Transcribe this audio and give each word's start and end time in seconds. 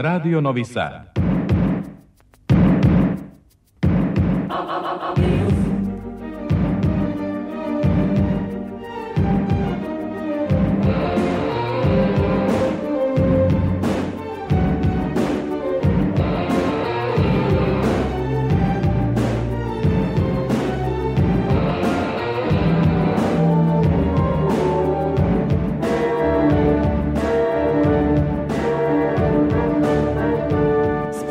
Radio 0.00 0.38
Novi 0.38 0.64
Sad. 0.64 1.17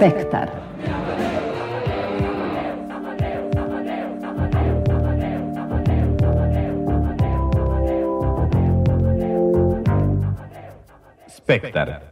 Spektar. 0.07 0.49
Spektar. 11.27 12.06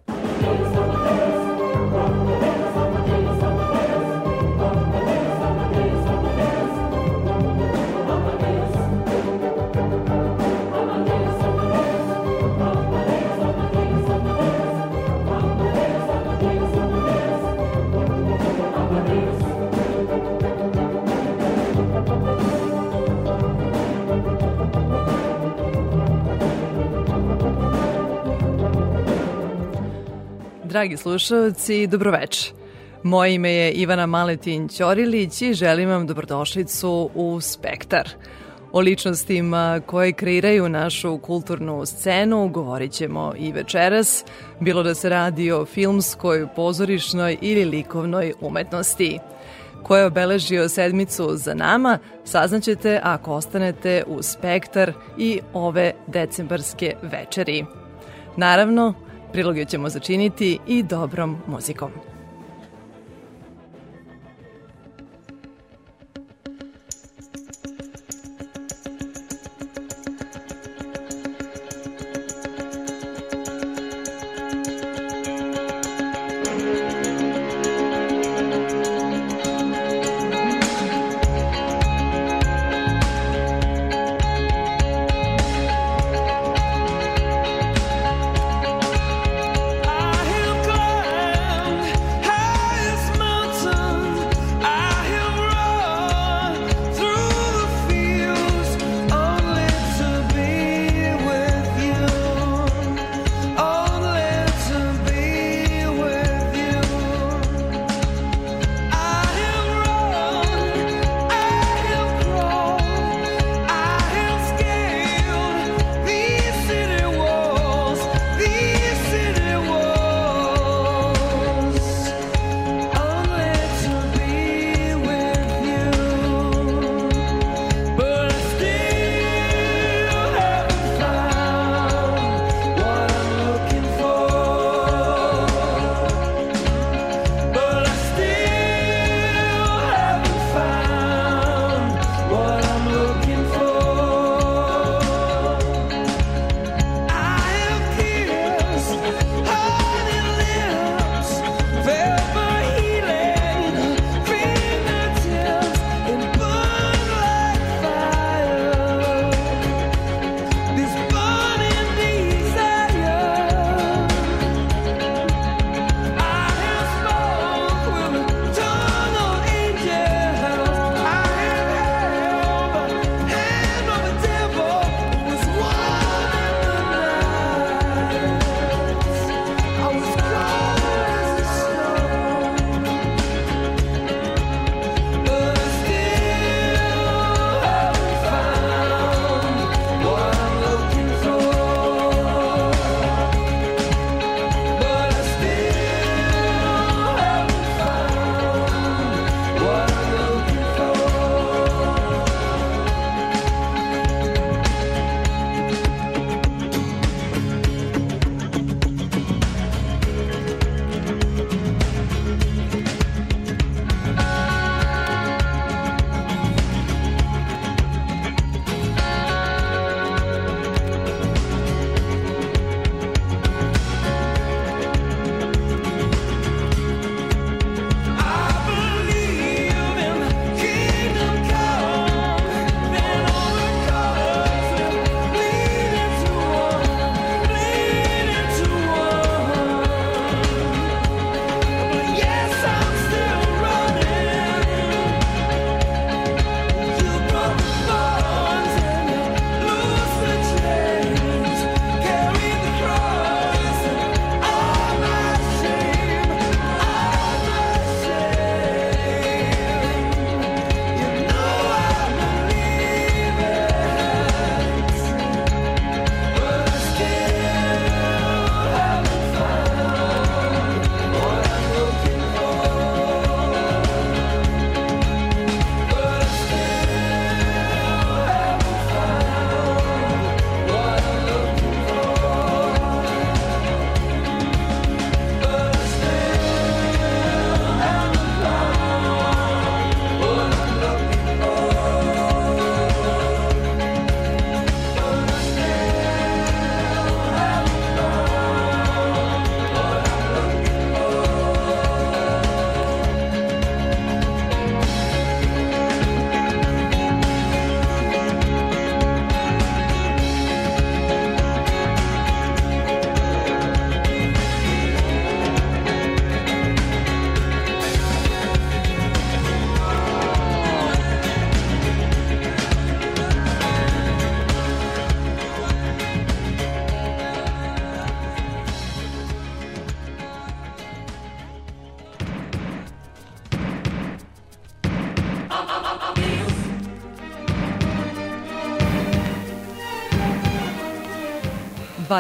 Dragi 30.76 30.98
slušalci, 30.98 31.88
dobroveče. 31.88 32.52
Moje 33.04 33.36
ime 33.36 33.52
je 33.52 33.72
Ivana 33.72 34.06
Maletin 34.06 34.68
Ćorilić 34.68 35.42
i 35.42 35.54
želim 35.54 35.90
vam 35.90 36.08
dobrodošlicu 36.08 37.10
u 37.16 37.42
Spektar. 37.42 38.10
O 38.72 38.80
ličnostima 38.80 39.82
koje 39.86 40.14
kreiraju 40.14 40.70
našu 40.70 41.18
kulturnu 41.18 41.86
scenu 41.86 42.48
govorit 42.48 42.92
ćemo 42.92 43.34
i 43.38 43.52
večeras, 43.52 44.26
bilo 44.60 44.84
da 44.84 44.96
se 44.96 45.10
radi 45.10 45.52
o 45.52 45.66
filmskoj, 45.66 46.48
pozorišnoj 46.56 47.38
ili 47.42 47.66
likovnoj 47.66 48.34
umetnosti. 48.42 49.20
Ko 49.84 49.98
je 49.98 50.06
obeležio 50.06 50.70
sedmicu 50.70 51.30
za 51.34 51.54
nama, 51.54 52.00
saznaćete 52.24 53.00
ako 53.04 53.34
ostanete 53.34 54.04
u 54.08 54.24
Spektar 54.24 54.94
i 55.18 55.40
ove 55.54 55.94
decembarske 56.08 56.96
večeri. 57.02 57.66
Naravno, 58.38 59.05
Priloge 59.32 59.66
ćemo 59.66 59.90
začiniti 59.90 60.60
i 60.68 60.84
dobrom 60.84 61.38
muzikom. 61.48 61.92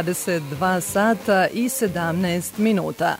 22 0.03 0.81
sata 0.81 1.47
i 1.47 1.63
17 1.63 2.59
minuta. 2.59 3.15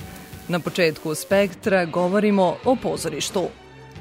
Na 0.48 0.60
početku 0.60 1.16
spektra 1.16 1.86
govorimo 1.86 2.56
o 2.66 2.75
pozorištu. 2.75 3.44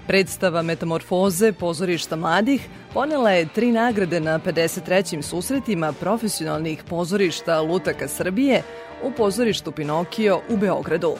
Predstava 0.07 0.63
Metamorfoze 0.63 1.53
pozorišta 1.53 2.17
mladih 2.17 2.69
ponela 2.95 3.31
je 3.31 3.49
tri 3.55 3.73
nagrade 3.73 4.21
na 4.21 4.39
53. 4.39 5.23
susretima 5.23 5.93
profesionalnih 5.93 6.85
pozorišta 6.89 7.61
Lutaka 7.61 8.09
Srbije 8.09 8.63
u 9.03 9.11
pozorištu 9.11 9.73
Pinokio 9.73 10.41
u 10.49 10.57
Beogradu. 10.57 11.15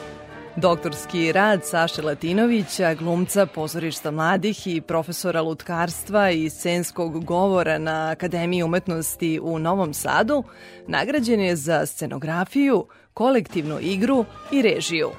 Doktorski 0.57 1.31
rad 1.31 1.65
Saše 1.65 2.01
Latinovića, 2.01 2.93
glumca 2.93 3.45
pozorišta 3.45 4.11
mladih 4.11 4.67
i 4.67 4.81
profesora 4.81 5.41
lutkarstva 5.41 6.29
i 6.31 6.49
scenskog 6.49 7.25
govora 7.25 7.77
na 7.77 8.09
Akademiji 8.11 8.63
umetnosti 8.63 9.39
u 9.43 9.59
Novom 9.59 9.93
Sadu, 9.93 10.43
nagrađen 10.87 11.39
je 11.39 11.55
za 11.55 11.85
scenografiju, 11.85 12.85
kolektivnu 13.13 13.77
igru 13.81 14.25
i 14.51 14.61
režiju. 14.61 15.09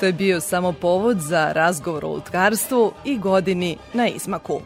To 0.00 0.06
je 0.06 0.12
bio 0.12 0.40
samo 0.40 0.72
povod 0.72 1.20
za 1.20 1.52
razgovor 1.52 2.04
o 2.04 2.08
lutkarstvu 2.08 2.92
i 3.04 3.18
godini 3.18 3.78
na 3.92 4.08
izmaku. 4.08 4.60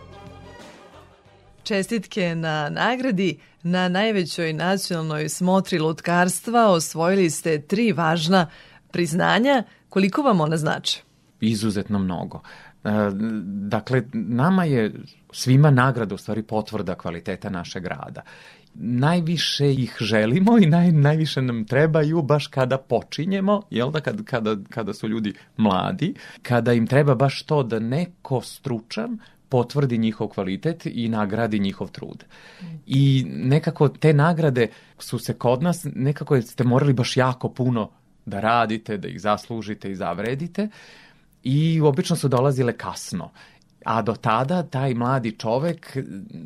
Čestitke 1.63 2.35
na 2.35 2.69
nagradi 2.69 3.39
na 3.63 3.89
najvećoj 3.89 4.53
nacionalnoj 4.53 5.29
smotri 5.29 5.79
lutkarstva 5.79 6.67
osvojili 6.67 7.31
ste 7.31 7.61
tri 7.63 7.93
važna 7.93 8.51
priznanja– 8.91 9.65
Koliko 9.89 10.23
vam 10.23 10.41
ona 10.41 10.57
znači? 10.57 11.03
Izuzetno 11.41 11.99
mnogo. 11.99 12.41
E, 12.85 12.91
dakle, 13.45 14.03
nama 14.13 14.65
je 14.65 14.95
svima 15.33 15.71
nagrada 15.71 16.15
u 16.15 16.19
stvari 16.19 16.43
potvrda 16.43 16.95
kvaliteta 16.95 17.51
našeg 17.51 17.87
rada. 17.87 18.23
Najviše 18.75 19.73
ih 19.73 19.97
želimo 20.01 20.59
i 20.59 20.67
naj, 20.67 20.93
najviše 20.93 21.43
nam 21.43 21.65
trebaju 21.65 22.23
baš 22.23 22.47
kada 22.47 22.79
počinjemo, 22.79 23.63
jel 23.71 23.91
da, 23.91 24.01
kada, 24.01 24.23
kada, 24.23 24.57
kada 24.71 24.95
su 24.95 25.09
ljudi 25.09 25.35
mladi, 25.57 26.15
kada 26.43 26.73
im 26.73 26.87
treba 26.87 27.15
baš 27.15 27.43
to 27.43 27.63
da 27.63 27.79
neko 27.79 28.41
stručan 28.41 29.19
potvrdi 29.49 29.99
njihov 29.99 30.29
kvalitet 30.29 30.87
i 30.87 31.09
nagradi 31.09 31.59
njihov 31.59 31.91
trud. 31.91 32.25
I 32.87 33.25
nekako 33.29 33.89
te 33.89 34.13
nagrade 34.13 34.69
su 34.99 35.19
se 35.19 35.35
kod 35.35 35.63
nas, 35.63 35.87
nekako 35.95 36.43
ste 36.43 36.65
morali 36.65 36.93
baš 36.93 37.17
jako 37.17 37.49
puno 37.49 37.91
da 38.29 38.41
radite, 38.41 38.97
da 38.99 39.09
ih 39.09 39.21
zaslužite 39.21 39.91
i 39.91 39.97
zavredite 39.97 40.69
i 41.43 41.81
obično 41.81 42.17
su 42.17 42.29
dolazile 42.29 42.73
kasno. 42.73 43.31
A 43.85 44.03
do 44.03 44.15
tada 44.15 44.63
taj 44.63 44.95
mladi 44.95 45.33
čovek 45.33 45.97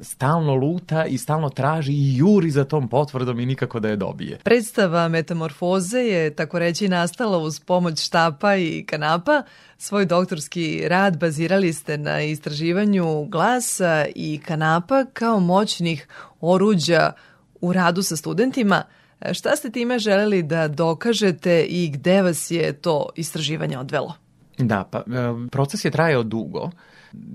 stalno 0.03 0.55
luta 0.55 1.05
i 1.07 1.19
stalno 1.19 1.49
traži 1.49 1.93
i 1.93 2.17
juri 2.17 2.51
za 2.51 2.65
tom 2.65 2.89
potvrdom 2.89 3.41
i 3.41 3.47
nikako 3.47 3.81
da 3.81 3.89
je 3.89 3.97
dobije. 3.97 4.39
Predstava 4.45 5.09
Metamorfoze 5.09 5.99
je 5.99 6.35
tako 6.35 6.59
reći 6.59 6.89
nastala 6.89 7.39
uz 7.39 7.61
pomoć 7.61 8.07
štapa 8.07 8.57
i 8.57 8.85
kanapa. 8.89 9.43
Svoj 9.79 10.07
doktorski 10.07 10.89
rad 10.89 11.19
bazirali 11.19 11.73
ste 11.73 11.99
na 11.99 12.23
istraživanju 12.23 13.25
glasa 13.25 14.07
i 14.15 14.41
kanapa 14.47 15.05
kao 15.13 15.41
moćnih 15.41 16.09
oruđa 16.41 17.13
u 17.61 17.73
radu 17.73 18.03
sa 18.03 18.17
studentima– 18.17 18.83
Šta 19.33 19.57
ste 19.57 19.71
time 19.71 19.99
želeli 19.99 20.43
da 20.43 20.69
dokažete 20.69 21.63
i 21.63 21.91
gde 21.91 22.23
vas 22.23 22.51
je 22.51 22.73
to 22.73 23.09
istraživanje 23.17 23.79
odvelo? 23.79 24.15
Da, 24.59 24.85
pa 24.91 24.99
e, 24.99 25.03
proces 25.51 25.85
je 25.85 25.91
trajao 25.91 26.23
dugo. 26.23 26.71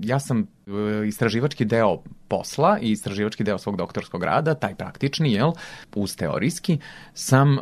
Ja 0.02 0.20
sam 0.20 0.40
e, 0.40 1.06
istraživački 1.06 1.64
deo 1.64 2.02
posla 2.28 2.78
i 2.82 2.90
istraživački 2.90 3.44
deo 3.44 3.58
svog 3.58 3.76
doktorskog 3.76 4.22
rada, 4.24 4.54
taj 4.54 4.74
praktični, 4.74 5.32
jel, 5.32 5.52
uz 5.94 6.16
teorijski, 6.16 6.78
sam 7.14 7.54
e, 7.54 7.60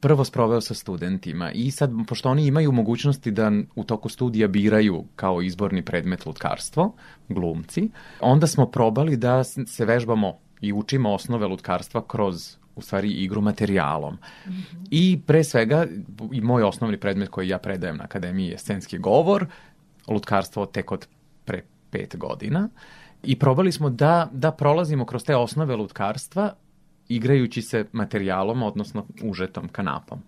prvo 0.00 0.24
sproveo 0.24 0.60
sa 0.60 0.74
studentima 0.74 1.52
i 1.52 1.70
sad, 1.70 1.90
pošto 2.08 2.30
oni 2.30 2.46
imaju 2.46 2.72
mogućnosti 2.72 3.30
da 3.30 3.52
u 3.74 3.84
toku 3.84 4.08
studija 4.08 4.48
biraju 4.48 5.04
kao 5.16 5.42
izborni 5.42 5.84
predmet 5.84 6.26
lutkarstvo, 6.26 6.92
glumci, 7.28 7.90
onda 8.20 8.46
smo 8.46 8.66
probali 8.66 9.16
da 9.16 9.44
se 9.44 9.84
vežbamo 9.84 10.38
i 10.60 10.72
učimo 10.72 11.12
osnove 11.12 11.46
lutkarstva 11.46 12.04
kroz 12.06 12.59
u 12.80 12.82
stvari 12.82 13.10
igru 13.10 13.40
materijalom. 13.40 14.14
Mm 14.14 14.50
-hmm. 14.50 14.86
I 14.90 15.20
pre 15.26 15.44
svega, 15.44 15.86
i 16.32 16.40
moj 16.40 16.62
osnovni 16.62 17.00
predmet 17.00 17.28
koji 17.28 17.48
ja 17.48 17.58
predajem 17.58 17.96
na 17.96 18.04
akademiji 18.04 18.48
je 18.48 18.58
scenski 18.58 18.98
govor, 18.98 19.46
lutkarstvo 20.08 20.66
tek 20.66 20.92
od 20.92 21.06
pre 21.44 21.62
pet 21.90 22.16
godina. 22.16 22.68
I 23.22 23.38
probali 23.38 23.72
smo 23.72 23.90
da, 23.90 24.28
da 24.32 24.52
prolazimo 24.52 25.04
kroz 25.04 25.24
te 25.24 25.36
osnove 25.36 25.76
lutkarstva 25.76 26.54
igrajući 27.08 27.62
se 27.62 27.84
materijalom, 27.92 28.62
odnosno 28.62 29.06
užetom 29.22 29.68
kanapom. 29.68 30.22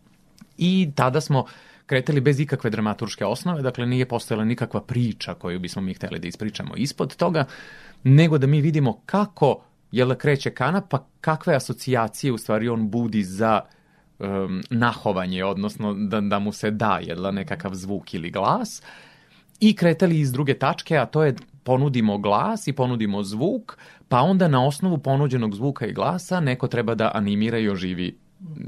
I 0.59 0.91
tada 0.95 1.21
smo 1.21 1.47
kretali 1.87 2.21
bez 2.21 2.41
ikakve 2.41 2.71
dramaturške 2.71 3.25
osnove, 3.25 3.63
dakle 3.63 3.87
nije 3.87 4.09
postojala 4.09 4.45
nikakva 4.45 4.81
priča 4.81 5.35
koju 5.35 5.61
bismo 5.61 5.83
mi 5.83 5.95
hteli 5.95 6.19
da 6.19 6.29
ispričamo 6.29 6.77
ispod 6.77 7.17
toga, 7.17 7.45
nego 8.03 8.39
da 8.39 8.47
mi 8.47 8.61
vidimo 8.61 9.01
kako 9.07 9.61
jel 9.93 10.15
kreće 10.15 10.51
kanap, 10.51 10.85
pa 10.89 11.07
kakve 11.21 11.55
asocijacije 11.55 12.33
u 12.33 12.39
stvari 12.39 12.69
on 12.69 12.91
budi 12.91 13.23
za 13.23 13.61
um, 14.19 14.63
nahovanje, 14.71 15.45
odnosno 15.45 15.95
da, 15.95 16.21
da 16.21 16.39
mu 16.39 16.53
se 16.53 16.71
da 16.71 16.99
jel 17.03 17.23
da 17.23 17.31
nekakav 17.31 17.75
zvuk 17.75 18.15
ili 18.15 18.31
glas? 18.31 18.83
I 19.61 19.77
kretali 19.77 20.21
iz 20.21 20.33
druge 20.33 20.55
tačke, 20.55 20.97
a 20.97 21.07
to 21.07 21.25
je 21.25 21.35
ponudimo 21.65 22.19
glas 22.19 22.67
i 22.67 22.73
ponudimo 22.73 23.23
zvuk, 23.23 23.79
pa 24.09 24.21
onda 24.21 24.49
na 24.49 24.67
osnovu 24.67 24.99
ponuđenog 24.99 25.55
zvuka 25.55 25.87
i 25.87 25.93
glasa 25.93 26.41
neko 26.41 26.69
treba 26.69 26.95
da 26.95 27.11
animira 27.15 27.59
i 27.59 27.69
oživi 27.69 28.17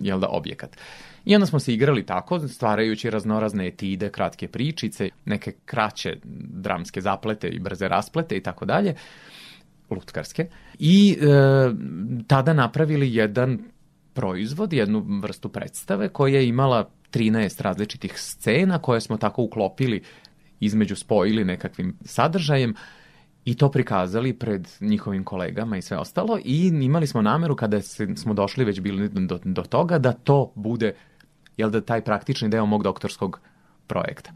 jel 0.03 0.21
da, 0.21 0.29
objekat. 0.29 0.77
I 1.25 1.35
onda 1.35 1.47
smo 1.47 1.59
se 1.59 1.75
igrali 1.75 2.07
tako, 2.07 2.49
stvarajući 2.49 3.11
raznorazne 3.11 3.67
etide, 3.67 4.11
kratke 4.11 4.49
pričice, 4.49 5.09
neke 5.25 5.53
kraće 5.65 6.17
dramske 6.49 7.01
zaplete 7.01 7.49
i 7.49 7.59
brze 7.59 7.89
rasplete 7.89 8.37
i 8.37 8.43
tako 8.43 8.65
dalje 8.65 8.95
lutkarske 9.95 10.47
i 10.79 11.19
e, 11.21 11.27
tada 12.27 12.53
napravili 12.53 13.15
jedan 13.15 13.59
proizvod, 14.15 14.73
jednu 14.73 15.07
vrstu 15.23 15.49
predstave 15.49 16.09
koja 16.09 16.39
je 16.39 16.49
imala 16.49 16.91
13 17.13 17.63
različitih 17.63 18.13
scena 18.17 18.79
koje 18.79 19.01
smo 19.01 19.17
tako 19.17 19.43
uklopili 19.43 20.03
između 20.61 20.97
spojili 20.97 21.45
nekakvim 21.45 21.97
sadržajem 22.05 22.75
i 23.45 23.55
to 23.55 23.71
prikazali 23.71 24.33
pred 24.33 24.69
njihovim 24.81 25.25
kolegama 25.25 25.77
i 25.77 25.83
sve 25.83 25.97
ostalo 25.99 26.39
i 26.45 26.67
imali 26.67 27.07
smo 27.07 27.23
nameru 27.23 27.57
kada 27.57 27.83
smo 28.17 28.35
došli 28.35 28.65
već 28.65 28.81
bili 28.81 29.09
do, 29.09 29.41
do 29.45 29.63
toga 29.63 29.99
da 29.99 30.13
to 30.13 30.53
bude 30.55 30.95
jel 31.57 31.71
da 31.71 31.81
taj 31.81 32.05
praktični 32.05 32.49
deo 32.49 32.67
mog 32.67 32.83
doktorskog 32.83 33.41
projekta. 33.87 34.33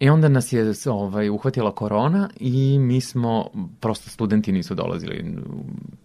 I 0.00 0.10
onda 0.10 0.28
nas 0.28 0.52
je 0.52 0.72
ovaj, 0.86 1.28
uhvatila 1.28 1.74
korona 1.74 2.30
i 2.40 2.78
mi 2.78 3.00
smo, 3.00 3.50
prosto 3.80 4.10
studenti 4.10 4.52
nisu 4.52 4.74
dolazili 4.74 5.36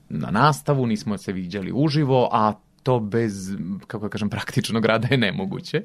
na 0.10 0.31
nastavu, 0.31 0.86
nismo 0.86 1.17
se 1.17 1.31
viđali 1.31 1.71
uživo, 1.74 2.29
a 2.31 2.53
to 2.83 3.00
bez, 3.00 3.57
kako 3.88 4.10
kažem, 4.10 4.29
praktičnog 4.29 4.86
rada 4.86 5.07
je 5.12 5.17
nemoguće. 5.17 5.83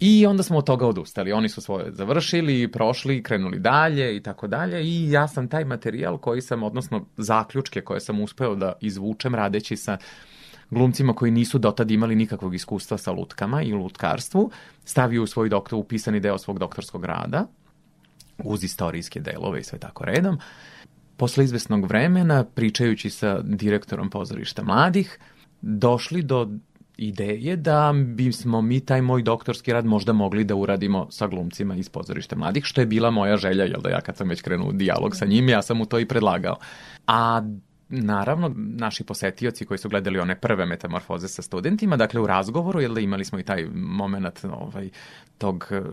I 0.00 0.26
onda 0.26 0.42
smo 0.42 0.58
od 0.58 0.66
toga 0.66 0.86
odustali. 0.86 1.32
Oni 1.32 1.48
su 1.48 1.60
svoje 1.60 1.92
završili, 1.92 2.72
prošli, 2.72 3.22
krenuli 3.22 3.58
dalje 3.58 4.16
i 4.16 4.22
tako 4.22 4.46
dalje 4.46 4.82
i 4.84 5.10
ja 5.10 5.28
sam 5.28 5.48
taj 5.48 5.64
materijal 5.64 6.18
koji 6.18 6.40
sam, 6.40 6.62
odnosno 6.62 7.06
zaključke 7.16 7.80
koje 7.80 8.00
sam 8.00 8.20
uspeo 8.20 8.54
da 8.54 8.72
izvučem 8.80 9.34
radeći 9.34 9.76
sa 9.76 9.98
glumcima 10.70 11.14
koji 11.14 11.30
nisu 11.30 11.58
dotad 11.58 11.90
imali 11.90 12.14
nikakvog 12.14 12.54
iskustva 12.54 12.98
sa 12.98 13.12
lutkama 13.12 13.62
i 13.62 13.72
lutkarstvu, 13.72 14.50
stavio 14.84 15.22
u 15.22 15.26
svoj 15.26 15.48
doktor, 15.48 15.78
upisani 15.78 16.20
deo 16.20 16.38
svog 16.38 16.58
doktorskog 16.58 17.04
rada, 17.04 17.46
uz 18.44 18.64
istorijske 18.64 19.20
delove 19.20 19.60
i 19.60 19.64
sve 19.64 19.78
tako 19.78 20.04
redom. 20.04 20.38
Posle 21.16 21.44
izvesnog 21.44 21.86
vremena, 21.86 22.44
pričajući 22.44 23.10
sa 23.10 23.40
direktorom 23.42 24.10
pozorišta 24.10 24.62
mladih, 24.62 25.18
došli 25.60 26.22
do 26.22 26.48
ideje 26.96 27.56
da 27.56 27.94
bismo 28.06 28.60
mi 28.62 28.80
taj 28.80 29.02
moj 29.02 29.22
doktorski 29.22 29.72
rad 29.72 29.86
možda 29.86 30.12
mogli 30.12 30.44
da 30.44 30.54
uradimo 30.54 31.06
sa 31.10 31.26
glumcima 31.26 31.76
iz 31.76 31.88
pozorišta 31.88 32.36
mladih, 32.36 32.64
što 32.64 32.80
je 32.80 32.86
bila 32.86 33.10
moja 33.10 33.36
želja, 33.36 33.64
jel 33.64 33.80
da 33.80 33.90
ja 33.90 34.00
kad 34.00 34.16
sam 34.16 34.28
već 34.28 34.42
krenuo 34.42 34.68
u 34.68 34.72
dijalog 34.72 35.16
sa 35.16 35.26
njim, 35.26 35.48
ja 35.48 35.62
sam 35.62 35.76
mu 35.76 35.86
to 35.86 35.98
i 35.98 36.06
predlagao. 36.06 36.56
A 37.06 37.42
Naravno, 37.88 38.52
naši 38.56 39.04
posetioci 39.04 39.64
koji 39.66 39.78
su 39.78 39.88
gledali 39.88 40.18
one 40.18 40.40
prve 40.40 40.66
metamorfoze 40.66 41.28
sa 41.28 41.42
studentima, 41.42 41.96
dakle 41.96 42.20
u 42.20 42.26
razgovoru, 42.26 42.80
jel 42.80 42.94
da 42.94 43.00
imali 43.00 43.24
smo 43.24 43.38
i 43.38 43.42
taj 43.42 43.66
moment 43.74 44.44
ovaj, 44.44 44.90
tog 45.38 45.68
um, 45.70 45.84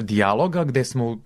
dijaloga 0.00 0.64
gde 0.64 0.84
smo 0.84 1.18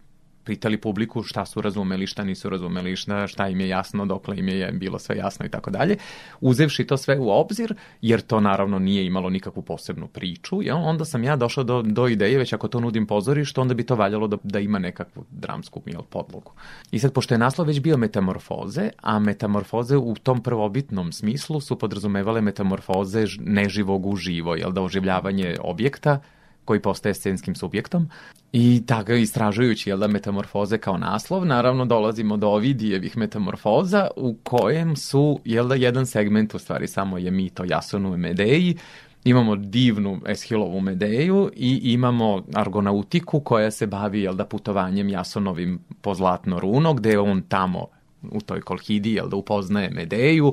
pitali 0.49 0.81
publiku 0.81 1.23
šta 1.23 1.45
su 1.47 1.61
razumeli, 1.61 2.07
šta 2.07 2.25
nisu 2.25 2.49
razumeli, 2.49 2.97
šta, 2.97 3.27
šta 3.27 3.49
im 3.49 3.61
je 3.61 3.69
jasno, 3.69 4.07
dokle 4.07 4.39
im 4.39 4.49
je 4.49 4.73
bilo 4.73 4.99
sve 4.99 5.17
jasno 5.17 5.47
i 5.47 5.49
tako 5.49 5.71
dalje. 5.71 5.97
Uzevši 6.41 6.87
to 6.87 6.97
sve 6.97 7.19
u 7.19 7.29
obzir, 7.31 7.75
jer 8.01 8.21
to 8.21 8.41
naravno 8.41 8.79
nije 8.79 9.07
imalo 9.07 9.31
nikakvu 9.31 9.63
posebnu 9.63 10.09
priču, 10.09 10.63
jel? 10.63 10.77
onda 10.77 11.05
sam 11.05 11.25
ja 11.25 11.37
došao 11.37 11.65
do, 11.65 11.83
do 11.83 12.09
ideje, 12.09 12.39
već 12.39 12.53
ako 12.53 12.69
to 12.69 12.81
nudim 12.81 13.07
pozorištu, 13.07 13.61
onda 13.61 13.75
bi 13.75 13.85
to 13.85 13.97
valjalo 13.97 14.27
da, 14.27 14.37
da 14.43 14.59
ima 14.59 14.79
nekakvu 14.79 15.25
dramsku 15.31 15.83
jel, 15.87 16.03
podlogu. 16.03 16.53
I 16.91 16.99
sad, 16.99 17.13
pošto 17.13 17.35
je 17.35 17.39
naslov 17.39 17.67
već 17.67 17.81
bio 17.81 17.97
metamorfoze, 17.97 18.91
a 19.03 19.19
metamorfoze 19.19 19.97
u 19.97 20.15
tom 20.15 20.43
prvobitnom 20.43 21.13
smislu 21.13 21.61
su 21.61 21.79
podrazumevale 21.79 22.41
metamorfoze 22.41 23.27
neživog 23.41 24.07
u 24.07 24.17
živo, 24.17 24.57
jel 24.57 24.73
da 24.73 24.83
oživljavanje 24.83 25.57
objekta 25.61 26.21
koji 26.69 26.81
postaje 26.81 27.15
scenskim 27.15 27.55
subjektom. 27.55 28.09
I 28.53 28.83
tako 28.87 29.13
istražujući 29.13 29.91
jel 29.91 29.99
da, 29.99 30.09
metamorfoze 30.09 30.79
kao 30.79 30.99
naslov, 30.99 31.47
naravno 31.47 31.85
dolazimo 31.85 32.37
do 32.37 32.49
Ovidijevih 32.49 33.17
metamorfoza 33.17 34.09
u 34.17 34.35
kojem 34.43 34.97
su 34.97 35.41
jel 35.45 35.69
da, 35.69 35.75
jedan 35.75 36.07
segment 36.07 36.55
u 36.55 36.59
stvari 36.59 36.87
samo 36.87 37.19
je 37.19 37.31
mito 37.31 37.65
Jasonu 37.65 38.15
i 38.15 38.17
Medeji, 38.17 38.77
imamo 39.25 39.57
divnu 39.57 40.21
Eshilovu 40.27 40.81
Medeju 40.81 41.51
i 41.57 41.93
imamo 41.93 42.45
Argonautiku 42.55 43.41
koja 43.41 43.71
se 43.71 43.87
bavi 43.87 44.21
jel 44.23 44.35
da, 44.35 44.45
putovanjem 44.45 45.09
Jasonovim 45.09 45.79
po 46.01 46.15
Zlatno 46.15 46.61
runo, 46.61 46.95
gde 46.95 47.19
on 47.19 47.43
tamo 47.43 47.87
u 48.23 48.41
toj 48.41 48.61
Kolhidi 48.61 49.15
jel 49.15 49.29
da 49.29 49.37
upoznaje 49.37 49.91
Medeju, 49.91 50.53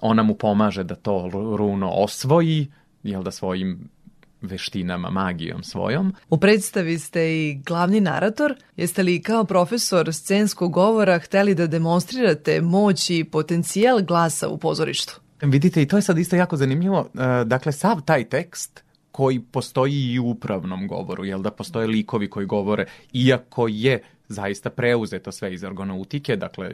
ona 0.00 0.22
mu 0.22 0.34
pomaže 0.34 0.84
da 0.84 0.94
to 0.94 1.28
runo 1.32 1.90
osvoji, 1.90 2.66
jel 3.02 3.22
da 3.22 3.30
svojim 3.30 3.95
veštinama, 4.42 5.10
magijom 5.10 5.62
svojom. 5.62 6.14
U 6.28 6.38
predstavi 6.38 6.98
ste 6.98 7.36
i 7.36 7.60
glavni 7.66 8.00
narator. 8.00 8.54
Jeste 8.76 9.02
li 9.02 9.22
kao 9.22 9.44
profesor 9.44 10.14
scenskog 10.14 10.72
govora 10.72 11.18
hteli 11.18 11.54
da 11.54 11.66
demonstrirate 11.66 12.60
moć 12.60 13.10
i 13.10 13.24
potencijal 13.24 14.02
glasa 14.02 14.48
u 14.48 14.58
pozorištu? 14.58 15.20
Vidite, 15.42 15.82
i 15.82 15.88
to 15.88 15.96
je 15.96 16.02
sad 16.02 16.18
isto 16.18 16.36
jako 16.36 16.56
zanimljivo. 16.56 17.08
E, 17.14 17.44
dakle, 17.44 17.72
sav 17.72 18.00
taj 18.00 18.28
tekst 18.28 18.84
koji 19.12 19.40
postoji 19.40 20.12
i 20.12 20.18
u 20.18 20.26
upravnom 20.26 20.88
govoru, 20.88 21.24
jel 21.24 21.42
da 21.42 21.50
postoje 21.50 21.86
likovi 21.86 22.30
koji 22.30 22.46
govore, 22.46 22.86
iako 23.12 23.68
je 23.68 24.02
zaista 24.28 24.70
preuzeto 24.70 25.32
sve 25.32 25.54
iz 25.54 25.64
orgonautike, 25.64 26.36
dakle 26.36 26.70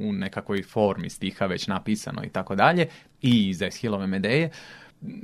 u 0.00 0.12
nekakvoj 0.12 0.62
formi 0.62 1.10
stiha 1.10 1.46
već 1.46 1.66
napisano 1.66 2.24
i 2.24 2.28
tako 2.28 2.54
dalje, 2.54 2.86
i 3.22 3.48
iz 3.48 3.62
Eshilove 3.62 4.06
Medeje, 4.06 4.50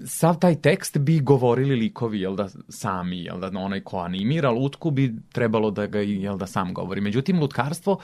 sav 0.06 0.38
taj 0.38 0.54
tekst 0.54 0.98
bi 0.98 1.20
govorili 1.20 1.76
likovi, 1.76 2.20
jel 2.20 2.36
da, 2.36 2.48
sami, 2.68 3.22
jel 3.24 3.40
da, 3.40 3.50
onaj 3.58 3.80
ko 3.80 3.98
animira 3.98 4.50
lutku 4.50 4.90
bi 4.90 5.14
trebalo 5.32 5.70
da 5.70 5.86
ga, 5.86 6.00
jel 6.00 6.38
da, 6.38 6.46
sam 6.46 6.74
govori. 6.74 7.00
Međutim, 7.00 7.40
lutkarstvo 7.40 7.98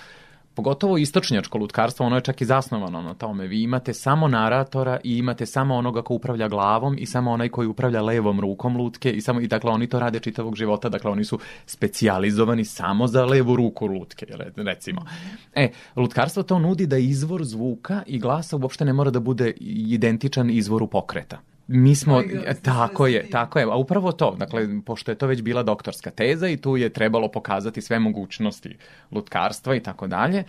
pogotovo 0.59 0.99
istočnjačko 0.99 1.59
lutkarstvo, 1.59 2.07
ono 2.07 2.17
je 2.17 2.21
čak 2.21 2.41
i 2.41 2.45
zasnovano 2.45 3.03
na 3.03 3.15
tome. 3.15 3.47
Vi 3.47 3.63
imate 3.63 3.95
samo 3.95 4.29
naratora 4.29 4.99
i 5.05 5.19
imate 5.19 5.47
samo 5.47 5.75
onoga 5.75 6.03
ko 6.03 6.15
upravlja 6.15 6.49
glavom 6.49 6.97
i 6.99 7.07
samo 7.07 7.31
onaj 7.31 7.49
koji 7.49 7.69
upravlja 7.69 8.03
levom 8.03 8.41
rukom 8.41 8.77
lutke 8.77 9.13
i 9.13 9.21
samo 9.21 9.41
i 9.41 9.47
dakle 9.47 9.71
oni 9.71 9.87
to 9.87 10.01
rade 10.01 10.21
čitavog 10.21 10.57
života, 10.57 10.89
dakle 10.89 11.11
oni 11.11 11.25
su 11.25 11.39
specijalizovani 11.67 12.65
samo 12.65 13.07
za 13.07 13.25
levu 13.25 13.57
ruku 13.57 13.87
lutke, 13.87 14.27
recimo. 14.57 15.05
E, 15.55 15.71
lutkarstvo 15.97 16.43
to 16.43 16.59
nudi 16.59 16.87
da 16.87 16.99
izvor 16.99 17.45
zvuka 17.45 18.03
i 18.07 18.19
glasa 18.19 18.57
uopšte 18.57 18.85
ne 18.85 18.93
mora 18.93 19.11
da 19.11 19.21
bude 19.21 19.53
identičan 19.61 20.51
izvoru 20.51 20.87
pokreta 20.87 21.39
mi 21.69 21.95
smo, 21.95 22.23
tako 22.63 23.07
je, 23.07 23.31
tako 23.31 23.59
je, 23.59 23.65
a 23.65 23.77
upravo 23.77 24.13
to, 24.13 24.35
dakle, 24.39 24.69
pošto 24.87 25.11
je 25.11 25.19
to 25.19 25.27
već 25.27 25.43
bila 25.43 25.63
doktorska 25.63 26.11
teza 26.11 26.49
i 26.49 26.57
tu 26.57 26.77
je 26.77 26.89
trebalo 26.89 27.29
pokazati 27.29 27.83
sve 27.83 27.99
mogućnosti 27.99 28.77
lutkarstva 29.11 29.75
i 29.75 29.81
tako 29.81 30.07
dalje, 30.07 30.45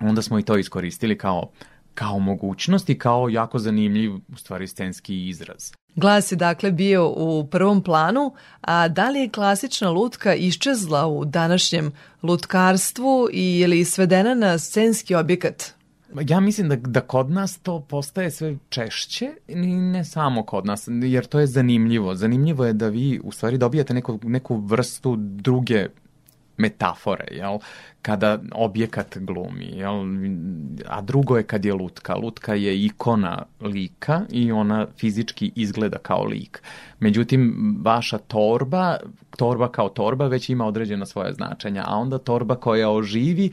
onda 0.00 0.22
smo 0.22 0.38
i 0.38 0.42
to 0.42 0.58
iskoristili 0.58 1.18
kao 1.18 1.50
kao 1.94 2.18
mogućnost 2.18 2.90
i 2.90 2.98
kao 2.98 3.28
jako 3.28 3.58
zanimljiv, 3.58 4.14
u 4.14 4.36
stvari, 4.36 4.68
scenski 4.68 5.28
izraz. 5.28 5.72
Glas 5.94 6.32
je 6.32 6.36
dakle 6.36 6.72
bio 6.72 7.08
u 7.08 7.46
prvom 7.46 7.82
planu, 7.82 8.34
a 8.60 8.88
da 8.88 9.10
li 9.10 9.20
je 9.20 9.28
klasična 9.28 9.90
lutka 9.90 10.34
iščezla 10.34 11.06
u 11.06 11.24
današnjem 11.24 11.92
lutkarstvu 12.22 13.28
i 13.32 13.60
je 13.60 13.66
li 13.66 13.84
svedena 13.84 14.34
na 14.34 14.58
scenski 14.58 15.14
objekat? 15.14 15.74
Ja 16.20 16.40
mislim 16.40 16.68
da, 16.68 16.76
da 16.76 17.00
kod 17.00 17.30
nas 17.30 17.58
to 17.58 17.80
postaje 17.80 18.30
sve 18.30 18.56
češće 18.68 19.30
i 19.48 19.54
ne 19.66 20.04
samo 20.04 20.42
kod 20.42 20.66
nas, 20.66 20.88
jer 21.02 21.26
to 21.26 21.40
je 21.40 21.46
zanimljivo. 21.46 22.14
Zanimljivo 22.14 22.66
je 22.66 22.72
da 22.72 22.88
vi 22.88 23.20
u 23.24 23.32
stvari 23.32 23.58
dobijate 23.58 23.94
neku, 23.94 24.18
neku 24.22 24.56
vrstu 24.56 25.16
druge 25.18 25.86
metafore, 26.56 27.24
jel? 27.30 27.58
kada 28.02 28.38
objekat 28.52 29.18
glumi, 29.18 29.64
jel? 29.64 29.94
a 30.86 31.00
drugo 31.00 31.36
je 31.36 31.42
kad 31.42 31.64
je 31.64 31.74
lutka. 31.74 32.14
Lutka 32.14 32.54
je 32.54 32.84
ikona 32.84 33.42
lika 33.60 34.20
i 34.30 34.52
ona 34.52 34.86
fizički 34.96 35.52
izgleda 35.54 35.98
kao 35.98 36.24
lik. 36.24 36.62
Međutim, 37.00 37.54
vaša 37.82 38.18
torba, 38.18 38.96
torba 39.36 39.68
kao 39.68 39.88
torba 39.88 40.26
već 40.26 40.48
ima 40.48 40.66
određena 40.66 41.06
svoja 41.06 41.32
značenja, 41.32 41.84
a 41.86 41.96
onda 41.96 42.18
torba 42.18 42.54
koja 42.54 42.90
oživi 42.90 43.50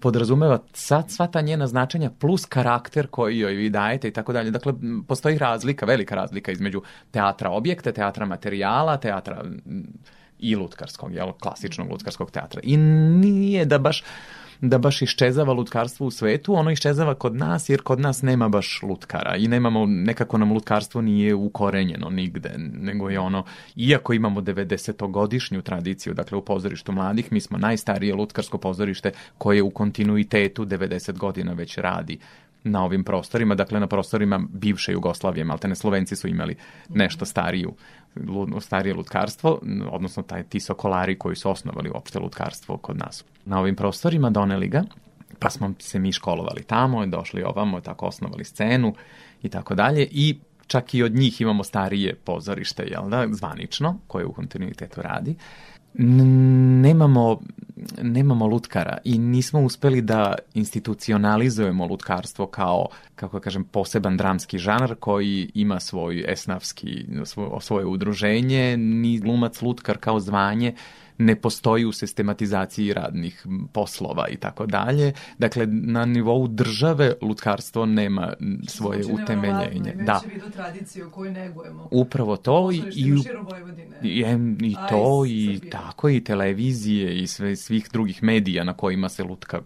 podrazumeva 0.00 0.58
sad 0.72 1.10
sva 1.10 1.26
ta 1.26 1.40
njena 1.40 1.66
značenja 1.66 2.10
plus 2.10 2.44
karakter 2.44 3.06
koji 3.06 3.38
joj 3.38 3.52
vi 3.52 3.70
dajete 3.70 4.08
i 4.08 4.12
tako 4.12 4.32
dalje. 4.32 4.50
Dakle, 4.50 4.72
postoji 5.08 5.38
razlika, 5.38 5.86
velika 5.86 6.14
razlika 6.14 6.52
između 6.52 6.82
teatra 7.10 7.50
objekta, 7.50 7.92
teatra 7.92 8.26
materijala, 8.26 8.96
teatra 8.96 9.44
i 10.38 10.56
lutkarskog, 10.56 11.14
jel, 11.14 11.32
klasičnog 11.32 11.90
lutkarskog 11.90 12.30
teatra. 12.30 12.60
I 12.64 12.76
nije 12.76 13.64
da 13.64 13.78
baš 13.78 14.04
da 14.60 14.78
baš 14.78 15.02
iščezava 15.02 15.52
lutkarstvo 15.52 16.06
u 16.06 16.10
svetu, 16.10 16.54
ono 16.54 16.70
iščezava 16.70 17.14
kod 17.14 17.36
nas 17.36 17.68
jer 17.68 17.82
kod 17.82 18.00
nas 18.00 18.22
nema 18.22 18.48
baš 18.48 18.80
lutkara 18.82 19.36
i 19.36 19.48
nemamo, 19.48 19.86
nekako 19.86 20.38
nam 20.38 20.52
lutkarstvo 20.52 21.00
nije 21.02 21.34
ukorenjeno 21.34 22.10
nigde, 22.10 22.54
nego 22.58 23.10
je 23.10 23.20
ono, 23.20 23.44
iako 23.76 24.12
imamo 24.12 24.40
90-godišnju 24.40 25.62
tradiciju, 25.62 26.14
dakle 26.14 26.38
u 26.38 26.44
pozorištu 26.44 26.92
mladih, 26.92 27.32
mi 27.32 27.40
smo 27.40 27.58
najstarije 27.58 28.14
lutkarsko 28.14 28.58
pozorište 28.58 29.12
koje 29.38 29.62
u 29.62 29.70
kontinuitetu 29.70 30.64
90 30.64 31.18
godina 31.18 31.52
već 31.52 31.78
radi 31.78 32.18
na 32.64 32.84
ovim 32.84 33.04
prostorima, 33.04 33.54
dakle 33.54 33.80
na 33.80 33.86
prostorima 33.86 34.40
bivše 34.52 34.92
Jugoslavije, 34.92 35.44
maltene 35.44 35.74
Slovenci 35.74 36.16
su 36.16 36.28
imali 36.28 36.56
nešto 36.88 37.24
stariju, 37.24 37.74
starije 38.60 38.94
lutkarstvo, 38.94 39.60
odnosno 39.90 40.22
taj, 40.22 40.42
ti 40.44 40.60
sokolari 40.60 41.18
koji 41.18 41.36
su 41.36 41.50
osnovali 41.50 41.90
uopšte 41.90 42.18
lutkarstvo 42.18 42.76
kod 42.76 42.98
nas. 42.98 43.24
Na 43.44 43.60
ovim 43.60 43.76
prostorima 43.76 44.30
doneli 44.30 44.68
ga, 44.68 44.82
pa 45.38 45.50
smo 45.50 45.74
se 45.78 45.98
mi 45.98 46.12
školovali 46.12 46.62
tamo, 46.62 47.06
došli 47.06 47.42
ovamo, 47.42 47.80
tako 47.80 48.06
osnovali 48.06 48.44
scenu 48.44 48.94
i 49.42 49.48
tako 49.48 49.74
dalje 49.74 50.08
i 50.10 50.38
čak 50.66 50.94
i 50.94 51.02
od 51.02 51.14
njih 51.14 51.40
imamo 51.40 51.64
starije 51.64 52.14
pozorište, 52.14 52.82
jel 52.82 53.08
da, 53.08 53.26
zvanično, 53.30 53.98
koje 54.06 54.24
u 54.24 54.32
kontinuitetu 54.32 55.02
radi. 55.02 55.34
Nemamo 55.94 57.40
nemamo 58.02 58.46
lutkara 58.46 58.98
i 59.04 59.18
nismo 59.18 59.60
uspeli 59.60 60.00
da 60.00 60.34
institucionalizujemo 60.54 61.86
lutkarstvo 61.86 62.46
kao, 62.46 62.86
kako 63.14 63.38
da 63.38 63.42
kažem, 63.42 63.64
poseban 63.64 64.16
dramski 64.16 64.58
žanar 64.58 64.94
koji 64.94 65.50
ima 65.54 65.80
svoj 65.80 66.24
esnavski, 66.28 67.04
svoje, 67.60 67.86
udruženje, 67.86 68.76
ni 68.76 69.18
glumac 69.18 69.62
lutkar 69.62 69.98
kao 69.98 70.20
zvanje 70.20 70.74
ne 71.18 71.36
postoji 71.36 71.84
u 71.84 71.92
sistematizaciji 71.92 72.92
radnih 72.92 73.46
poslova 73.72 74.28
i 74.28 74.36
tako 74.36 74.66
dalje. 74.66 75.12
Dakle, 75.38 75.66
na 75.66 76.04
nivou 76.04 76.48
države 76.48 77.14
lutkarstvo 77.22 77.86
nema 77.86 78.32
svoje 78.66 79.02
Zvuči 79.02 79.22
utemeljenje. 79.22 79.94
Da. 80.06 80.20
tradiciju 80.52 81.10
koju 81.10 81.32
negujemo. 81.32 81.88
Upravo 81.90 82.36
to 82.36 82.72
i, 82.72 82.76
i, 82.76 83.14
i, 84.02 84.24
i 84.60 84.76
to 84.88 85.24
i 85.26 85.60
tako 85.70 86.08
i 86.08 86.24
televizije 86.24 87.18
i 87.18 87.26
sve, 87.26 87.56
svih 87.56 87.88
drugih 87.92 88.22
medija 88.22 88.64
na 88.64 88.72
kojima 88.72 89.08
se 89.08 89.24
lutka 89.24 89.60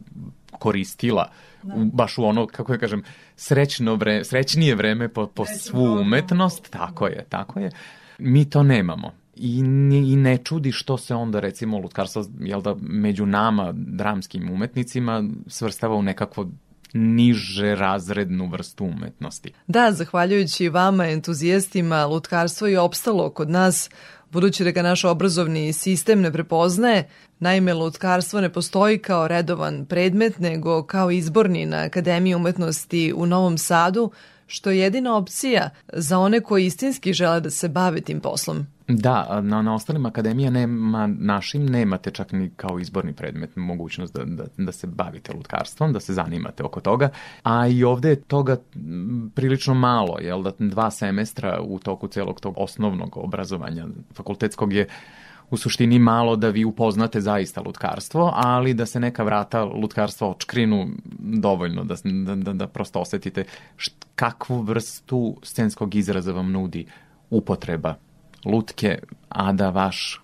koristila 0.59 1.31
da. 1.63 1.75
u, 1.75 1.85
baš 1.85 2.19
u 2.19 2.25
ono, 2.25 2.47
kako 2.47 2.73
ja 2.73 2.79
kažem, 2.79 3.03
srećno 3.37 3.95
vre, 3.95 4.25
srećnije 4.25 4.75
vreme 4.75 5.09
po, 5.09 5.27
po 5.27 5.45
svu 5.47 5.85
umetnost, 5.85 6.71
tako 6.71 7.07
je, 7.07 7.25
tako 7.29 7.61
je. 7.61 7.71
Mi 8.19 8.51
to 8.51 8.63
nemamo 8.63 9.22
i, 9.37 9.59
i 10.07 10.17
ne 10.17 10.39
čudi 10.39 10.73
što 10.73 10.99
se 10.99 11.15
onda 11.15 11.41
recimo 11.41 11.79
lutkarstvo 11.79 12.25
jel 12.41 12.63
da, 12.63 12.77
među 12.81 13.27
nama 13.27 13.73
dramskim 13.73 14.51
umetnicima 14.51 15.25
svrstava 15.47 15.95
u 15.95 16.03
nekakvo 16.03 16.49
niže 16.93 17.75
razrednu 17.75 18.49
vrstu 18.49 18.85
umetnosti. 18.85 19.53
Da, 19.67 19.93
zahvaljujući 19.93 20.69
vama 20.69 21.07
entuzijastima, 21.07 22.07
lutkarstvo 22.07 22.67
je 22.67 22.81
opstalo 22.81 23.31
kod 23.31 23.51
nas, 23.51 23.91
budući 24.31 24.65
da 24.65 24.71
ga 24.71 24.83
naš 24.83 25.05
obrazovni 25.05 25.73
sistem 25.73 26.21
ne 26.21 26.33
prepoznaje, 26.33 27.09
naime 27.39 27.75
lutkarstvo 27.75 28.41
ne 28.41 28.53
postoji 28.53 28.99
kao 28.99 29.29
redovan 29.29 29.87
predmet, 29.87 30.39
nego 30.39 30.83
kao 30.83 31.11
izborni 31.11 31.67
na 31.67 31.77
Akademiji 31.77 32.35
umetnosti 32.35 33.13
u 33.17 33.27
Novom 33.27 33.59
Sadu, 33.59 34.11
što 34.47 34.71
je 34.71 34.79
jedina 34.79 35.17
opcija 35.17 35.71
za 35.93 36.19
one 36.19 36.41
koji 36.41 36.67
istinski 36.67 37.13
žele 37.13 37.41
da 37.41 37.51
se 37.51 37.69
bave 37.69 38.01
tim 38.01 38.21
poslom. 38.21 38.67
Da, 38.89 39.41
na, 39.43 39.63
na 39.63 39.75
ostalim 39.75 40.07
akademija 40.07 40.51
nema, 40.51 41.07
našim 41.07 41.67
nemate 41.67 42.11
čak 42.11 42.33
ni 42.33 42.51
kao 42.57 42.79
izborni 42.79 43.13
predmet 43.13 43.57
mogućnost 43.57 44.15
da, 44.15 44.25
da, 44.25 44.45
da 44.57 44.73
se 44.73 44.87
bavite 44.87 45.33
lutkarstvom, 45.33 45.93
da 45.93 46.01
se 46.01 46.13
zanimate 46.13 46.63
oko 46.63 46.81
toga, 46.81 47.09
a 47.43 47.67
i 47.67 47.85
ovde 47.85 48.09
je 48.09 48.21
toga 48.21 48.57
prilično 49.35 49.75
malo, 49.75 50.19
jel 50.21 50.43
da 50.43 50.53
dva 50.59 50.91
semestra 50.91 51.61
u 51.63 51.79
toku 51.79 52.09
celog 52.09 52.41
tog 52.41 52.55
osnovnog 52.57 53.17
obrazovanja 53.17 53.87
fakultetskog 54.15 54.73
je 54.73 54.89
u 55.51 55.57
suštini 55.57 55.99
malo 55.99 56.37
da 56.37 56.49
vi 56.49 56.65
upoznate 56.65 57.21
zaista 57.21 57.61
lutkarstvo, 57.61 58.33
ali 58.35 58.75
da 58.75 58.87
se 58.87 59.01
neka 59.01 59.23
vrata 59.23 59.65
lutkarstva 59.65 60.29
očkrinu 60.29 60.89
dovoljno, 61.19 61.85
da, 61.85 61.95
da, 62.05 62.35
da, 62.35 62.53
da 62.53 62.67
prosto 62.67 63.01
osetite 63.01 63.45
št, 63.77 64.07
kakvu 64.15 64.63
vrstu 64.63 65.37
scenskog 65.43 65.95
izraza 65.95 66.33
vam 66.33 66.53
nudi 66.53 66.87
upotreba 67.31 67.95
lutke, 68.45 68.99
a 69.29 69.53
da 69.53 69.71
vaš 69.71 70.21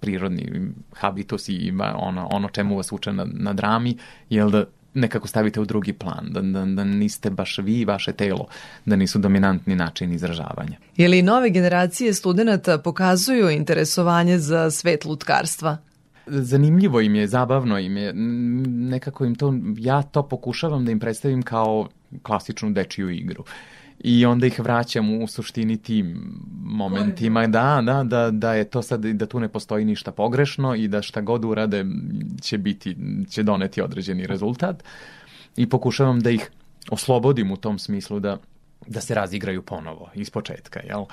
prirodni 0.00 0.72
habitus 0.92 1.48
i 1.48 1.72
ono, 1.96 2.28
ono 2.32 2.48
čemu 2.48 2.76
vas 2.76 2.92
uče 2.92 3.12
na, 3.12 3.26
na 3.32 3.52
drami, 3.52 3.96
jel 4.30 4.50
da 4.50 4.64
nekako 4.94 5.28
stavite 5.28 5.60
u 5.60 5.64
drugi 5.64 5.92
plan, 5.92 6.26
da, 6.30 6.40
da, 6.40 6.64
da 6.64 6.84
niste 6.84 7.30
baš 7.30 7.58
vi 7.58 7.80
i 7.80 7.84
vaše 7.84 8.12
telo, 8.12 8.46
da 8.84 8.96
nisu 8.96 9.18
dominantni 9.18 9.74
način 9.74 10.12
izražavanja. 10.12 10.76
Je 10.96 11.08
li 11.08 11.22
nove 11.22 11.50
generacije 11.50 12.14
studenta 12.14 12.78
pokazuju 12.78 13.50
interesovanje 13.50 14.38
za 14.38 14.70
svet 14.70 15.04
lutkarstva? 15.04 15.76
Zanimljivo 16.26 17.00
im 17.00 17.14
je, 17.14 17.26
zabavno 17.26 17.78
im 17.78 17.96
je, 17.96 18.12
nekako 18.92 19.24
im 19.24 19.34
to, 19.34 19.54
ja 19.78 20.02
to 20.02 20.22
pokušavam 20.22 20.84
da 20.84 20.92
im 20.92 21.00
predstavim 21.00 21.42
kao 21.42 21.88
klasičnu 22.22 22.70
dečiju 22.70 23.10
igru. 23.10 23.42
Uh, 23.42 23.48
i 24.04 24.26
onda 24.26 24.46
ih 24.46 24.60
vraćam 24.60 25.22
u 25.22 25.26
suštini 25.26 25.76
tim 25.76 26.32
momentima. 26.62 27.46
Da, 27.46 27.82
da, 27.84 28.02
da, 28.02 28.30
da 28.30 28.54
je 28.54 28.64
to 28.64 28.82
sad 28.82 29.04
da 29.04 29.26
tu 29.26 29.40
ne 29.40 29.48
postoji 29.48 29.84
ništa 29.84 30.12
pogrešno 30.12 30.74
i 30.74 30.88
da 30.88 31.02
šta 31.02 31.20
god 31.20 31.44
urade 31.44 31.84
će 32.40 32.58
biti 32.58 32.96
će 33.30 33.42
doneti 33.42 33.82
određeni 33.82 34.26
rezultat. 34.26 34.84
I 35.56 35.68
pokušavam 35.68 36.20
da 36.20 36.30
ih 36.30 36.50
oslobodim 36.90 37.50
u 37.50 37.56
tom 37.56 37.78
smislu 37.78 38.20
da 38.20 38.38
da 38.86 39.00
se 39.00 39.14
razigraju 39.14 39.62
ponovo 39.62 40.10
iz 40.14 40.30
početka, 40.30 40.80
jel? 40.80 41.04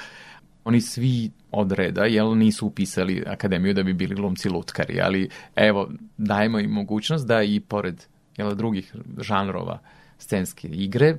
Oni 0.64 0.82
svi 0.82 1.32
od 1.52 1.72
reda, 1.72 2.06
jel, 2.06 2.38
nisu 2.38 2.68
upisali 2.68 3.24
akademiju 3.28 3.74
da 3.74 3.84
bi 3.84 3.94
bili 3.94 4.16
glumci 4.16 4.50
lutkari, 4.50 5.02
ali 5.02 5.30
evo, 5.56 5.90
dajemo 6.18 6.60
im 6.60 6.72
mogućnost 6.72 7.28
da 7.28 7.44
i 7.44 7.60
pored 7.60 8.04
jel, 8.38 8.56
drugih 8.56 8.96
žanrova 9.18 9.80
scenske 10.18 10.68
igre 10.68 11.18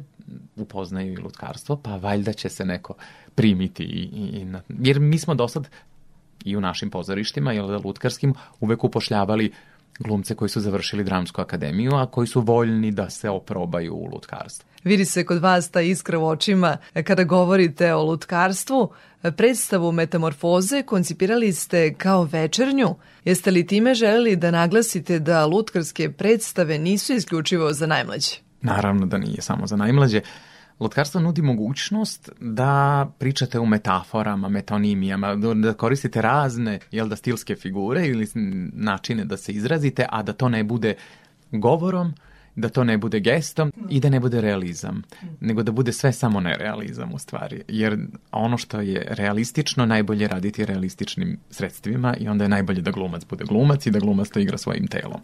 upoznaju 0.56 1.12
i 1.12 1.16
lutkarstvo, 1.16 1.76
pa 1.76 1.96
valjda 1.96 2.32
će 2.32 2.48
se 2.48 2.64
neko 2.64 2.94
primiti 3.34 3.82
i, 3.82 4.40
i, 4.40 4.44
na, 4.44 4.62
jer 4.68 5.00
mi 5.00 5.18
smo 5.18 5.34
do 5.34 5.48
sad 5.48 5.68
i 6.44 6.56
u 6.56 6.60
našim 6.60 6.90
pozorištima, 6.90 7.52
jel 7.52 7.68
da 7.68 7.80
lutkarskim, 7.84 8.34
uvek 8.60 8.84
upošljavali 8.84 9.52
glumce 9.98 10.34
koji 10.34 10.48
su 10.48 10.60
završili 10.60 11.04
dramsku 11.04 11.40
akademiju, 11.40 11.94
a 11.94 12.06
koji 12.06 12.26
su 12.26 12.40
voljni 12.40 12.90
da 12.90 13.10
se 13.10 13.30
oprobaju 13.30 13.94
u 13.94 14.08
lutkarstvu. 14.12 14.68
Vidi 14.84 15.04
se 15.04 15.24
kod 15.26 15.38
vas 15.38 15.70
ta 15.70 15.80
iskra 15.80 16.18
u 16.18 16.26
očima 16.26 16.76
kada 17.04 17.24
govorite 17.24 17.94
o 17.94 18.02
lutkarstvu. 18.02 18.92
Predstavu 19.36 19.92
Metamorfoze 19.92 20.82
koncipirali 20.82 21.52
ste 21.52 21.94
kao 21.94 22.24
večernju. 22.24 22.94
Jeste 23.24 23.50
li 23.50 23.66
time 23.66 23.94
želeli 23.94 24.36
da 24.36 24.50
naglasite 24.50 25.18
da 25.18 25.46
lutkarske 25.46 26.12
predstave 26.12 26.78
nisu 26.78 27.12
isključivo 27.12 27.72
za 27.72 27.86
najmlađe? 27.86 28.41
Naravno 28.62 29.06
da 29.06 29.18
nije 29.18 29.42
samo 29.42 29.66
za 29.66 29.76
najmlađe. 29.76 30.20
Lutkarstvo 30.80 31.20
nudi 31.20 31.42
mogućnost 31.42 32.30
da 32.40 33.06
pričate 33.18 33.58
u 33.58 33.66
metaforama, 33.66 34.48
metonimijama, 34.48 35.34
da 35.34 35.74
koristite 35.74 36.22
razne, 36.22 36.78
jel 36.90 37.08
da, 37.08 37.16
stilske 37.16 37.56
figure 37.56 38.06
ili 38.06 38.28
načine 38.72 39.24
da 39.24 39.36
se 39.36 39.52
izrazite, 39.52 40.06
a 40.10 40.22
da 40.22 40.32
to 40.32 40.48
ne 40.48 40.64
bude 40.64 40.94
govorom, 41.50 42.14
da 42.56 42.68
to 42.68 42.84
ne 42.84 42.98
bude 42.98 43.20
gestom 43.20 43.72
i 43.90 44.00
da 44.00 44.10
ne 44.10 44.20
bude 44.20 44.40
realizam, 44.40 45.02
nego 45.40 45.62
da 45.62 45.72
bude 45.72 45.92
sve 45.92 46.12
samo 46.12 46.40
nerealizam 46.40 47.12
u 47.12 47.18
stvari. 47.18 47.62
Jer 47.68 47.98
ono 48.32 48.58
što 48.58 48.80
je 48.80 49.06
realistično, 49.10 49.86
najbolje 49.86 50.28
raditi 50.28 50.64
realističnim 50.64 51.38
sredstvima 51.50 52.16
i 52.16 52.28
onda 52.28 52.44
je 52.44 52.48
najbolje 52.48 52.80
da 52.80 52.90
glumac 52.90 53.24
bude 53.24 53.44
glumac 53.44 53.86
i 53.86 53.90
da 53.90 53.98
glumac 53.98 54.28
to 54.28 54.40
igra 54.40 54.58
svojim 54.58 54.86
telom 54.86 55.20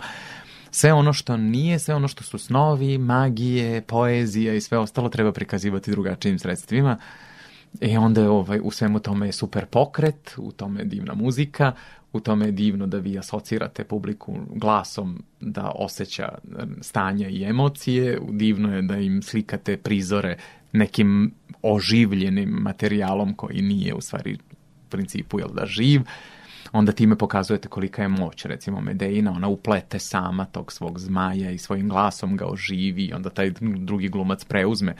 sve 0.70 0.92
ono 0.92 1.12
što 1.12 1.36
nije, 1.36 1.78
sve 1.78 1.94
ono 1.94 2.08
što 2.08 2.24
su 2.24 2.38
snovi, 2.38 2.98
magije, 2.98 3.80
poezija 3.80 4.54
i 4.54 4.60
sve 4.60 4.78
ostalo 4.78 5.08
treba 5.08 5.32
prikazivati 5.32 5.90
drugačijim 5.90 6.38
sredstvima. 6.38 6.98
I 7.80 7.92
e, 7.92 7.98
onda 7.98 8.20
je 8.20 8.28
ovaj, 8.28 8.60
u 8.62 8.70
svemu 8.70 9.00
tome 9.00 9.26
je 9.26 9.32
super 9.32 9.66
pokret, 9.66 10.34
u 10.36 10.52
tome 10.52 10.80
je 10.80 10.84
divna 10.84 11.14
muzika, 11.14 11.72
u 12.12 12.20
tome 12.20 12.46
je 12.46 12.52
divno 12.52 12.86
da 12.86 12.98
vi 12.98 13.18
asocirate 13.18 13.84
publiku 13.84 14.36
glasom 14.54 15.22
da 15.40 15.72
osjeća 15.74 16.38
stanja 16.80 17.28
i 17.28 17.44
emocije, 17.44 18.18
divno 18.30 18.76
je 18.76 18.82
da 18.82 18.96
im 18.96 19.22
slikate 19.22 19.76
prizore 19.76 20.36
nekim 20.72 21.34
oživljenim 21.62 22.48
materijalom 22.48 23.34
koji 23.34 23.62
nije 23.62 23.94
u 23.94 24.00
stvari 24.00 24.38
principu 24.88 25.38
jel 25.38 25.48
da 25.48 25.66
živ 25.66 26.02
onda 26.72 26.92
time 26.92 27.16
pokazujete 27.16 27.68
kolika 27.68 28.02
je 28.02 28.08
moć, 28.08 28.44
recimo 28.44 28.80
Medeina, 28.80 29.32
ona 29.32 29.48
uplete 29.48 29.98
sama 29.98 30.44
tog 30.44 30.72
svog 30.72 30.98
zmaja 30.98 31.50
i 31.50 31.58
svojim 31.58 31.88
glasom 31.88 32.36
ga 32.36 32.46
oživi 32.46 33.04
i 33.04 33.12
onda 33.12 33.30
taj 33.30 33.52
drugi 33.60 34.08
glumac 34.08 34.44
preuzme 34.44 34.94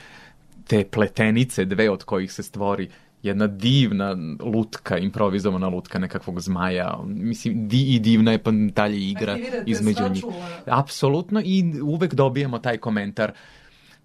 te 0.66 0.84
pletenice, 0.84 1.64
dve 1.64 1.90
od 1.90 2.04
kojih 2.04 2.32
se 2.32 2.42
stvori 2.42 2.88
jedna 3.22 3.46
divna 3.46 4.16
lutka, 4.40 4.98
improvizovana 4.98 5.68
lutka 5.68 5.98
nekakvog 5.98 6.40
zmaja. 6.40 6.98
Mislim, 7.06 7.68
di, 7.68 7.94
i 7.94 7.98
divna 7.98 8.32
je 8.32 8.42
pa 8.42 8.50
dalje 8.50 9.10
igra 9.10 9.38
između 9.66 10.08
njih. 10.08 10.24
Apsolutno 10.66 11.40
i 11.44 11.80
uvek 11.82 12.14
dobijemo 12.14 12.58
taj 12.58 12.78
komentar 12.78 13.32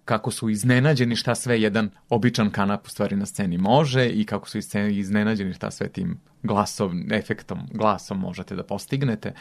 kako 0.05 0.31
su 0.31 0.49
iznenađeni 0.49 1.15
šta 1.15 1.35
sve 1.35 1.61
jedan 1.61 1.89
običan 2.09 2.51
kanap 2.51 2.87
u 2.87 2.89
stvari 2.89 3.15
na 3.15 3.25
sceni 3.25 3.57
može 3.57 4.09
i 4.09 4.25
kako 4.25 4.49
su 4.49 4.57
iznenađeni 4.91 5.53
šta 5.53 5.71
sve 5.71 5.89
tim 5.89 6.19
glasom, 6.43 7.11
efektom, 7.11 7.59
glasom 7.73 8.19
možete 8.19 8.55
da 8.55 8.63
postignete, 8.63 9.33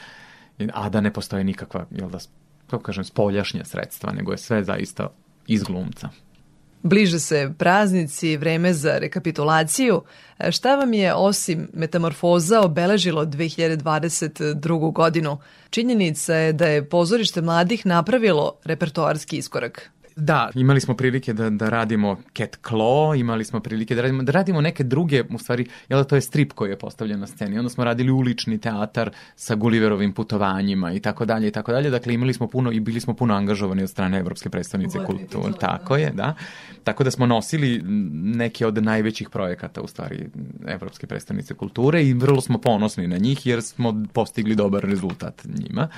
a 0.72 0.88
da 0.88 1.00
ne 1.00 1.12
postoje 1.12 1.44
nikakva, 1.44 1.86
jel 1.90 2.10
da, 2.10 2.18
kako 2.66 2.82
kažem, 2.82 3.04
spoljašnja 3.04 3.64
sredstva, 3.64 4.12
nego 4.12 4.32
je 4.32 4.38
sve 4.38 4.64
zaista 4.64 5.08
iz 5.46 5.62
glumca. 5.62 6.08
Bliže 6.82 7.18
se 7.18 7.52
praznici, 7.58 8.36
vreme 8.36 8.72
za 8.74 8.98
rekapitulaciju. 8.98 10.02
Šta 10.50 10.76
vam 10.76 10.94
je 10.94 11.14
osim 11.14 11.68
metamorfoza 11.72 12.60
obeležilo 12.60 13.26
2022. 13.26 14.92
godinu? 14.92 15.38
Činjenica 15.70 16.34
je 16.34 16.52
da 16.52 16.66
je 16.66 16.88
pozorište 16.88 17.40
mladih 17.40 17.86
napravilo 17.86 18.54
repertoarski 18.64 19.36
iskorak. 19.36 19.90
Da, 20.16 20.50
imali 20.54 20.80
smo 20.80 20.96
prilike 20.96 21.32
da, 21.32 21.50
da 21.50 21.68
radimo 21.68 22.16
Cat 22.36 22.58
Claw, 22.62 23.20
imali 23.20 23.44
smo 23.44 23.60
prilike 23.60 23.94
da 23.94 24.02
radimo, 24.02 24.22
da 24.22 24.32
radimo 24.32 24.60
neke 24.60 24.84
druge, 24.84 25.22
u 25.30 25.38
stvari, 25.38 25.66
jel 25.88 25.98
da 25.98 26.04
to 26.04 26.14
je 26.14 26.20
strip 26.20 26.52
koji 26.52 26.70
je 26.70 26.78
postavljen 26.78 27.20
na 27.20 27.26
sceni, 27.26 27.58
onda 27.58 27.70
smo 27.70 27.84
radili 27.84 28.10
ulični 28.10 28.58
teatar 28.58 29.10
sa 29.36 29.54
Gulliverovim 29.54 30.12
putovanjima 30.12 30.92
i 30.92 31.00
tako 31.00 31.24
dalje 31.24 31.48
i 31.48 31.50
tako 31.50 31.72
dalje, 31.72 31.90
dakle 31.90 32.14
imali 32.14 32.34
smo 32.34 32.46
puno 32.46 32.72
i 32.72 32.80
bili 32.80 33.00
smo 33.00 33.14
puno 33.14 33.34
angažovani 33.34 33.82
od 33.82 33.90
strane 33.90 34.18
Evropske 34.18 34.50
predstavnice 34.50 34.98
kulture, 34.98 35.52
tako 35.60 35.96
je, 35.96 36.10
da. 36.10 36.34
Tako 36.84 37.04
da 37.04 37.10
smo 37.10 37.26
nosili 37.26 37.82
neke 38.12 38.66
od 38.66 38.84
najvećih 38.84 39.30
projekata, 39.30 39.80
u 39.80 39.86
stvari, 39.86 40.28
Evropske 40.66 41.06
predstavnice 41.06 41.54
kulture 41.54 42.04
i 42.04 42.12
vrlo 42.12 42.40
smo 42.40 42.58
ponosni 42.58 43.06
na 43.06 43.16
njih 43.16 43.46
jer 43.46 43.62
smo 43.62 44.04
postigli 44.12 44.54
dobar 44.54 44.84
rezultat 44.84 45.44
njima 45.44 45.88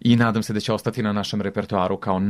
i 0.00 0.16
nadam 0.16 0.42
se 0.42 0.52
da 0.52 0.60
će 0.60 0.72
ostati 0.72 1.02
na 1.02 1.12
našem 1.12 1.40
repertoaru 1.40 1.96
kao 1.96 2.20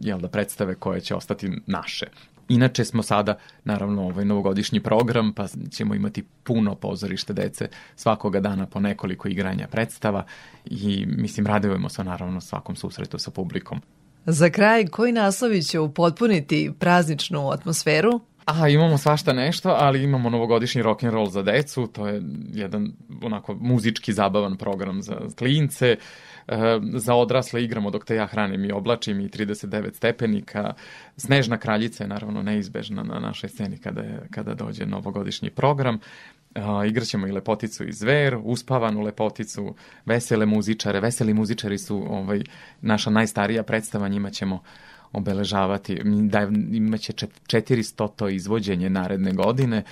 jel 0.00 0.18
da, 0.18 0.28
predstave 0.28 0.74
koje 0.74 1.00
će 1.00 1.14
ostati 1.14 1.50
naše. 1.66 2.06
Inače 2.48 2.84
smo 2.84 3.02
sada, 3.02 3.38
naravno, 3.64 4.02
ovaj 4.02 4.24
novogodišnji 4.24 4.80
program, 4.80 5.32
pa 5.32 5.46
ćemo 5.70 5.94
imati 5.94 6.24
puno 6.42 6.74
pozorište 6.74 7.32
dece 7.32 7.68
svakoga 7.96 8.40
dana 8.40 8.66
po 8.66 8.80
nekoliko 8.80 9.28
igranja 9.28 9.68
predstava 9.70 10.24
i, 10.64 11.06
mislim, 11.06 11.46
radujemo 11.46 11.88
se 11.88 12.04
naravno 12.04 12.40
svakom 12.40 12.76
susretu 12.76 13.18
sa 13.18 13.30
publikom. 13.30 13.80
Za 14.26 14.50
kraj, 14.50 14.86
koji 14.86 15.12
naslovi 15.12 15.62
će 15.62 15.80
upotpuniti 15.80 16.72
prazničnu 16.78 17.50
atmosferu? 17.50 18.20
A, 18.44 18.68
imamo 18.68 18.98
svašta 18.98 19.32
nešto, 19.32 19.68
ali 19.78 20.02
imamo 20.02 20.30
novogodišnji 20.30 20.82
rock 20.82 21.04
and 21.04 21.12
roll 21.12 21.30
za 21.30 21.42
decu, 21.42 21.86
to 21.86 22.08
je 22.08 22.22
jedan 22.52 22.92
onako 23.22 23.54
muzički 23.54 24.12
zabavan 24.12 24.56
program 24.56 25.02
za 25.02 25.16
klince. 25.38 25.86
E, 25.86 25.96
za 26.94 27.14
odrasle 27.14 27.64
igramo 27.64 27.90
dok 27.90 28.04
te 28.04 28.14
ja 28.14 28.26
hranim 28.26 28.64
i 28.64 28.72
oblačim 28.72 29.20
i 29.20 29.28
39 29.28 29.94
stepenika. 29.94 30.74
Snežna 31.16 31.58
kraljica 31.58 32.04
je 32.04 32.08
naravno 32.08 32.42
neizbežna 32.42 33.02
na 33.02 33.18
našoj 33.18 33.48
sceni 33.48 33.78
kada, 33.78 34.00
je, 34.00 34.20
kada 34.30 34.54
dođe 34.54 34.86
novogodišnji 34.86 35.50
program. 35.50 35.98
Uh, 36.56 36.88
igraćemo 36.88 37.26
i 37.26 37.32
Lepoticu 37.32 37.88
i 37.88 37.92
Zver, 37.92 38.38
Uspavanu 38.44 39.00
Lepoticu, 39.00 39.74
Vesele 40.06 40.46
muzičare. 40.46 41.00
Veseli 41.00 41.34
muzičari 41.34 41.78
su 41.78 41.96
ovaj, 42.10 42.42
naša 42.80 43.10
najstarija 43.10 43.62
predstava, 43.62 44.08
njima 44.08 44.30
ćemo 44.30 44.62
obeležavati. 45.12 46.00
Da, 46.04 46.48
imaće 46.72 47.12
400 47.12 48.30
izvođenje 48.34 48.90
naredne 48.90 49.32
godine, 49.32 49.82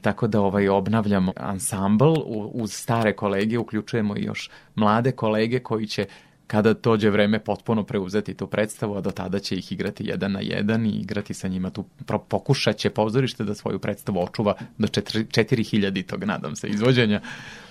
tako 0.00 0.26
da 0.26 0.40
ovaj 0.40 0.68
obnavljamo 0.68 1.32
ansambl 1.36 2.14
uz 2.52 2.72
stare 2.72 3.12
kolege, 3.12 3.58
uključujemo 3.58 4.16
i 4.16 4.24
još 4.24 4.50
mlade 4.74 5.12
kolege 5.12 5.58
koji 5.58 5.86
će 5.86 6.06
kada 6.48 6.72
dođe 6.72 7.10
vreme 7.10 7.38
potpuno 7.38 7.84
preuzeti 7.84 8.34
tu 8.34 8.46
predstavu, 8.46 8.96
a 8.96 9.00
do 9.00 9.10
tada 9.10 9.38
će 9.38 9.56
ih 9.56 9.72
igrati 9.72 10.04
jedan 10.06 10.32
na 10.32 10.40
jedan 10.40 10.86
i 10.86 10.90
igrati 10.90 11.34
sa 11.34 11.48
njima 11.48 11.70
tu, 11.70 11.84
pokušat 12.28 12.76
će 12.76 12.90
pozorište 12.90 13.44
da 13.44 13.54
svoju 13.54 13.78
predstavu 13.78 14.22
očuva 14.22 14.54
do 14.78 14.88
4000 14.88 16.06
tog, 16.06 16.24
nadam 16.24 16.56
se, 16.56 16.68
izvođenja. 16.68 17.20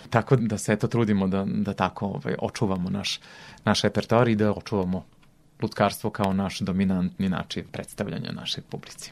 Tako 0.10 0.36
da 0.36 0.57
se 0.57 0.73
eto 0.73 0.88
trudimo 0.88 1.27
da, 1.27 1.45
da 1.47 1.73
tako 1.73 2.05
ovaj, 2.05 2.36
očuvamo 2.39 2.89
naš, 2.89 3.19
naš 3.65 3.81
repertoar 3.81 4.27
i 4.27 4.36
da 4.36 4.53
očuvamo 4.53 5.03
lutkarstvo 5.61 6.09
kao 6.09 6.33
naš 6.33 6.59
dominantni 6.59 7.29
način 7.29 7.63
predstavljanja 7.71 8.31
naše 8.31 8.61
publici. 8.61 9.11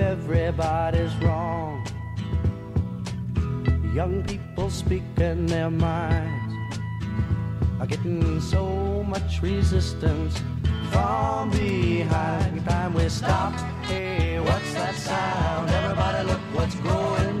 Everybody's 0.00 1.14
wrong. 1.16 1.86
Young 3.94 4.22
people 4.24 4.70
speaking 4.70 5.46
their 5.46 5.70
minds 5.70 6.78
are 7.80 7.86
getting 7.86 8.40
so 8.40 9.04
much 9.08 9.42
resistance 9.42 10.40
from 10.90 11.50
behind. 11.50 12.64
Time 12.64 12.94
we 12.94 13.08
stop. 13.08 13.52
Hey, 13.84 14.40
what's 14.40 14.74
that 14.74 14.94
sound? 14.94 15.70
Everybody, 15.70 16.28
look 16.28 16.40
what's 16.54 16.74
going 16.76 17.35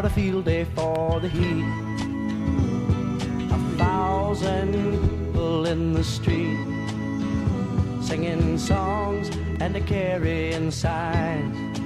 What 0.00 0.10
a 0.10 0.14
field 0.14 0.46
day 0.46 0.64
for 0.64 1.20
the 1.20 1.28
heat 1.28 1.62
A 3.52 3.58
thousand 3.76 4.72
people 4.72 5.66
in 5.66 5.92
the 5.92 6.02
street 6.02 6.56
singing 8.00 8.56
songs 8.56 9.28
and 9.60 9.76
a 9.76 9.80
carrying 9.82 10.70
signs. 10.70 11.80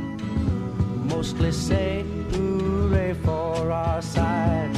Mostly 1.13 1.51
say 1.51 2.05
hooray 2.31 3.15
for 3.15 3.73
our 3.73 4.01
side. 4.01 4.71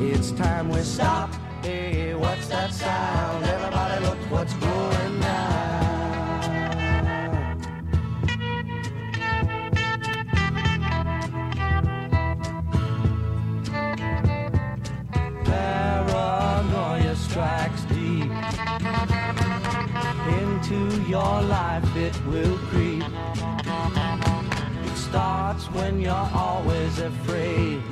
It's 0.00 0.30
time 0.30 0.70
we 0.70 0.80
stop. 0.80 1.34
Hey, 1.60 2.14
what's 2.14 2.48
that 2.48 2.72
sound? 2.72 3.44
Everybody 3.44 4.06
look 4.06 4.18
what's 4.30 4.54
going 4.54 4.73
life 21.44 21.96
it 21.96 22.16
will 22.26 22.56
creep. 22.68 23.04
It 24.84 24.96
starts 24.96 25.64
when 25.70 26.00
you're 26.00 26.30
always 26.34 26.98
afraid. 26.98 27.82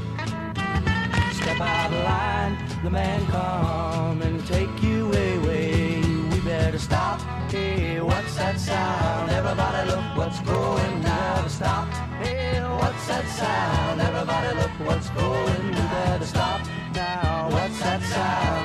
Step 1.32 1.60
out 1.60 1.92
of 1.92 2.04
line, 2.04 2.56
the 2.82 2.90
man 2.90 3.26
come 3.26 4.22
and 4.22 4.46
take 4.46 4.82
you 4.82 5.06
away. 5.06 6.00
We 6.30 6.40
better 6.40 6.78
stop. 6.78 7.20
Hey, 7.50 8.00
what's 8.00 8.36
that 8.36 8.58
sound? 8.58 9.30
Everybody 9.30 9.90
look 9.90 10.16
what's 10.16 10.40
going 10.40 11.02
now. 11.02 11.46
Stop. 11.48 11.88
Hey, 12.22 12.60
what's 12.80 13.06
that 13.08 13.26
sound? 13.40 14.00
Everybody 14.00 14.56
look 14.56 14.74
what's 14.86 15.10
going. 15.10 15.66
We 15.68 15.82
better 15.96 16.26
stop 16.26 16.60
now. 16.94 17.48
What's 17.50 17.78
that 17.80 18.02
sound? 18.02 18.61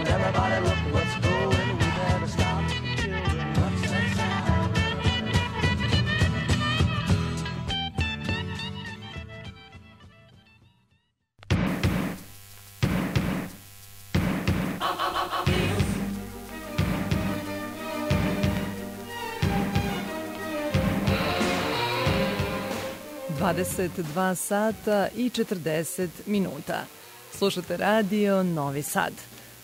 22 23.54 24.36
sata 24.36 25.08
i 25.16 25.30
40 25.30 26.08
minuta. 26.26 26.86
Slušate 27.32 27.78
radio 27.78 28.44
Novi 28.44 28.82
Sad. 28.82 29.14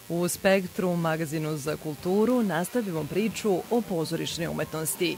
U 0.10 0.28
Spektru, 0.28 0.96
magazinu 0.96 1.58
za 1.58 1.78
kulturu, 1.78 2.43
nastavimo 2.43 3.04
priču 3.04 3.54
o 3.72 3.82
pozorišnoj 3.89 4.48
umetnosti. 4.48 5.17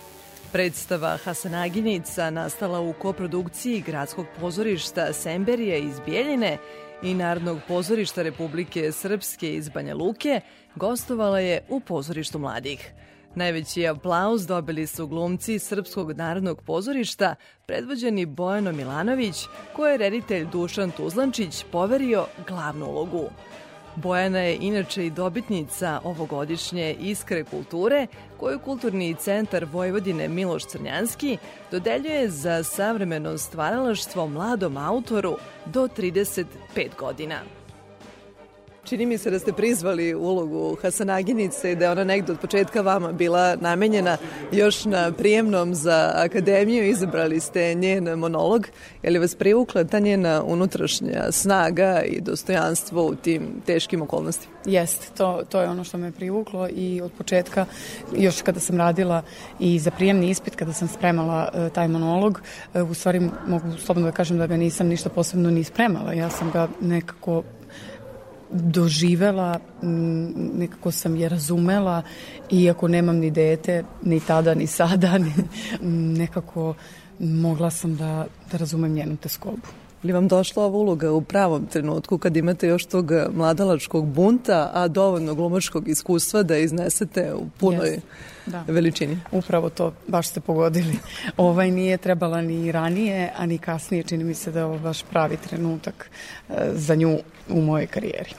Predstava 0.52 1.18
Hasanaginica 1.24 2.30
nastala 2.30 2.80
u 2.80 2.94
koprodukciji 2.94 3.82
Gradskog 3.82 4.26
pozorišta 4.40 5.14
Semberije 5.14 5.80
iz 5.80 6.00
Bijeljine 6.06 6.58
i 7.04 7.14
Narodnog 7.14 7.60
pozorišta 7.68 8.22
Republike 8.22 8.92
Srpske 8.92 9.56
iz 9.56 9.70
Banja 9.70 9.96
Luke 9.96 10.42
gostovala 10.76 11.40
je 11.40 11.62
u 11.70 11.80
pozorištu 11.80 12.40
mladih. 12.40 12.92
Najveći 13.36 13.88
aplauz 13.88 14.48
dobili 14.48 14.88
su 14.88 15.08
glumci 15.08 15.60
Srpskog 15.60 16.12
narodnog 16.12 16.62
pozorišta, 16.62 17.36
predvođeni 17.66 18.26
Bojano 18.26 18.72
Milanović, 18.72 19.36
koje 19.76 19.92
je 19.92 19.98
reditelj 19.98 20.48
Dušan 20.52 20.92
Tuzlančić 20.92 21.66
poverio 21.72 22.26
glavnu 22.48 22.86
ulogu. 22.86 23.30
Bojana 23.96 24.40
je 24.40 24.58
inače 24.62 25.06
i 25.06 25.10
dobitnica 25.10 26.00
ovogodišnje 26.04 26.96
Iskre 27.00 27.44
kulture, 27.44 28.08
koju 28.40 28.60
Kulturni 28.60 29.16
centar 29.16 29.66
Vojvodine 29.66 30.28
Miloš 30.28 30.66
Crnjanski 30.66 31.38
dodeljuje 31.72 32.30
za 32.30 32.64
savremeno 32.64 33.38
stvaralaštvo 33.38 34.28
mladom 34.28 34.78
autoru 34.78 35.38
do 35.66 35.88
35 35.98 36.46
godina. 37.00 37.40
Čini 38.86 39.06
mi 39.06 39.18
se 39.18 39.32
da 39.32 39.40
ste 39.40 39.54
prizvali 39.54 40.16
ulogu 40.16 40.78
Hasanaginice 40.82 41.72
i 41.72 41.76
da 41.76 41.86
je 41.86 41.92
ona 41.92 42.04
negde 42.04 42.32
od 42.32 42.40
početka 42.40 42.82
vama 42.82 43.12
bila 43.12 43.56
namenjena 43.56 44.18
još 44.52 44.86
na 44.86 45.12
prijemnom 45.12 45.76
za 45.76 46.12
akademiju. 46.16 46.90
Izabrali 46.90 47.40
ste 47.40 47.74
njen 47.74 48.20
monolog. 48.20 48.68
Je 49.04 49.12
li 49.12 49.20
vas 49.20 49.36
privukla 49.36 49.84
ta 49.84 50.00
njena 50.00 50.44
unutrašnja 50.44 51.32
snaga 51.32 52.02
i 52.06 52.22
dostojanstvo 52.22 53.06
u 53.06 53.16
tim 53.16 53.42
teškim 53.66 54.02
okolnostima? 54.02 54.54
Jeste, 54.66 55.08
to, 55.18 55.44
to 55.50 55.62
je 55.62 55.70
ono 55.70 55.84
što 55.84 55.98
me 55.98 56.12
privuklo 56.12 56.70
i 56.70 57.02
od 57.02 57.12
početka, 57.18 57.66
još 58.18 58.42
kada 58.42 58.60
sam 58.60 58.78
radila 58.78 59.22
i 59.60 59.80
za 59.80 59.92
prijemni 59.92 60.30
ispit, 60.30 60.56
kada 60.56 60.74
sam 60.74 60.88
spremala 60.88 61.50
uh, 61.54 61.72
taj 61.72 61.88
monolog, 61.88 62.42
uh, 62.74 62.90
u 62.90 62.94
stvari 62.94 63.30
mogu 63.48 63.78
slobodno 63.78 64.10
da 64.10 64.16
kažem 64.16 64.38
da 64.38 64.48
ga 64.48 64.58
nisam 64.58 64.88
ništa 64.88 65.10
posebno 65.10 65.52
ni 65.52 65.64
spremala. 65.64 66.14
Ja 66.14 66.30
sam 66.30 66.52
ga 66.52 66.68
nekako 66.82 67.44
doživela, 68.52 69.60
nekako 70.54 70.92
sam 70.92 71.16
je 71.16 71.30
razumela, 71.30 72.02
iako 72.52 72.88
nemam 72.88 73.18
ni 73.18 73.32
dete, 73.32 73.84
ni 74.04 74.20
tada, 74.20 74.54
ni 74.54 74.68
sada, 74.68 75.20
nekako 76.20 76.74
mogla 77.20 77.70
sam 77.70 77.96
da, 77.96 78.26
da 78.52 78.58
razumem 78.58 78.94
njenu 78.94 79.18
teskobu 79.18 79.85
li 80.06 80.14
vam 80.14 80.28
došla 80.28 80.66
ova 80.66 80.78
uloga 80.78 81.12
u 81.12 81.22
pravom 81.22 81.66
trenutku 81.66 82.18
kad 82.18 82.38
imate 82.38 82.68
još 82.68 82.86
tog 82.86 83.12
mladalačkog 83.34 84.06
bunta, 84.06 84.72
a 84.74 84.88
dovoljno 84.88 85.36
glumačkog 85.36 85.88
iskustva 85.88 86.44
da 86.44 86.58
iznesete 86.58 87.34
u 87.34 87.50
punoj 87.60 87.90
yes. 87.90 88.02
da. 88.46 88.64
veličini? 88.68 89.20
Upravo 89.32 89.70
to, 89.70 89.94
baš 90.08 90.28
ste 90.28 90.40
pogodili. 90.40 90.98
Ovaj 91.38 91.72
nije 91.72 91.98
trebala 91.98 92.42
ni 92.42 92.72
ranije, 92.72 93.32
a 93.38 93.46
ni 93.46 93.58
kasnije. 93.58 94.04
Čini 94.04 94.24
mi 94.24 94.34
se 94.34 94.52
da 94.52 94.60
je 94.60 94.66
ovo 94.66 94.80
baš 94.80 95.04
pravi 95.04 95.38
trenutak 95.38 96.10
e, 96.50 96.54
za 96.74 96.96
nju 96.96 97.18
u 97.50 97.62
mojoj 97.62 97.88
karijeri. 97.88 98.34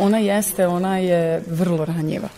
Ona 0.00 0.18
jeste, 0.18 0.66
ona 0.66 0.98
je 0.98 1.42
vrlo 1.46 1.84
ranjiva. 1.84 2.28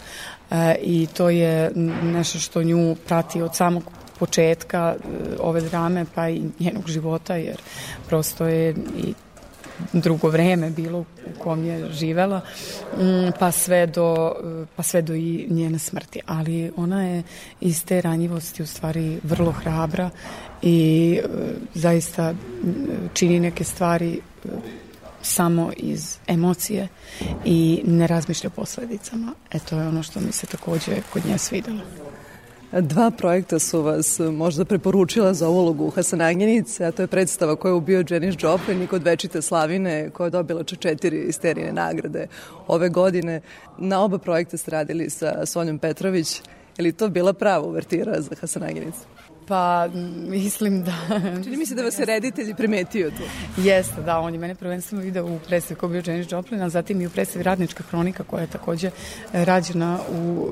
E, 0.51 0.75
I 0.83 1.07
to 1.07 1.31
je 1.31 1.71
nešto 2.03 2.39
što 2.39 2.63
nju 2.63 2.97
prati 3.07 3.43
od 3.43 3.57
samog 3.57 4.02
početka 4.23 4.95
e, 4.95 5.09
ove 5.41 5.61
drame 5.61 6.07
pa 6.15 6.29
i 6.29 6.43
njenog 6.59 6.89
života 6.89 7.37
jer 7.37 7.57
prosto 8.09 8.47
je 8.47 8.75
i 8.97 9.15
drugo 9.93 10.29
vreme 10.29 10.71
bilo 10.71 10.99
u 11.01 11.05
kom 11.39 11.65
je 11.65 11.93
živela 11.93 12.41
mm, 12.99 13.33
pa 13.39 13.51
sve 13.51 13.87
do 13.87 14.33
pa 14.77 14.83
sve 14.83 15.03
do 15.03 15.15
i 15.15 15.47
njene 15.51 15.79
smrti 15.79 16.21
ali 16.27 16.71
ona 16.77 17.07
je 17.07 17.23
iz 17.61 17.85
te 17.85 18.01
ranjivosti 18.01 18.63
u 18.63 18.67
stvari 18.67 19.19
vrlo 19.23 19.53
hrabra 19.53 20.11
i 20.63 21.21
e, 21.23 21.29
zaista 21.75 22.35
čini 23.15 23.41
neke 23.41 23.65
stvari 23.65 24.21
samo 25.23 25.73
iz 25.77 26.17
emocije 26.27 26.89
i 27.45 27.83
ne 27.87 28.07
razmišlja 28.07 28.49
o 28.49 28.57
posledicama. 28.57 29.33
E 29.51 29.59
to 29.59 29.79
je 29.81 29.89
ono 29.89 30.03
što 30.03 30.21
mi 30.21 30.33
se 30.33 30.47
takođe 30.47 30.93
kod 31.13 31.27
nje 31.27 31.39
svidelo. 31.39 31.81
Dva 32.81 33.11
projekta 33.11 33.59
su 33.59 33.83
vas 33.83 34.19
možda 34.19 34.65
preporučila 34.65 35.35
za 35.35 35.49
ulogu 35.49 35.91
Hasanaginice, 35.91 36.85
a 36.85 36.93
to 36.93 37.03
je 37.03 37.07
predstava 37.07 37.57
koja 37.57 37.71
je 37.71 37.75
ubio 37.75 38.05
Janis 38.11 38.35
Joplin 38.39 38.83
i 38.83 38.87
kod 38.87 39.03
Večite 39.03 39.43
Slavine 39.43 40.11
koja 40.11 40.27
je 40.27 40.31
dobila 40.31 40.65
četiri 40.65 41.25
isterine 41.29 41.73
nagrade 41.73 42.27
ove 42.67 42.89
godine. 42.89 43.41
Na 43.79 44.05
oba 44.05 44.19
projekta 44.19 44.57
ste 44.57 44.71
radili 44.71 45.11
sa 45.11 45.47
Sonjom 45.47 45.79
Petrović. 45.79 46.41
Je 46.79 46.83
li 46.83 46.93
to 46.93 47.09
bila 47.09 47.33
prava 47.33 47.67
uvertira 47.67 48.21
za 48.21 48.31
Hasanaginicu? 48.41 49.12
Pa, 49.48 49.88
mislim 50.28 50.85
da... 50.85 50.92
Čini 51.44 51.57
mi 51.57 51.66
se 51.66 51.74
da 51.74 51.83
vas 51.83 51.98
je 51.98 52.05
reditelj 52.05 52.55
primetio 52.55 53.11
tu. 53.11 53.22
Jeste, 53.61 54.02
da, 54.02 54.18
on 54.18 54.35
je 54.35 54.40
mene 54.40 54.55
prvenstveno 54.55 55.05
video 55.05 55.26
u 55.26 55.38
predstavi 55.46 55.81
ko 55.81 55.88
bio 55.88 56.02
Janis 56.07 56.33
Joplin, 56.33 56.62
a 56.62 56.68
zatim 56.68 57.00
i 57.00 57.07
u 57.07 57.11
predstavi 57.11 57.42
Radnička 57.42 57.83
hronika 57.83 58.24
koja 58.24 58.40
je 58.40 58.46
takođe 58.46 58.87
e, 58.87 59.44
rađena 59.44 59.98
u, 60.11 60.48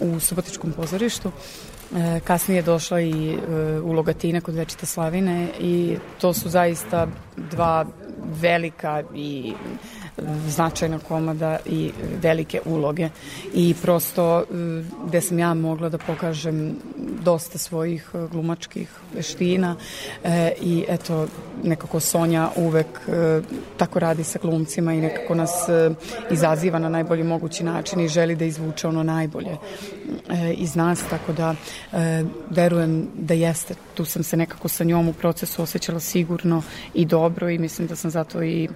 u 0.00 0.20
Subotičkom 0.20 0.72
pozorištu. 0.72 1.32
E, 1.96 2.20
kasnije 2.20 2.58
je 2.58 2.62
došla 2.62 3.00
i 3.00 3.30
e, 3.32 3.36
uloga 3.80 4.12
Tina 4.12 4.40
kod 4.40 4.54
Večite 4.54 4.86
Slavine 4.86 5.48
i 5.60 5.96
to 6.20 6.32
su 6.32 6.48
zaista 6.48 7.06
dva 7.50 7.86
velika 8.40 9.02
i 9.14 9.52
značajna 10.48 10.98
komada 10.98 11.58
i 11.66 11.90
velike 12.22 12.60
uloge 12.64 13.08
i 13.54 13.74
prosto 13.82 14.38
e, 14.40 14.44
gde 15.06 15.20
sam 15.20 15.38
ja 15.38 15.54
mogla 15.54 15.88
da 15.88 15.98
pokažem 15.98 16.76
dosta 17.24 17.58
svojih 17.58 18.10
e, 18.14 18.26
glumačkih 18.32 18.90
veština 19.14 19.76
e, 20.24 20.52
i 20.62 20.84
eto 20.88 21.26
nekako 21.62 22.00
Sonja 22.00 22.50
uvek 22.56 22.86
tako 23.76 23.98
radi 23.98 24.24
sa 24.24 24.38
glumcima 24.42 24.94
i 24.94 25.00
nekako 25.00 25.34
nas 25.34 25.50
izaziva 26.30 26.78
na 26.78 26.88
najbolji 26.88 27.22
mogući 27.22 27.64
način 27.64 28.00
i 28.00 28.08
želi 28.08 28.36
da 28.36 28.44
izvuče 28.44 28.88
ono 28.88 29.02
najbolje 29.02 29.56
iz 30.56 30.76
nas, 30.76 31.02
tako 31.10 31.32
da 31.32 31.54
verujem 32.50 33.08
da 33.18 33.34
jeste. 33.34 33.74
Tu 33.94 34.04
sam 34.04 34.22
se 34.22 34.36
nekako 34.36 34.68
sa 34.68 34.84
njom 34.84 35.08
u 35.08 35.12
procesu 35.12 35.62
osjećala 35.62 36.00
sigurno 36.00 36.62
i 36.94 37.04
dobro 37.04 37.50
i 37.50 37.58
mislim 37.58 37.88
da 37.88 37.96
sam 37.96 38.10
zato 38.10 38.42
i 38.42 38.68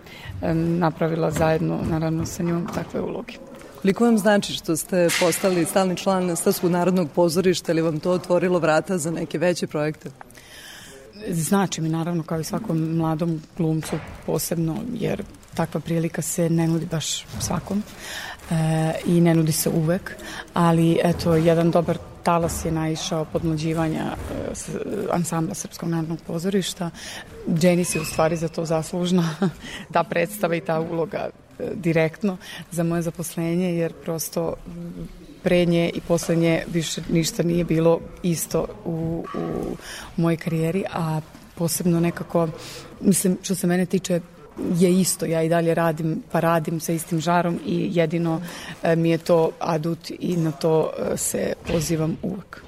napravila 0.78 1.27
zajedno, 1.30 1.78
naravno 1.90 2.26
sa 2.26 2.42
njom, 2.42 2.68
takve 2.74 3.00
uloge. 3.00 3.32
Koliko 3.82 4.04
vam 4.04 4.18
znači 4.18 4.52
što 4.52 4.76
ste 4.76 5.08
postali 5.20 5.64
stalni 5.64 5.96
član 5.96 6.36
Stavskog 6.36 6.70
narodnog 6.70 7.08
pozorišta 7.14 7.72
ili 7.72 7.82
vam 7.82 8.00
to 8.00 8.10
otvorilo 8.10 8.58
vrata 8.58 8.98
za 8.98 9.10
neke 9.10 9.38
veće 9.38 9.66
projekte? 9.66 10.10
Znači 11.28 11.80
mi 11.80 11.88
naravno 11.88 12.22
kao 12.22 12.40
i 12.40 12.44
svakom 12.44 12.96
mladom 12.96 13.42
glumcu 13.56 13.96
posebno 14.26 14.76
jer 14.92 15.22
takva 15.54 15.80
prilika 15.80 16.22
se 16.22 16.50
ne 16.50 16.68
nudi 16.68 16.86
baš 16.86 17.26
svakom 17.40 17.82
e, 18.50 18.54
i 19.06 19.20
ne 19.20 19.34
nudi 19.34 19.52
se 19.52 19.70
uvek, 19.70 20.16
ali 20.54 20.98
eto 21.04 21.34
jedan 21.34 21.70
dobar 21.70 21.98
talas 22.28 22.64
je 22.64 22.72
naišao 22.72 23.24
podmlađivanja 23.24 24.04
e, 24.04 24.14
ansambla 25.12 25.54
Srpskog 25.54 25.88
narodnog 25.88 26.18
pozorišta. 26.26 26.90
Dženis 27.54 27.94
je 27.94 28.00
u 28.00 28.04
stvari 28.04 28.36
za 28.36 28.48
to 28.48 28.64
zaslužna, 28.64 29.36
ta 29.94 30.04
predstava 30.04 30.54
i 30.56 30.60
ta 30.60 30.80
uloga 30.80 31.28
e, 31.28 31.70
direktno 31.74 32.36
za 32.70 32.82
moje 32.82 33.02
zaposlenje, 33.02 33.72
jer 33.76 33.92
prosto 34.04 34.54
pre 35.42 35.64
nje 35.64 35.90
i 35.94 36.00
posle 36.00 36.36
nje 36.36 36.64
više 36.72 37.02
ništa 37.08 37.42
nije 37.42 37.64
bilo 37.64 38.00
isto 38.22 38.66
u, 38.84 39.24
u 39.34 39.76
mojoj 40.16 40.36
karijeri, 40.36 40.84
a 40.92 41.20
posebno 41.54 42.00
nekako, 42.00 42.48
mislim, 43.00 43.38
što 43.42 43.54
se 43.54 43.66
mene 43.66 43.86
tiče, 43.86 44.20
je 44.74 45.00
isto, 45.00 45.26
ja 45.26 45.42
i 45.42 45.48
dalje 45.48 45.74
radim, 45.74 46.22
pa 46.32 46.40
radim 46.40 46.80
sa 46.80 46.92
istim 46.92 47.20
žarom 47.20 47.58
i 47.66 47.90
jedino 47.92 48.40
e, 48.82 48.96
mi 48.96 49.10
je 49.10 49.18
to 49.18 49.50
adut 49.58 50.10
i 50.18 50.36
na 50.36 50.52
to 50.52 50.90
e, 50.98 51.16
se 51.16 51.52
pozivam 51.72 52.16
uvek. 52.22 52.67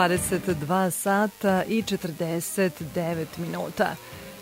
22 0.00 0.90
sata 0.90 1.64
i 1.68 1.82
49 1.82 3.26
minuta. 3.38 3.96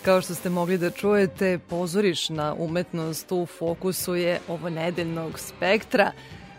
Kao 0.05 0.21
što 0.21 0.35
ste 0.35 0.49
mogli 0.49 0.77
da 0.77 0.91
čujete, 0.91 1.59
pozorišna 1.69 2.55
umetnost 2.57 3.31
u 3.31 3.45
fokusu 3.45 4.15
je 4.15 4.39
ovo 4.47 4.69
nedeljnog 4.69 5.39
spektra. 5.39 6.11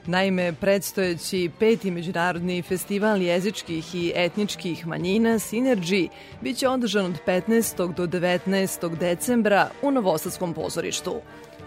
Naime, 0.07 0.53
predstojeći 0.53 1.51
peti 1.59 1.91
međunarodni 1.91 2.63
festival 2.63 3.23
jezičkih 3.23 3.95
i 3.95 4.13
etničkih 4.15 4.87
manjina 4.87 5.31
Synergy 5.31 6.09
biće 6.41 6.69
održan 6.69 7.05
od 7.07 7.19
15. 7.27 7.95
do 7.95 8.07
19. 8.07 8.97
decembra 8.97 9.71
u 9.83 9.91
Novosadskom 9.91 10.55
pozorištu. 10.55 11.15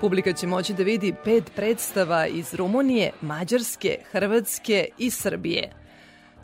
Publika 0.01 0.33
će 0.33 0.47
moći 0.47 0.73
da 0.73 0.83
vidi 0.83 1.13
pet 1.25 1.51
predstava 1.55 2.27
iz 2.27 2.53
Rumunije, 2.53 3.11
Mađarske, 3.21 3.97
Hrvatske 4.11 4.87
i 4.97 5.09
Srbije– 5.09 5.71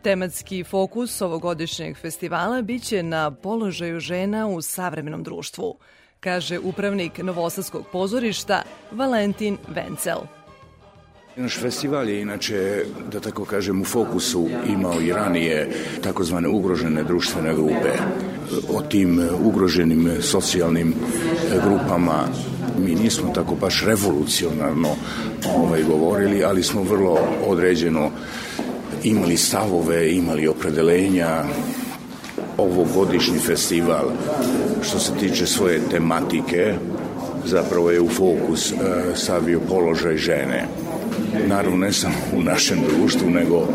Tematski 0.01 0.63
fokus 0.63 1.21
ovogodišnjeg 1.21 1.97
festivala 1.97 2.61
biće 2.61 3.03
na 3.03 3.31
položaju 3.31 3.99
žena 3.99 4.47
u 4.47 4.61
savremenom 4.61 5.23
društvu, 5.23 5.75
kaže 6.19 6.59
upravnik 6.59 7.17
Novosadskog 7.17 7.85
pozorišta 7.91 8.61
Valentin 8.91 9.57
Vencel. 9.67 10.19
Naš 11.35 11.57
festival 11.57 12.09
je 12.09 12.21
inače, 12.21 12.85
da 13.11 13.19
tako 13.19 13.45
kažem, 13.45 13.81
u 13.81 13.85
fokusu 13.85 14.47
imao 14.67 15.01
i 15.01 15.13
ranije 15.13 15.69
takozvane 16.03 16.47
ugrožene 16.47 17.03
društvene 17.03 17.53
grupe. 17.53 17.91
O 18.73 18.81
tim 18.81 19.29
ugroženim 19.43 20.11
socijalnim 20.21 20.93
grupama 21.63 22.27
mi 22.77 22.95
nismo 22.95 23.31
tako 23.35 23.55
baš 23.55 23.83
revolucionarno 23.85 24.89
ovaj, 25.55 25.83
govorili, 25.83 26.43
ali 26.43 26.63
smo 26.63 26.83
vrlo 26.83 27.19
određeno 27.47 28.11
imali 29.03 29.37
stavove, 29.37 30.11
imali 30.11 30.47
opredelenja. 30.47 31.43
Ovogodišnji 32.57 33.39
festival, 33.39 34.11
što 34.81 34.99
se 34.99 35.11
tiče 35.19 35.45
svoje 35.45 35.79
tematike, 35.91 36.73
zapravo 37.45 37.91
je 37.91 38.01
u 38.01 38.09
fokus 38.09 38.71
e, 38.71 38.75
položaj 39.69 40.17
žene. 40.17 40.65
Naravno, 41.47 41.77
ne 41.77 41.93
samo 41.93 42.15
u 42.37 42.41
našem 42.41 42.79
društvu, 42.89 43.29
nego 43.29 43.67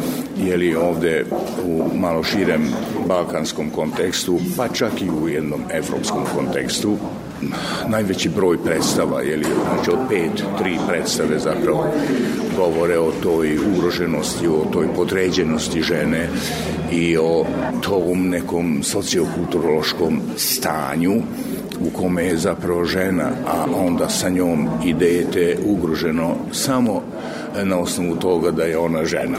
je 0.44 0.56
li 0.56 0.74
ovde 0.74 1.24
u 1.64 1.98
malo 1.98 2.22
širem 2.22 2.68
balkanskom 3.06 3.70
kontekstu, 3.70 4.40
pa 4.56 4.68
čak 4.68 5.02
i 5.02 5.10
u 5.10 5.28
jednom 5.28 5.60
evropskom 5.70 6.24
kontekstu, 6.34 6.96
najveći 7.88 8.28
broj 8.28 8.58
predstava, 8.64 9.20
je 9.20 9.36
li, 9.36 9.44
znači 9.44 9.90
od 9.90 9.98
pet, 10.08 10.44
tri 10.58 10.78
predstave 10.88 11.38
zapravo 11.38 11.86
govore 12.56 12.98
o 12.98 13.12
toj 13.22 13.58
ugroženosti, 13.58 14.48
o 14.48 14.66
toj 14.72 14.94
podređenosti 14.94 15.82
žene 15.82 16.28
i 16.92 17.16
o 17.16 17.44
tom 17.80 18.28
nekom 18.28 18.82
sociokulturološkom 18.82 20.20
stanju 20.36 21.14
u 21.80 21.90
kome 21.90 22.24
je 22.24 22.36
zapravo 22.36 22.84
žena, 22.84 23.30
a 23.46 23.66
onda 23.86 24.08
sa 24.08 24.28
njom 24.28 24.68
i 24.84 24.94
dete 24.94 25.58
ugroženo 25.64 26.34
samo 26.52 27.02
na 27.64 27.78
osnovu 27.78 28.16
toga 28.16 28.50
da 28.50 28.64
je 28.64 28.78
ona 28.78 29.04
žena. 29.04 29.38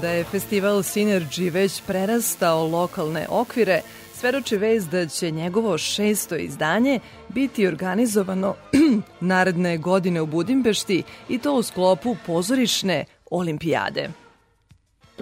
Da 0.00 0.10
je 0.10 0.24
festival 0.24 0.82
Synergy 0.82 1.50
već 1.50 1.82
prerastao 1.86 2.66
lokalne 2.66 3.26
okvire, 3.30 3.80
svedoči 4.14 4.56
vez 4.56 4.88
da 4.88 5.06
će 5.06 5.30
njegovo 5.30 5.78
šesto 5.78 6.36
izdanje 6.36 7.00
biti 7.28 7.66
organizovano 7.66 8.54
naredne 9.20 9.78
godine 9.78 10.20
u 10.20 10.26
Budimpešti 10.26 11.02
i 11.28 11.38
to 11.38 11.54
u 11.54 11.62
sklopu 11.62 12.16
pozorišne 12.26 13.04
olimpijade. 13.30 14.10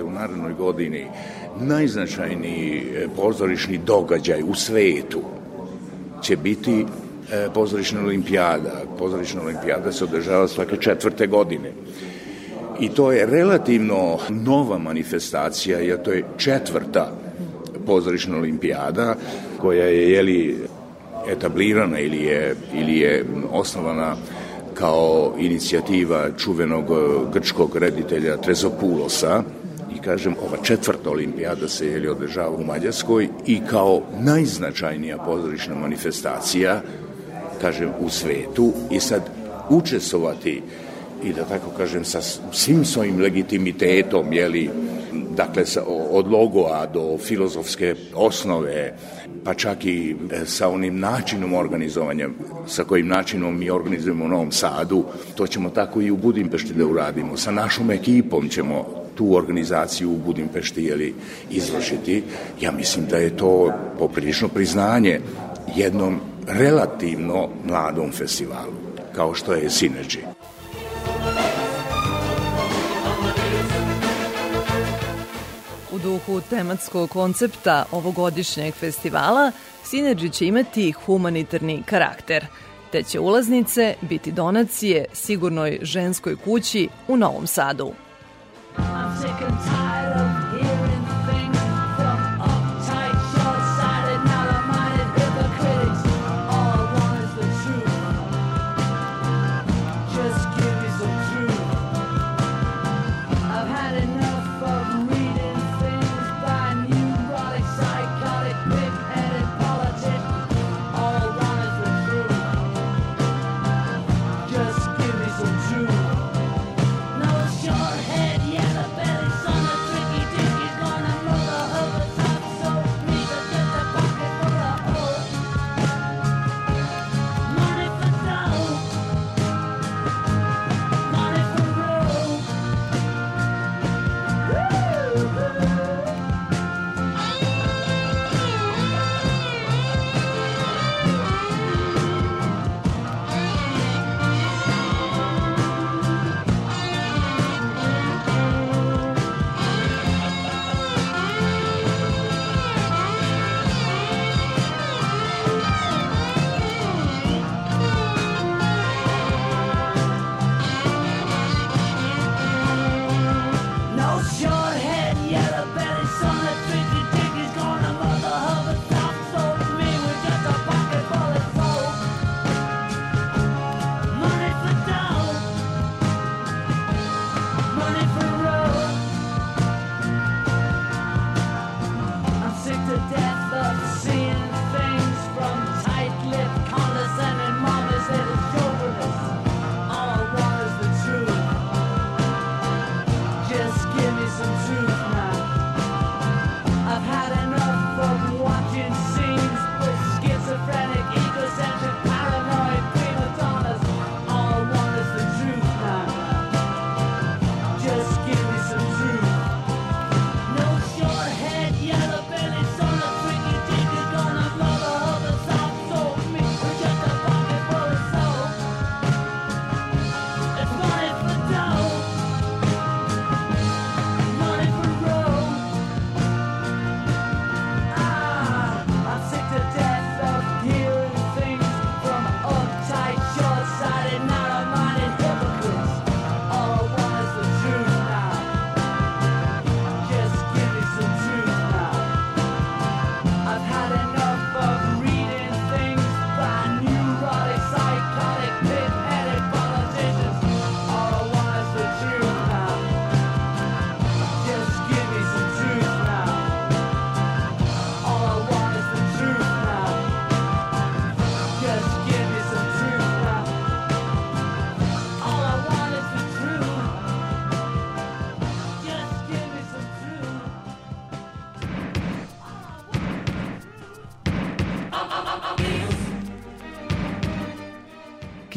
U 0.03 0.11
narednoj 0.11 0.55
godini 0.55 1.07
najznačajniji 1.61 2.83
e, 2.95 3.07
pozorišni 3.17 3.79
događaj 3.79 4.43
u 4.43 4.55
svetu 4.55 5.23
će 6.23 6.37
biti 6.37 6.87
e, 7.33 7.49
pozorišna 7.55 8.01
olimpijada. 8.01 8.83
Pozorišna 8.99 9.43
olimpijada 9.43 9.93
se 9.93 10.05
održava 10.05 10.49
svake 10.49 10.77
četvrte 10.77 11.27
godine. 11.27 11.73
I 12.81 12.89
to 12.89 13.13
je 13.13 13.27
relativno 13.27 14.19
nova 14.29 14.79
manifestacija, 14.79 15.79
jer 15.79 16.03
to 16.03 16.13
je 16.13 16.25
četvrta 16.37 17.13
pozorišna 17.87 18.37
olimpijada 18.37 19.15
koja 19.61 19.85
je 19.85 20.13
jeli 20.13 20.59
etablirana 21.29 22.01
ili 22.01 22.23
je, 22.23 22.55
ili 22.75 22.99
je 22.99 23.25
osnovana 23.53 24.17
kao 24.75 25.35
inicijativa 25.39 26.29
čuvenog 26.39 26.85
grčkog 27.33 27.77
reditelja 27.77 28.37
Trezopulosa. 28.37 29.43
I 29.97 30.01
kažem 30.01 30.35
ova 30.47 30.63
četvrta 30.63 31.11
olimpijada 31.11 31.69
se 31.69 31.87
je 31.87 32.11
održava 32.11 32.51
u 32.51 32.65
Mađarskoj 32.65 33.29
i 33.47 33.61
kao 33.71 34.03
najznačajnija 34.21 35.19
pozorišna 35.19 35.75
manifestacija 35.75 36.83
kažem 37.61 37.91
u 38.01 38.11
svetu. 38.11 38.73
I 38.91 39.01
sad 39.01 39.23
učestvovati 39.71 40.63
i 41.23 41.33
da 41.33 41.45
tako 41.45 41.71
kažem 41.77 42.05
sa 42.05 42.21
svim 42.53 42.85
svojim 42.85 43.21
legitimitetom, 43.21 44.33
jeli, 44.33 44.71
dakle 45.37 45.65
od 46.11 46.31
logoa 46.31 46.87
do 46.87 47.19
filozofske 47.19 47.95
osnove, 48.15 48.95
pa 49.45 49.55
čak 49.55 49.85
i 49.85 50.17
e, 50.31 50.47
sa 50.47 50.69
onim 50.69 50.99
načinom 51.01 51.55
organizovanja, 51.55 52.29
sa 52.67 52.85
kojim 52.85 53.09
načinom 53.09 53.59
mi 53.59 53.71
organizujemo 53.71 54.25
u 54.25 54.29
Novom 54.29 54.53
Sadu, 54.53 55.05
to 55.35 55.47
ćemo 55.47 55.71
tako 55.71 56.01
i 56.01 56.11
u 56.11 56.17
Budimpešti 56.17 56.75
da 56.75 56.87
uradimo. 56.87 57.37
Sa 57.37 57.51
našom 57.51 57.91
ekipom 57.91 58.49
ćemo 58.49 58.87
tu 59.15 59.35
organizaciju 59.35 60.13
u 60.13 60.17
Budimpešti 60.17 60.85
jeli, 60.85 61.15
izvršiti. 61.51 62.23
Ja 62.61 62.73
mislim 62.73 63.07
da 63.07 63.17
je 63.17 63.37
to 63.37 63.73
poprilično 63.99 64.49
priznanje 64.49 65.21
jednom 65.77 66.21
relativno 66.47 67.49
mladom 67.65 68.13
festivalu, 68.13 68.73
kao 69.15 69.35
što 69.35 69.55
je 69.55 69.69
Synergy. 69.69 70.23
Duhu 75.99 76.41
tematskog 76.51 77.11
koncepta 77.11 77.85
ovogodišnjeg 77.93 78.75
festivala, 78.75 79.53
Synergy 79.85 80.33
će 80.33 80.47
imati 80.47 80.93
humanitarni 80.93 81.83
karakter, 81.87 82.47
te 82.93 83.03
će 83.03 83.21
ulaznice 83.21 83.95
biti 84.01 84.33
donacije 84.33 85.05
sigurnoj 85.13 85.79
ženskoj 85.83 86.37
kući 86.37 86.89
u 87.09 87.17
Novom 87.17 87.47
Sadu. 87.47 87.93
I'm 88.79 89.08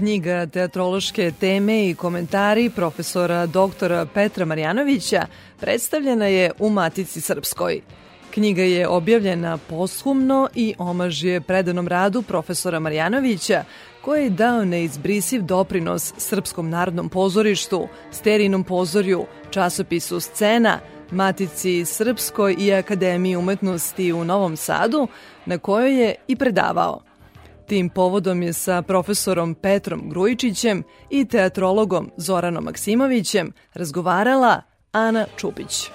Knjiga 0.01 0.45
teatrološke 0.45 1.31
teme 1.39 1.89
i 1.89 1.95
komentari 1.95 2.69
profesora 2.69 3.45
doktora 3.45 4.05
Petra 4.05 4.45
Marjanovića 4.45 5.25
predstavljena 5.59 6.25
je 6.25 6.51
u 6.59 6.69
Matici 6.69 7.21
Srpskoj. 7.21 7.81
Knjiga 8.31 8.61
je 8.61 8.87
objavljena 8.87 9.57
poshumno 9.57 10.49
i 10.55 10.73
omaž 10.77 11.23
je 11.23 11.41
predanom 11.41 11.87
radu 11.87 12.21
profesora 12.21 12.79
Marjanovića, 12.79 13.63
koji 14.01 14.23
je 14.23 14.29
dao 14.29 14.65
neizbrisiv 14.65 15.41
doprinos 15.41 16.13
Srpskom 16.17 16.69
narodnom 16.69 17.09
pozorištu, 17.09 17.87
Sterinom 18.11 18.63
pozorju, 18.63 19.25
časopisu 19.49 20.19
Scena, 20.19 20.79
Matici 21.11 21.85
Srpskoj 21.85 22.55
i 22.59 22.73
Akademiji 22.73 23.35
umetnosti 23.35 24.13
u 24.13 24.23
Novom 24.23 24.57
Sadu, 24.57 25.07
na 25.45 25.57
kojoj 25.57 26.01
je 26.01 26.15
i 26.27 26.35
predavao. 26.35 27.10
Tim 27.71 27.89
povodom 27.89 28.43
je 28.43 28.53
sa 28.53 28.81
profesorom 28.81 29.55
Petrom 29.55 30.09
Grujičićem 30.09 30.83
i 31.09 31.25
teatrologom 31.25 32.11
Zoranom 32.17 32.63
Maksimovićem 32.63 33.53
razgovarala 33.73 34.61
Ana 34.91 35.25
Čupić. 35.37 35.89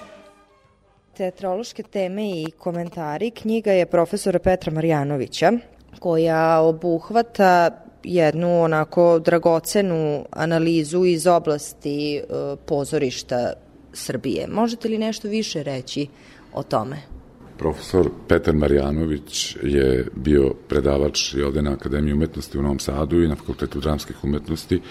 Teatrološke 1.17 1.83
teme 1.83 2.29
i 2.29 2.51
komentari 2.57 3.31
knjiga 3.31 3.71
je 3.71 3.85
profesora 3.85 4.39
Petra 4.39 4.73
Marjanovića 4.73 5.51
koja 5.99 6.59
obuhvata 6.61 7.69
jednu 8.03 8.63
onako 8.63 9.19
dragocenu 9.19 10.25
analizu 10.31 11.05
iz 11.05 11.27
oblasti 11.27 12.17
e, 12.17 12.21
pozorišta 12.65 13.53
Srbije. 13.93 14.47
Možete 14.47 14.87
li 14.87 14.97
nešto 14.97 15.27
više 15.27 15.63
reći 15.63 16.07
o 16.53 16.63
tome? 16.63 17.16
Profesor 17.57 18.09
Petar 18.27 18.55
Marjanović 18.55 19.57
je 19.63 20.07
bio 20.15 20.53
predavač 20.67 21.33
i 21.33 21.41
ovde 21.41 21.61
na 21.61 21.71
Akademiji 21.71 22.13
umetnosti 22.13 22.57
u 22.57 22.61
Novom 22.61 22.79
Sadu 22.79 23.23
i 23.23 23.27
na 23.27 23.35
Fakultetu 23.35 23.79
dramskih 23.79 24.23
umetnosti 24.23 24.81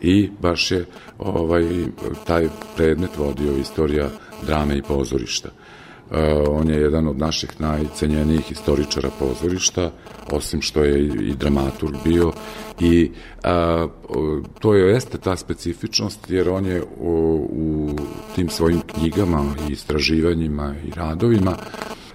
i 0.00 0.30
baš 0.40 0.70
je 0.70 0.84
ovaj, 1.18 1.64
taj 2.26 2.48
predmet 2.76 3.16
vodio 3.16 3.56
istorija 3.56 4.08
drame 4.46 4.78
i 4.78 4.82
pozorišta. 4.82 5.48
Uh, 5.48 6.16
on 6.48 6.70
je 6.70 6.80
jedan 6.80 7.08
od 7.08 7.18
naših 7.18 7.60
najcenjenijih 7.60 8.52
istoričara 8.52 9.10
pozorišta, 9.18 9.90
osim 10.32 10.62
što 10.62 10.84
je 10.84 11.06
i 11.06 11.34
dramaturg 11.34 11.94
bio 12.04 12.32
i 12.80 13.10
a, 13.44 13.86
to 14.60 14.74
je 14.74 14.92
jeste 14.92 15.18
ta 15.18 15.36
specifičnost 15.36 16.30
jer 16.30 16.48
on 16.48 16.66
je 16.66 16.82
u, 16.82 17.48
u 17.52 17.90
tim 18.34 18.48
svojim 18.48 18.80
knjigama 18.80 19.44
i 19.68 19.72
istraživanjima 19.72 20.74
i 20.86 20.90
radovima 20.96 21.56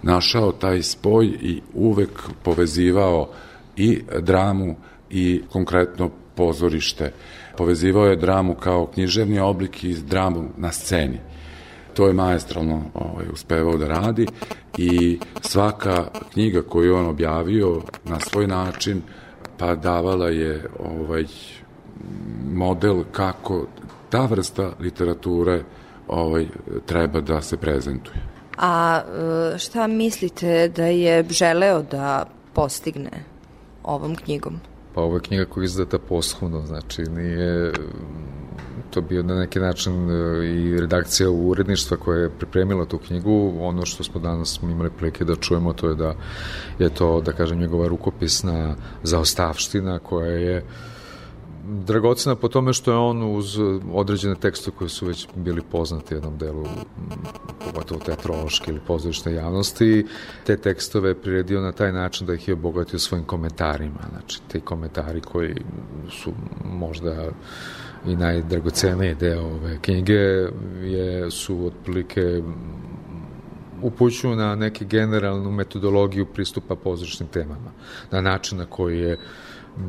našao 0.04 0.52
taj 0.52 0.82
spoj 0.82 1.26
i 1.26 1.62
uvek 1.74 2.10
povezivao 2.44 3.30
i 3.78 4.02
dramu 4.20 4.76
i 5.10 5.42
konkretno 5.52 6.10
pozorište. 6.36 7.14
Povezivao 7.58 8.06
je 8.06 8.16
dramu 8.16 8.56
kao 8.56 8.86
književni 8.86 9.40
oblik 9.40 9.84
i 9.84 9.94
dramu 9.94 10.50
na 10.58 10.72
sceni. 10.72 11.20
To 11.94 12.08
je 12.08 12.14
maestralno 12.14 12.82
ovaj, 12.94 13.26
uspevao 13.34 13.78
da 13.78 13.88
radi 13.88 14.28
i 14.78 15.20
svaka 15.42 16.08
knjiga 16.34 16.62
koju 16.62 16.96
on 16.96 17.06
objavio 17.06 17.82
na 18.06 18.20
svoj 18.20 18.48
način 18.48 19.02
pa 19.58 19.76
davala 19.76 20.30
je 20.30 20.66
ovaj 20.80 21.26
model 22.54 23.04
kako 23.12 23.66
ta 24.10 24.26
vrsta 24.26 24.72
literature 24.80 25.64
ovaj 26.08 26.48
treba 26.86 27.22
da 27.22 27.42
se 27.42 27.58
prezentuje. 27.58 28.29
A 28.60 29.02
e, 29.02 29.58
šta 29.58 29.88
mislite 29.88 30.68
da 30.76 30.86
je 30.86 31.26
želeo 31.30 31.82
da 31.82 32.26
postigne 32.54 33.24
ovom 33.84 34.16
knjigom? 34.16 34.60
Pa 34.96 35.02
je 35.02 35.20
knjiga 35.20 35.46
koja 35.46 35.66
izdata 35.66 36.00
posthumno, 36.00 36.66
znači 36.66 37.02
nije 37.02 37.72
to 38.90 39.02
bio 39.02 39.24
na 39.24 39.36
neki 39.36 39.60
način 39.60 40.12
e, 40.12 40.46
i 40.46 40.80
redakcija 40.80 41.30
uredništva 41.30 41.98
koja 41.98 42.20
je 42.20 42.30
pripremila 42.30 42.86
tu 42.86 42.98
knjigu. 42.98 43.54
Ono 43.60 43.86
što 43.86 44.04
smo 44.04 44.22
danas 44.22 44.60
imali 44.64 44.90
prilike 44.90 45.26
da 45.26 45.36
čujemo 45.36 45.74
to 45.74 45.90
je 45.90 45.96
da 45.96 46.16
je 46.80 46.90
to, 46.90 47.22
da 47.22 47.32
kažem, 47.32 47.60
njegova 47.60 47.88
rukopisna 47.88 48.76
zaostavština 49.04 50.00
koja 50.00 50.32
je 50.32 50.58
uh, 50.58 50.99
dragocena 51.70 52.36
po 52.36 52.48
tome 52.48 52.74
što 52.74 52.92
je 52.92 52.98
on 52.98 53.38
uz 53.38 53.58
određene 53.94 54.36
tekste 54.36 54.72
koji 54.72 54.90
su 54.90 55.06
već 55.06 55.28
bili 55.36 55.62
poznati 55.72 56.14
jednom 56.14 56.38
delu 56.38 56.66
pogotovo 57.66 58.00
teatrološke 58.06 58.72
ili 58.72 58.80
pozorišne 58.88 59.34
javnosti 59.34 60.06
te 60.46 60.58
tekstove 60.58 61.16
priredio 61.22 61.62
na 61.62 61.72
taj 61.72 61.94
način 61.94 62.28
da 62.28 62.34
ih 62.34 62.48
je 62.48 62.54
obogatio 62.54 63.00
svojim 63.00 63.26
komentarima. 63.26 64.00
Znači 64.10 64.42
te 64.48 64.60
komentari 64.60 65.22
koji 65.22 65.56
su 66.10 66.34
možda 66.66 67.30
i 68.08 68.16
najdragoceniji 68.16 69.16
deo 69.16 69.42
ove 69.42 69.78
knjige 69.82 70.48
je, 70.84 71.32
su 71.32 71.66
otprilike 71.66 72.42
upućuju 73.82 74.36
na 74.36 74.56
neki 74.56 74.86
generalnu 74.86 75.52
metodologiju 75.52 76.26
pristupa 76.26 76.76
pozorišnim 76.76 77.30
temama 77.30 77.72
na 78.12 78.22
način 78.22 78.58
na 78.58 78.66
koji 78.66 79.00
je 79.00 79.18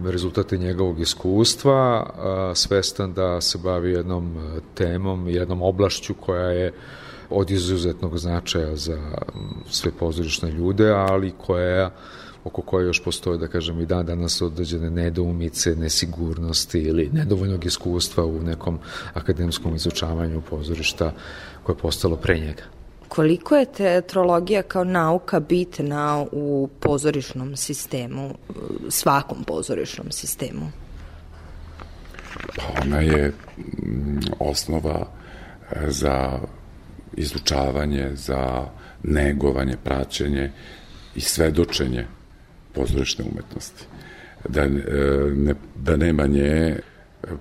rezultate 0.04 0.58
njegovog 0.58 1.00
iskustva, 1.00 2.10
svestan 2.54 3.12
da 3.12 3.40
se 3.40 3.58
bavi 3.58 3.92
jednom 3.92 4.36
temom, 4.74 5.28
jednom 5.28 5.62
oblašću 5.62 6.14
koja 6.14 6.50
je 6.50 6.72
od 7.30 7.50
izuzetnog 7.50 8.18
značaja 8.18 8.76
za 8.76 8.98
sve 9.70 9.90
pozorišne 9.98 10.50
ljude, 10.50 10.90
ali 10.90 11.32
koja 11.46 11.90
oko 12.44 12.62
koje 12.62 12.86
još 12.86 13.04
postoje, 13.04 13.38
da 13.38 13.48
kažem, 13.48 13.80
i 13.80 13.86
dan 13.86 14.06
danas 14.06 14.42
određene 14.42 14.90
nedoumice, 14.90 15.76
nesigurnosti 15.76 16.80
ili 16.80 17.10
nedovoljnog 17.12 17.66
iskustva 17.66 18.24
u 18.24 18.42
nekom 18.42 18.78
akademskom 19.14 19.76
izučavanju 19.76 20.42
pozorišta 20.50 21.12
koje 21.62 21.74
je 21.74 21.78
postalo 21.78 22.16
pre 22.16 22.38
njega. 22.38 22.79
Koliko 23.10 23.56
je 23.56 23.72
teatrologija 23.72 24.62
kao 24.62 24.84
nauka 24.84 25.40
bitna 25.40 26.24
u 26.32 26.68
pozorišnom 26.80 27.56
sistemu, 27.56 28.34
svakom 28.88 29.44
pozorišnom 29.44 30.12
sistemu? 30.12 30.70
Pa 32.56 32.82
ona 32.82 33.00
je 33.00 33.32
mm, 33.58 34.20
osnova 34.38 35.06
e, 35.72 35.90
za 35.90 36.38
izučavanje, 37.16 38.10
za 38.14 38.66
negovanje, 39.02 39.76
praćenje 39.84 40.52
i 41.14 41.20
svedočenje 41.20 42.06
pozorišne 42.74 43.24
umetnosti. 43.32 43.84
Da, 44.48 44.62
e, 44.62 44.70
ne, 45.34 45.54
da 45.74 45.96
nema 45.96 46.26
nje, 46.26 46.78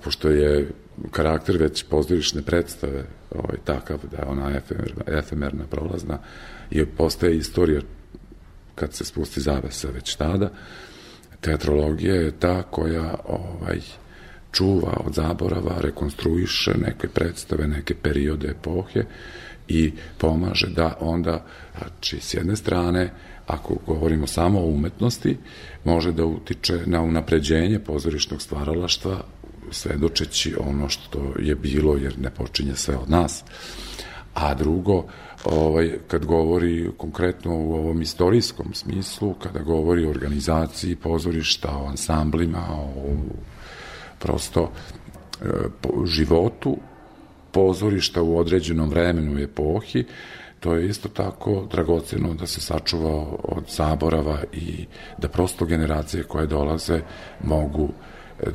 pošto 0.03 0.29
je 0.29 0.71
karakter 1.11 1.57
već 1.57 1.83
pozorišne 1.83 2.41
predstave 2.41 3.05
ovaj, 3.31 3.57
takav 3.63 3.99
da 4.11 4.17
je 4.17 4.25
ona 4.25 4.57
efemerna, 4.57 5.03
efemerna 5.07 5.63
prolazna 5.69 6.19
i 6.71 6.85
postaje 6.85 7.37
istorija 7.37 7.81
kad 8.75 8.93
se 8.93 9.05
spusti 9.05 9.41
zavesa 9.41 9.87
već 9.89 10.15
tada. 10.15 10.51
Teatrologija 11.41 12.15
je 12.15 12.39
ta 12.39 12.63
koja 12.63 13.15
ovaj, 13.25 13.79
čuva 14.51 15.01
od 15.05 15.13
zaborava, 15.13 15.75
rekonstruiše 15.79 16.73
neke 16.85 17.07
predstave, 17.07 17.67
neke 17.67 17.95
periode 17.95 18.47
epohe 18.47 19.03
i 19.67 19.93
pomaže 20.17 20.67
da 20.67 20.97
onda, 20.99 21.45
znači, 21.77 22.17
s 22.21 22.33
jedne 22.33 22.55
strane, 22.55 23.13
ako 23.47 23.75
govorimo 23.85 24.27
samo 24.27 24.59
o 24.59 24.65
umetnosti, 24.65 25.37
može 25.83 26.11
da 26.11 26.25
utiče 26.25 26.79
na 26.85 27.01
unapređenje 27.01 27.79
pozorišnog 27.79 28.41
stvaralaštva 28.41 29.23
svedočeći 29.71 30.55
ono 30.59 30.89
što 30.89 31.33
je 31.39 31.55
bilo, 31.55 31.97
jer 31.97 32.19
ne 32.19 32.29
počinje 32.29 32.75
sve 32.75 32.97
od 32.97 33.09
nas. 33.09 33.43
A 34.33 34.53
drugo, 34.53 35.05
ovaj, 35.45 35.99
kad 36.07 36.25
govori 36.25 36.91
konkretno 36.97 37.55
u 37.55 37.73
ovom 37.73 38.01
istorijskom 38.01 38.73
smislu, 38.73 39.33
kada 39.33 39.59
govori 39.59 40.05
o 40.05 40.09
organizaciji 40.09 40.95
pozorišta, 40.95 41.77
o 41.77 41.87
ansamblima, 41.87 42.65
o 42.71 43.15
prosto 44.19 44.71
e, 45.41 45.45
po, 45.81 46.05
životu 46.05 46.77
pozorišta 47.51 48.21
u 48.21 48.37
određenom 48.37 48.89
vremenu 48.89 49.39
i 49.39 49.43
epohi, 49.43 50.05
to 50.59 50.73
je 50.73 50.87
isto 50.87 51.09
tako 51.09 51.67
dragoceno 51.71 52.33
da 52.33 52.47
se 52.47 52.61
sačuva 52.61 53.25
od 53.43 53.63
zaborava 53.67 54.43
i 54.53 54.85
da 55.17 55.27
prosto 55.27 55.65
generacije 55.65 56.23
koje 56.23 56.47
dolaze 56.47 57.01
mogu 57.43 57.89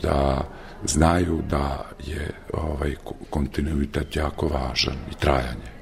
da 0.03 0.49
znaju 0.85 1.43
da 1.51 1.87
je 2.07 2.30
ovaj 2.53 2.95
kontinuitet 3.30 4.16
jako 4.16 4.47
važan 4.47 4.97
i 5.11 5.14
trajanje. 5.20 5.74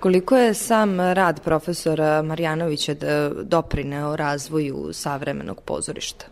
Koliko 0.00 0.36
je 0.36 0.54
sam 0.54 1.00
rad 1.00 1.40
profesora 1.44 2.22
Marjanovića 2.22 2.94
da 2.94 3.30
doprineo 3.42 4.16
razvoju 4.16 4.90
savremenog 4.92 5.60
pozorišta? 5.64 6.26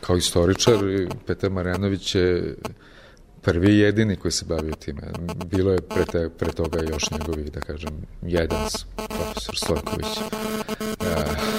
Kao 0.00 0.16
istoričar, 0.16 0.78
Petar 1.26 1.50
Marjanović 1.50 2.14
je 2.14 2.56
prvi 3.42 3.72
i 3.72 3.78
jedini 3.78 4.16
koji 4.16 4.32
se 4.32 4.44
bavio 4.44 4.74
time. 4.74 5.02
Bilo 5.50 5.72
je 5.72 5.80
pre, 5.80 6.04
te, 6.04 6.28
pre 6.38 6.52
toga 6.52 6.80
još 6.90 7.10
njegovi, 7.10 7.50
da 7.50 7.60
kažem, 7.60 8.06
jedan 8.22 8.58
profesor 8.96 9.56
Stojković. 9.56 10.18
E, 11.00 11.55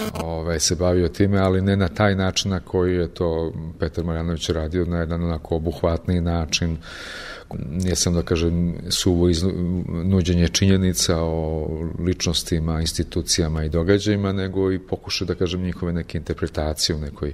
ovaj, 0.47 0.59
se 0.59 0.75
bavio 0.75 1.07
time, 1.07 1.39
ali 1.39 1.61
ne 1.61 1.75
na 1.75 1.87
taj 1.87 2.15
način 2.15 2.51
na 2.51 2.59
koji 2.59 2.95
je 2.95 3.07
to 3.07 3.53
Petar 3.79 4.03
Marjanović 4.03 4.49
radio, 4.49 4.85
na 4.85 4.99
jedan 4.99 5.23
onako 5.23 5.55
obuhvatniji 5.55 6.21
način, 6.21 6.77
nije 7.69 7.95
sam 7.95 8.13
da 8.13 8.21
kažem 8.21 8.75
suvo 8.89 9.27
nuđenje 10.03 10.47
činjenica 10.47 11.17
o 11.19 11.67
ličnostima, 11.99 12.81
institucijama 12.81 13.63
i 13.63 13.69
događajima, 13.69 14.31
nego 14.31 14.71
i 14.71 14.79
pokušaj 14.79 15.27
da 15.27 15.35
kažem 15.35 15.61
njihove 15.61 15.93
neke 15.93 16.17
interpretacije 16.17 16.95
u 16.95 16.99
nekoj 16.99 17.33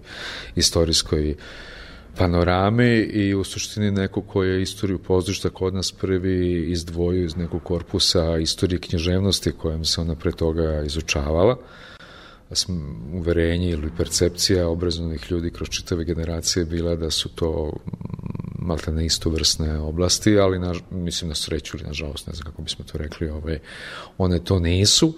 istorijskoj 0.56 1.36
panorame 2.18 2.98
i 2.98 3.34
u 3.36 3.44
suštini 3.44 3.92
neko 3.92 4.22
ko 4.22 4.44
je 4.44 4.62
istoriju 4.62 5.00
pozorišta 5.00 5.50
kod 5.50 5.74
nas 5.74 5.92
prvi 5.92 6.70
izdvojio 6.72 7.26
iz 7.26 7.38
nekog 7.38 7.64
korpusa 7.64 8.38
istorije 8.38 8.80
književnosti 8.80 9.52
kojem 9.52 9.86
se 9.86 10.02
ona 10.02 10.16
pre 10.16 10.32
toga 10.32 10.84
izučavala 10.86 11.58
uverenje 13.14 13.70
ili 13.70 13.92
percepcija 13.98 14.68
obrazovanih 14.68 15.32
ljudi 15.32 15.52
kroz 15.52 15.70
čitave 15.70 16.04
generacije 16.04 16.66
bila 16.66 16.96
da 16.96 17.10
su 17.10 17.30
to 17.30 17.74
malta 18.60 18.92
ne 18.92 19.06
istovrsne 19.06 19.80
oblasti, 19.80 20.40
ali 20.40 20.60
na, 20.60 20.74
mislim 20.92 21.30
na 21.30 21.36
sreću 21.36 21.78
ili 21.78 21.88
nažalost, 21.88 22.28
ne 22.28 22.34
znam 22.34 22.46
kako 22.46 22.62
bismo 22.62 22.86
to 22.92 22.98
rekli, 22.98 23.30
ovaj, 23.30 23.60
one 24.18 24.40
to 24.44 24.60
nisu. 24.60 25.14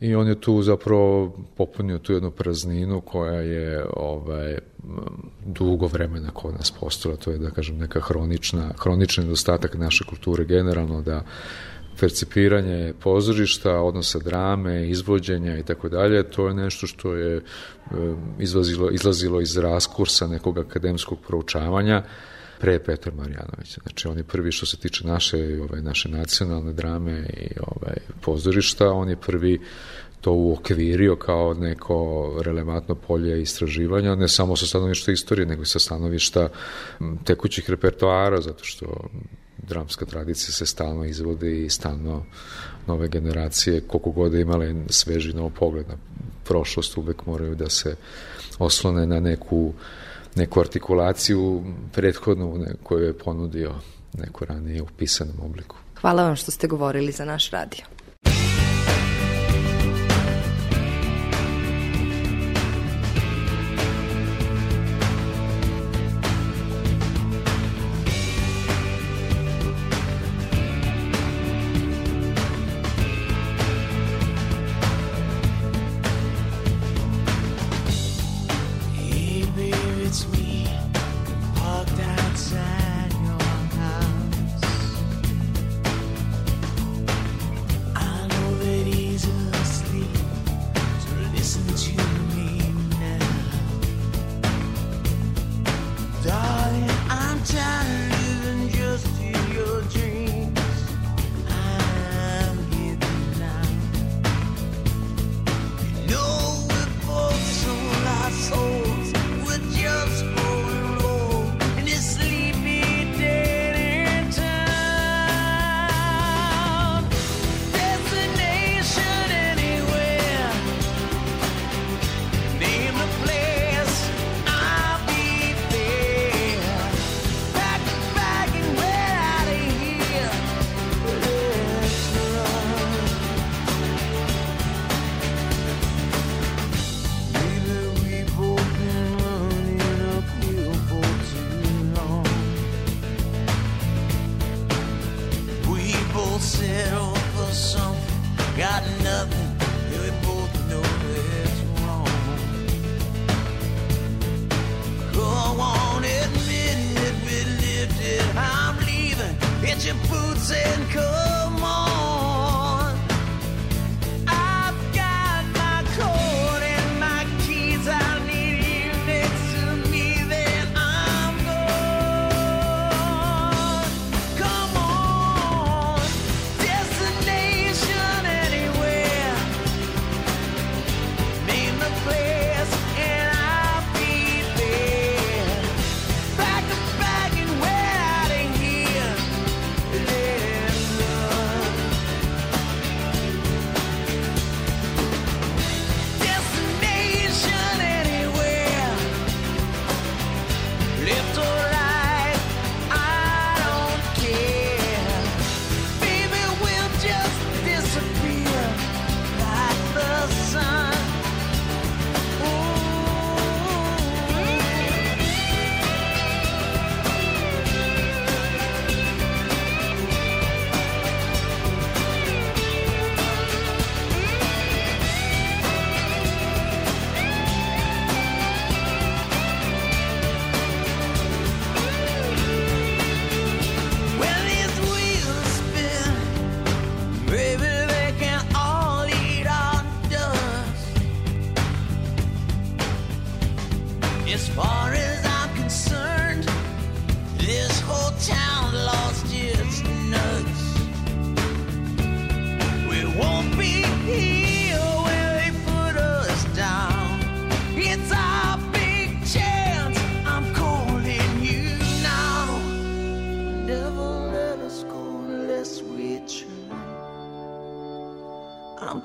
I 0.00 0.14
on 0.14 0.28
je 0.28 0.40
tu 0.40 0.62
zapravo 0.62 1.36
popunio 1.56 1.98
tu 1.98 2.12
jednu 2.12 2.30
prazninu 2.30 3.00
koja 3.00 3.40
je 3.40 3.84
ovaj, 3.96 4.58
dugo 5.46 5.86
vremena 5.86 6.30
kod 6.30 6.54
nas 6.54 6.70
postala, 6.80 7.16
to 7.16 7.30
je 7.30 7.38
da 7.38 7.50
kažem 7.50 7.78
neka 7.78 8.00
hronična, 8.00 8.72
hronični 8.78 9.24
nedostatak 9.24 9.74
naše 9.74 10.04
kulture 10.04 10.44
generalno 10.44 11.02
da 11.02 11.24
percipiranje 12.00 12.92
pozorišta, 13.00 13.80
odnosa 13.80 14.18
drame, 14.18 14.88
izvođenja 14.88 15.58
i 15.58 15.62
tako 15.62 15.88
dalje, 15.88 16.30
to 16.30 16.48
je 16.48 16.54
nešto 16.54 16.86
što 16.86 17.14
je 17.14 17.42
izlazilo, 18.38 18.90
izlazilo 18.90 19.40
iz 19.40 19.56
raskursa 19.56 20.26
nekog 20.26 20.58
akademskog 20.58 21.18
proučavanja 21.26 22.02
pre 22.60 22.78
Petar 22.78 23.12
Marjanović. 23.14 23.78
Znači, 23.82 24.08
on 24.08 24.16
je 24.16 24.24
prvi 24.24 24.52
što 24.52 24.66
se 24.66 24.76
tiče 24.76 25.06
naše, 25.06 25.36
ovaj, 25.36 25.82
naše 25.82 26.08
nacionalne 26.08 26.72
drame 26.72 27.26
i 27.36 27.48
ovaj, 27.60 27.96
pozorišta, 28.20 28.92
on 28.92 29.08
je 29.08 29.16
prvi 29.16 29.60
to 30.20 30.32
uokvirio 30.32 31.16
kao 31.16 31.54
neko 31.54 32.32
relevantno 32.44 32.94
polje 32.94 33.42
istraživanja, 33.42 34.14
ne 34.14 34.28
samo 34.28 34.56
sa 34.56 34.66
stanovišta 34.66 35.12
istorije, 35.12 35.46
nego 35.46 35.62
i 35.62 35.66
sa 35.66 35.78
stanovišta 35.78 36.48
tekućih 37.24 37.70
repertoara, 37.70 38.40
zato 38.40 38.64
što 38.64 39.10
dramska 39.68 40.04
tradicija 40.04 40.52
se 40.52 40.66
stalno 40.66 41.04
izvodi 41.04 41.64
i 41.64 41.70
stalno 41.70 42.24
nove 42.86 43.08
generacije, 43.08 43.80
koliko 43.80 44.10
god 44.10 44.34
imale 44.34 44.74
sveži 44.88 45.32
nov 45.32 45.50
pogled 45.50 45.88
na 45.88 45.94
prošlost, 46.44 46.96
uvek 46.96 47.26
moraju 47.26 47.54
da 47.54 47.70
se 47.70 47.96
oslone 48.58 49.06
na 49.06 49.20
neku, 49.20 49.72
neku 50.34 50.60
artikulaciju 50.60 51.64
prethodnu 51.92 52.66
koju 52.82 53.06
je 53.06 53.18
ponudio 53.18 53.74
neko 54.18 54.44
ranije 54.44 54.82
u 54.82 54.86
pisanom 54.98 55.40
obliku. 55.42 55.76
Hvala 56.00 56.22
vam 56.22 56.36
što 56.36 56.50
ste 56.50 56.66
govorili 56.66 57.12
za 57.12 57.24
naš 57.24 57.50
radio. 57.50 57.84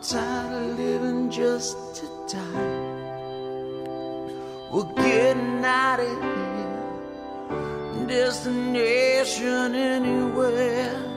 tired 0.10 0.54
of 0.54 0.78
living 0.78 1.32
just 1.32 1.96
to 1.96 2.06
die. 2.28 2.86
We're 4.72 4.94
getting 4.94 5.66
out 5.66 6.00
of 6.00 6.22
here, 6.22 8.08
destination 8.08 9.74
anywhere. 9.74 11.15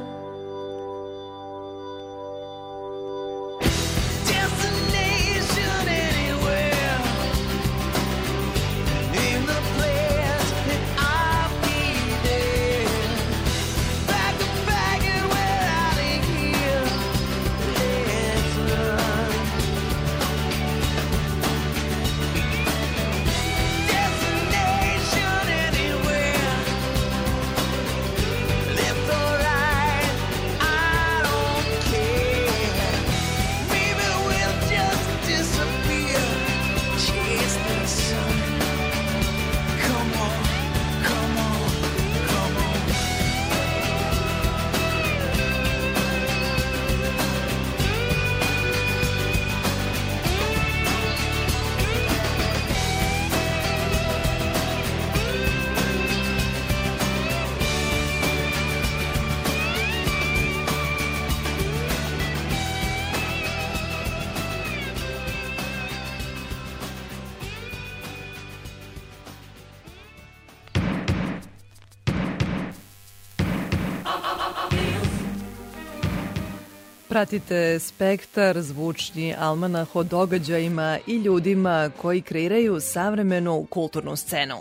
Pratite 77.19 77.79
Spektar, 77.79 78.63
zvučni 78.63 79.35
almanah 79.39 79.97
o 79.97 80.03
događajima 80.03 80.99
i 81.07 81.17
ljudima 81.17 81.91
koji 81.97 82.21
kreiraju 82.21 82.81
savremenu 82.81 83.67
kulturnu 83.71 84.17
scenu. 84.17 84.55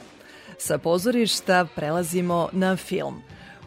Sa 0.58 0.78
pozorišta 0.78 1.68
prelazimo 1.76 2.50
na 2.52 2.76
film. 2.76 3.22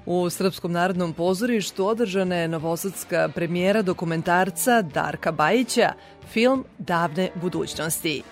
U 0.07 0.30
Srpskom 0.30 0.72
narodnom 0.72 1.12
pozorištu 1.12 1.86
održana 1.86 2.36
je 2.36 2.49
novosadska 2.49 3.28
premijera 3.34 3.82
dokumentarca 3.82 4.82
Darka 4.82 5.32
Bajića, 5.32 5.93
film 6.32 6.64
Davne 6.78 7.30
budućnosti. 7.34 8.22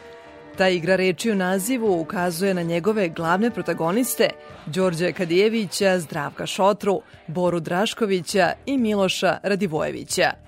Ta 0.57 0.69
igra 0.69 0.97
reči 0.97 1.31
u 1.31 1.35
nazivu 1.35 2.01
ukazuje 2.01 2.55
na 2.55 2.63
njegove 2.63 3.09
glavne 3.09 3.51
protagoniste 3.51 4.29
Đorđe 4.67 5.13
Kadijevića, 5.13 5.99
Zdravka 6.01 6.47
Šotru, 6.47 7.01
Boru 7.27 7.61
Draškovića 7.61 8.53
i 8.67 8.79
Miloša 8.79 9.39
Radivojevića. 9.43 10.48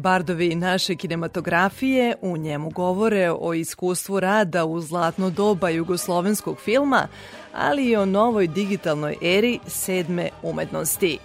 Bardovi 0.00 0.54
naše 0.54 0.96
kinematografije 0.96 2.14
u 2.22 2.36
njemu 2.36 2.70
govore 2.70 3.30
o 3.40 3.54
iskustvu 3.54 4.20
rada 4.20 4.64
u 4.64 4.80
zlatno 4.80 5.30
doba 5.30 5.68
jugoslovenskog 5.68 6.60
filma, 6.60 7.08
ali 7.54 7.88
i 7.88 7.96
o 7.96 8.06
novoj 8.06 8.46
digitalnoj 8.46 9.16
eri 9.22 9.58
sedme 9.66 10.28
umetnosti. 10.42 11.18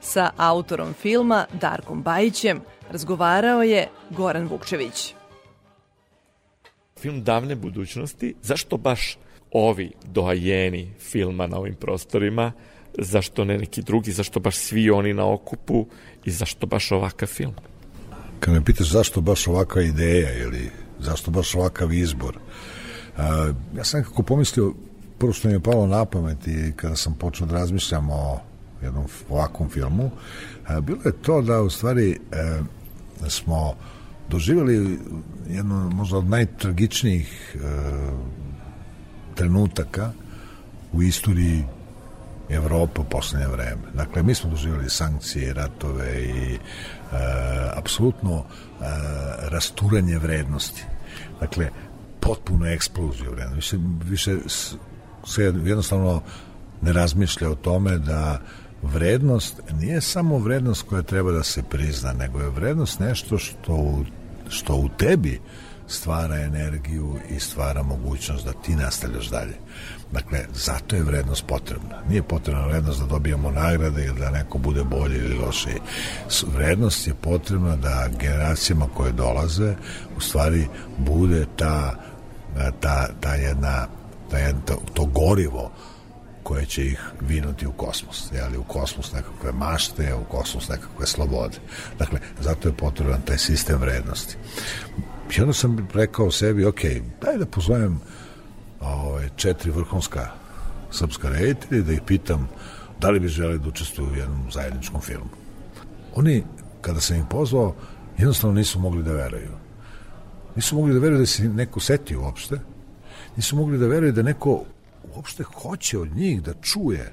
Sa 0.00 0.30
autorom 0.36 0.92
filma 0.92 1.46
Darkom 1.52 2.02
Bajićem 2.02 2.60
razgovarao 2.90 3.62
je 3.62 3.88
Goran 4.10 4.48
Vukčević. 4.48 5.14
film 7.00 7.24
davne 7.24 7.56
budućnosti, 7.56 8.34
zašto 8.42 8.76
baš 8.76 9.18
ovi 9.52 9.92
doajeni 10.04 10.92
filma 10.98 11.46
na 11.46 11.58
ovim 11.58 11.74
prostorima, 11.74 12.52
zašto 12.98 13.44
ne 13.44 13.58
neki 13.58 13.82
drugi, 13.82 14.12
zašto 14.12 14.40
baš 14.40 14.56
svi 14.56 14.90
oni 14.90 15.14
na 15.14 15.32
okupu 15.32 15.86
i 16.24 16.30
zašto 16.30 16.66
baš 16.66 16.92
ovakav 16.92 17.28
film? 17.28 17.54
Kad 18.40 18.54
me 18.54 18.64
pitaš 18.64 18.90
zašto 18.90 19.20
baš 19.20 19.46
ovakva 19.46 19.82
ideja 19.82 20.38
ili 20.38 20.70
zašto 20.98 21.30
baš 21.30 21.54
ovakav 21.54 21.92
izbor, 21.92 22.38
a, 23.16 23.52
ja 23.76 23.84
sam 23.84 24.00
nekako 24.00 24.22
pomislio, 24.22 24.74
prvo 25.18 25.32
što 25.32 25.48
mi 25.48 25.54
je 25.54 25.60
palo 25.60 25.86
na 25.86 26.04
pamet 26.04 26.46
i 26.46 26.72
kada 26.76 26.96
sam 26.96 27.14
počeo 27.14 27.46
da 27.46 27.54
razmišljam 27.54 28.10
o 28.10 28.40
jednom 28.82 29.04
ovakvom 29.28 29.68
filmu, 29.68 30.10
a, 30.66 30.80
bilo 30.80 31.00
je 31.04 31.12
to 31.22 31.42
da 31.42 31.62
u 31.62 31.70
stvari 31.70 32.18
e, 32.32 32.60
smo 33.28 33.74
doživjeli 34.28 34.98
jedno 35.48 35.90
možda 35.90 36.18
od 36.18 36.26
najtragičnijih 36.26 37.56
e, 37.56 37.58
trenutaka 39.34 40.12
u 40.92 41.02
istoriji 41.02 41.64
Evrope 42.48 43.00
u 43.00 43.04
poslednje 43.04 43.46
vreme. 43.46 43.82
Dakle, 43.94 44.22
mi 44.22 44.34
smo 44.34 44.50
doživjeli 44.50 44.90
sankcije, 44.90 45.54
ratove 45.54 46.24
i 46.24 46.58
apsolutno 47.74 48.38
e, 48.38 48.84
rasturanje 49.48 50.18
vrednosti. 50.18 50.84
Dakle, 51.40 51.68
potpuno 52.20 52.66
eksploziju 52.66 53.30
vrednosti. 53.30 53.56
Više, 53.56 53.76
više 54.04 54.36
se 55.26 55.42
jednostavno 55.42 56.22
ne 56.82 56.92
razmišlja 56.92 57.50
o 57.50 57.54
tome 57.54 57.98
da 57.98 58.40
vrednost 58.82 59.60
nije 59.72 60.00
samo 60.00 60.38
vrednost 60.38 60.82
koja 60.82 61.02
treba 61.02 61.32
da 61.32 61.42
se 61.42 61.62
prizna, 61.62 62.12
nego 62.12 62.40
je 62.40 62.50
vrednost 62.50 63.00
nešto 63.00 63.38
što 63.38 63.74
u, 63.74 64.04
što 64.48 64.76
u 64.76 64.88
tebi 64.88 65.40
stvara 65.86 66.36
energiju 66.36 67.18
i 67.30 67.40
stvara 67.40 67.82
mogućnost 67.82 68.44
da 68.44 68.52
ti 68.52 68.76
nastavljaš 68.76 69.28
dalje. 69.28 69.54
Dakle, 70.12 70.44
zato 70.54 70.96
je 70.96 71.02
vrednost 71.02 71.46
potrebna. 71.46 72.02
Nije 72.08 72.22
potrebna 72.22 72.66
vrednost 72.66 73.00
da 73.00 73.06
dobijamo 73.06 73.50
nagrade 73.50 74.04
ili 74.04 74.18
da 74.18 74.30
neko 74.30 74.58
bude 74.58 74.84
bolji 74.84 75.16
ili 75.16 75.34
lošiji. 75.34 75.80
Vrednost 76.54 77.06
je 77.06 77.14
potrebna 77.14 77.76
da 77.76 78.08
generacijama 78.20 78.86
koje 78.94 79.12
dolaze 79.12 79.74
u 80.16 80.20
stvari 80.20 80.66
bude 80.98 81.46
ta, 81.56 81.94
ta, 82.80 83.08
ta 83.20 83.34
jedna, 83.34 83.86
ta 84.30 84.38
jedna 84.38 84.60
to, 84.66 84.78
to 84.94 85.04
gorivo 85.04 85.70
koje 86.42 86.66
će 86.66 86.86
ih 86.86 87.00
vinuti 87.20 87.66
u 87.66 87.72
kosmos, 87.72 88.28
jeli, 88.32 88.58
u 88.58 88.64
kosmos 88.64 89.12
nekakve 89.12 89.52
mašte, 89.52 90.14
u 90.14 90.24
kosmos 90.24 90.68
nekakve 90.68 91.06
slobode. 91.06 91.56
Dakle, 91.98 92.20
zato 92.40 92.68
je 92.68 92.76
potreban 92.76 93.22
taj 93.22 93.38
sistem 93.38 93.78
vrednosti. 93.78 94.36
I 95.36 95.40
onda 95.40 95.52
sam 95.52 95.88
rekao 95.94 96.30
sebi, 96.30 96.64
ok, 96.64 96.80
daj 97.22 97.36
da 97.38 97.46
pozovem 97.46 98.00
ove, 98.80 99.28
četiri 99.36 99.70
vrhunska 99.70 100.30
srpska 100.90 101.28
reditelja 101.28 101.82
da 101.82 101.92
ih 101.92 102.02
pitam 102.06 102.48
da 103.00 103.10
li 103.10 103.20
bi 103.20 103.28
želi 103.28 103.58
da 103.58 103.68
učestvuju 103.68 104.12
u 104.12 104.16
jednom 104.16 104.52
zajedničkom 104.52 105.00
filmu. 105.00 105.30
Oni, 106.14 106.44
kada 106.80 107.00
sam 107.00 107.16
ih 107.16 107.24
pozvao, 107.30 107.74
jednostavno 108.18 108.54
nisu 108.54 108.80
mogli 108.80 109.02
da 109.02 109.12
veruju. 109.12 109.52
Nisu 110.56 110.76
mogli 110.76 110.94
da 110.94 111.00
veruju 111.00 111.18
da 111.18 111.26
se 111.26 111.48
neko 111.48 111.80
seti 111.80 112.16
uopšte. 112.16 112.60
Nisu 113.36 113.56
mogli 113.56 113.78
da 113.78 113.86
veruju 113.86 114.12
da 114.12 114.22
neko 114.22 114.64
uopšte 115.14 115.42
hoće 115.42 115.98
od 115.98 116.16
njih 116.16 116.42
da 116.42 116.54
čuje 116.62 117.12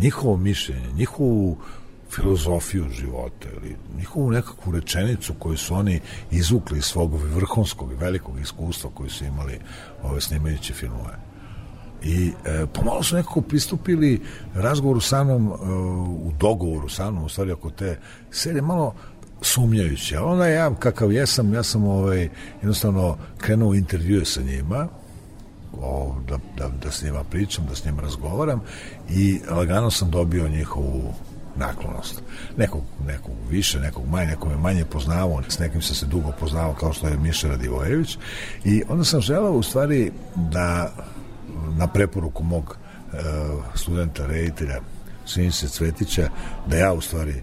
njihovo 0.00 0.36
mišljenje, 0.36 0.92
njihovu 0.92 1.58
filozofiju 2.14 2.84
života 2.90 3.48
ili 3.56 3.76
njihovu 3.96 4.30
nekakvu 4.30 4.72
rečenicu 4.72 5.34
koju 5.38 5.56
su 5.56 5.74
oni 5.74 6.00
izvukli 6.30 6.78
iz 6.78 6.84
svog 6.84 7.14
vrhunskog 7.14 7.92
i 7.92 7.96
velikog 7.96 8.40
iskustva 8.40 8.90
koju 8.94 9.10
su 9.10 9.24
imali 9.24 9.58
ove 10.02 10.20
snimajući 10.20 10.72
filmove. 10.72 11.16
I 12.04 12.32
e, 12.44 12.66
pomalo 12.72 13.02
su 13.02 13.16
nekako 13.16 13.40
pristupili 13.40 14.22
razgovoru 14.54 15.00
sa 15.00 15.24
mnom, 15.24 15.46
e, 15.46 15.52
u 16.08 16.32
dogovoru 16.40 16.88
sa 16.88 17.10
mnom, 17.10 17.24
u 17.24 17.28
stvari 17.28 17.52
oko 17.52 17.70
te 17.70 17.98
serije, 18.30 18.62
malo 18.62 18.94
sumnjajući. 19.40 20.16
A 20.16 20.24
onda 20.24 20.46
ja, 20.46 20.74
kakav 20.74 21.12
jesam, 21.12 21.54
ja 21.54 21.62
sam 21.62 21.84
ovaj, 21.84 22.28
jednostavno 22.60 23.16
krenuo 23.38 23.74
intervjue 23.74 24.24
sa 24.24 24.40
njima, 24.42 24.88
o, 25.80 26.16
da, 26.28 26.38
da, 26.58 26.68
da 26.82 26.90
s 26.90 27.02
njima 27.02 27.24
pričam, 27.24 27.66
da 27.66 27.74
s 27.74 27.84
njima 27.84 28.02
razgovaram 28.02 28.60
i 29.10 29.40
lagano 29.50 29.90
sam 29.90 30.10
dobio 30.10 30.48
njihovu 30.48 31.14
naklonost. 31.56 32.22
Nekog, 32.56 32.82
nekog 33.06 33.34
više, 33.50 33.80
nekog 33.80 34.08
manje, 34.08 34.26
nekog 34.26 34.48
me 34.48 34.56
manje 34.56 34.84
poznavao, 34.84 35.42
s 35.48 35.58
nekim 35.58 35.82
sam 35.82 35.96
se 35.96 36.06
dugo 36.06 36.32
poznavao 36.40 36.74
kao 36.74 36.92
što 36.92 37.08
je 37.08 37.16
Miša 37.16 37.48
Radivojević 37.48 38.18
i 38.64 38.82
onda 38.88 39.04
sam 39.04 39.20
želao 39.20 39.52
u 39.52 39.62
stvari 39.62 40.12
da 40.34 40.92
na 41.78 41.86
preporuku 41.86 42.44
mog 42.44 42.76
e, 43.12 43.16
studenta, 43.74 44.26
reditelja 44.26 44.80
Sinice 45.26 45.68
Cvetića, 45.68 46.28
da 46.66 46.76
ja 46.76 46.92
u 46.92 47.00
stvari 47.00 47.42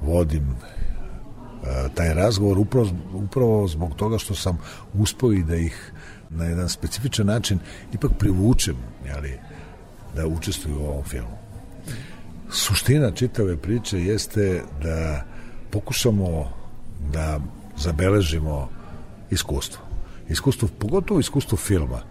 vodim 0.00 0.56
taj 1.94 2.14
razgovor 2.14 2.58
upravo, 2.58 2.88
upravo 3.14 3.68
zbog 3.68 3.94
toga 3.94 4.18
što 4.18 4.34
sam 4.34 4.58
uspeo 4.94 5.32
i 5.32 5.42
da 5.42 5.56
ih 5.56 5.92
na 6.30 6.44
jedan 6.44 6.68
specifičan 6.68 7.26
način 7.26 7.58
ipak 7.92 8.10
privučem 8.18 8.76
jeli, 9.06 9.38
da 10.16 10.26
učestvuju 10.26 10.80
u 10.80 10.86
ovom 10.86 11.04
filmu. 11.04 11.38
Suština 12.50 13.10
čitave 13.10 13.56
priče 13.56 13.98
jeste 14.00 14.62
da 14.82 15.24
pokušamo 15.70 16.52
da 17.12 17.40
zabeležimo 17.76 18.68
iskustvo. 19.30 19.82
Iskustvo, 20.28 20.68
pogotovo 20.78 21.20
iskustvo 21.20 21.58
filma, 21.58 22.02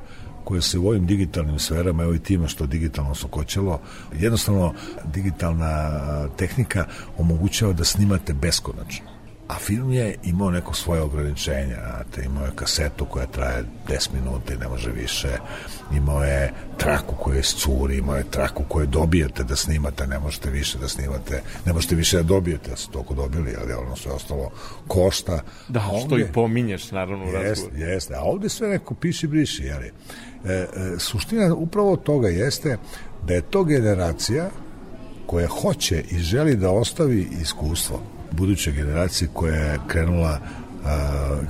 koje 0.44 0.62
se 0.62 0.78
u 0.78 0.88
ovim 0.88 1.06
digitalnim 1.06 1.60
sferama, 1.60 2.04
evo 2.04 2.14
i 2.14 2.20
time 2.20 2.48
što 2.48 2.66
digitalno 2.66 3.16
sokoćelo, 3.16 3.80
jednostavno 4.20 4.74
digitalna 5.14 5.92
tehnika 6.38 6.86
omogućava 7.18 7.74
da 7.74 7.84
snimate 7.84 8.34
beskonačno. 8.34 9.15
A 9.48 9.56
film 9.60 9.92
je 9.92 10.16
imao 10.24 10.52
neko 10.52 10.74
svoje 10.74 11.02
ograničenja, 11.02 11.76
znate, 11.76 12.26
imao 12.26 12.46
je 12.46 12.52
kasetu 12.56 13.06
koja 13.06 13.26
traje 13.26 13.64
10 13.88 14.10
minuta 14.14 14.54
i 14.54 14.58
ne 14.58 14.68
može 14.68 14.92
više, 14.92 15.28
imao 15.94 16.24
je 16.24 16.54
traku 16.78 17.16
koja 17.16 17.38
je 17.38 17.44
scuri, 17.44 17.98
imao 17.98 18.16
je 18.16 18.32
traku 18.32 18.64
koju 18.68 18.88
dobijete 18.88 19.44
da 19.44 19.56
snimate, 19.56 20.08
ne 20.08 20.20
možete 20.20 20.50
više 20.50 20.78
da 20.78 20.88
snimate, 20.88 21.42
ne 21.66 21.74
možete 21.74 21.96
više 21.96 22.18
da 22.18 22.24
dobijete, 22.24 22.70
da 22.70 22.76
ste 22.76 22.92
toliko 22.92 23.14
dobili, 23.14 23.56
ali 23.62 23.74
ono 23.74 23.96
sve 23.96 24.12
ostalo 24.12 24.52
košta. 24.88 25.40
Da, 25.68 25.80
a 25.80 25.90
ovde, 25.92 26.06
što 26.06 26.20
i 26.20 26.34
pominješ, 26.34 26.92
naravno. 26.92 27.26
Jeste, 27.26 27.70
jeste, 27.80 28.16
a 28.16 28.22
ovde 28.22 28.50
sve 28.50 28.68
neko 28.70 28.94
piši 28.94 29.28
briši, 29.28 29.64
jeli. 29.64 29.92
E, 30.46 30.54
e, 30.54 30.68
suština 31.00 31.56
upravo 31.56 31.96
toga 31.96 32.28
jeste 32.28 32.78
da 33.28 33.34
je 33.34 33.42
to 33.42 33.64
generacija 33.64 34.50
koja 35.26 35.48
hoće 35.48 36.04
i 36.12 36.20
želi 36.20 36.56
da 36.56 36.72
ostavi 36.72 37.28
iskustvo 37.42 38.15
buduće 38.38 38.72
generacije 38.72 39.30
koja 39.34 39.56
je 39.56 39.80
krenula, 39.88 40.40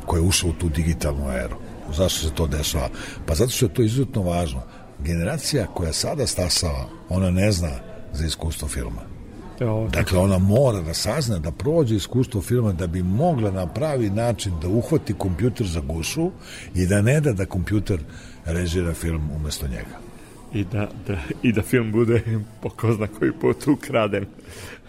koja 0.05 0.21
je 0.21 0.27
ušla 0.27 0.49
u 0.49 0.53
tu 0.53 0.69
digitalnu 0.69 1.31
eru. 1.31 1.55
Zašto 1.93 2.27
se 2.27 2.33
to 2.35 2.47
dešava? 2.47 2.89
Pa 3.25 3.35
zato 3.35 3.51
što 3.51 3.65
je 3.65 3.73
to 3.73 3.81
izuzetno 3.81 4.21
važno. 4.21 4.61
Generacija 4.99 5.67
koja 5.67 5.93
sada 5.93 6.27
stasava, 6.27 6.85
ona 7.09 7.31
ne 7.31 7.51
zna 7.51 7.71
za 8.13 8.25
iskustvo 8.25 8.67
filma. 8.67 9.15
Dakle, 9.89 10.19
ona 10.19 10.37
mora 10.37 10.81
da 10.81 10.93
sazna, 10.93 11.39
da 11.39 11.51
prođe 11.51 11.95
iskustvo 11.95 12.41
filma 12.41 12.73
da 12.73 12.87
bi 12.87 13.03
mogla 13.03 13.51
na 13.51 13.67
pravi 13.67 14.09
način 14.09 14.53
da 14.61 14.67
uhvati 14.67 15.13
kompjuter 15.13 15.67
za 15.67 15.79
gušu 15.79 16.31
i 16.75 16.85
da 16.85 17.01
ne 17.01 17.21
da 17.21 17.33
da 17.33 17.45
kompjuter 17.45 17.99
režira 18.45 18.93
film 18.93 19.29
umesto 19.35 19.67
njega. 19.67 19.99
I 20.53 20.63
da, 20.63 20.89
da, 21.07 21.17
i 21.43 21.51
da 21.51 21.61
film 21.61 21.91
bude 21.91 22.21
po 22.61 22.69
ko 22.69 22.93
zna 22.93 23.07
koji 23.07 23.31
put 23.31 23.67
ukraden. 23.67 24.25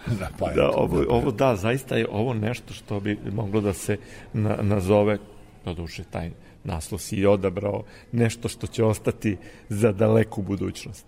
da, 0.21 0.29
pa 0.39 0.53
da, 0.53 0.71
ovo, 0.71 1.01
da, 1.01 1.07
ovo 1.09 1.31
da, 1.31 1.57
zaista 1.57 1.97
je 1.97 2.07
ovo 2.11 2.35
nešto 2.35 2.75
što 2.75 3.01
bi 3.01 3.19
moglo 3.33 3.61
da 3.61 3.73
se 3.73 3.99
na, 4.33 4.57
nazove, 4.63 5.19
doduše 5.65 6.05
taj 6.11 6.31
naslov 6.67 6.99
si 6.99 7.27
odabrao, 7.27 7.85
nešto 8.13 8.49
što 8.49 8.67
će 8.67 8.85
ostati 8.85 9.37
za 9.69 9.93
daleku 9.93 10.43
budućnost. 10.43 11.05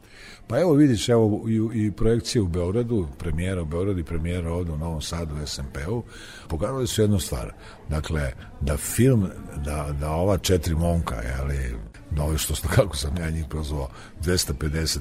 Pa 0.47 0.61
evo 0.61 0.73
vidiš, 0.73 1.09
evo 1.09 1.45
i, 1.49 1.87
i 1.87 1.93
projekcije 1.93 2.43
u 2.43 2.49
Beogradu, 2.49 3.07
premijera 3.19 3.63
u 3.63 3.65
Beogradu 3.65 4.01
i 4.01 4.05
premijera 4.05 4.53
ovde 4.53 4.73
u 4.73 4.79
Novom 4.79 5.03
Sadu 5.03 5.35
u 5.35 5.47
SMP-u, 5.47 6.03
pokazali 6.49 6.87
su 6.87 7.03
jednu 7.03 7.19
stvar. 7.19 7.53
Dakle, 7.89 8.33
da 8.61 8.77
film, 8.77 9.29
da, 9.65 9.95
da 10.01 10.11
ova 10.11 10.39
četiri 10.39 10.75
momka, 10.75 11.15
jeli, 11.15 11.75
novi 12.11 12.39
što, 12.39 12.55
kako 12.77 12.97
sam 12.97 13.17
ja 13.17 13.31
njih 13.31 13.45
prozvao, 13.49 13.89
250 14.23 15.01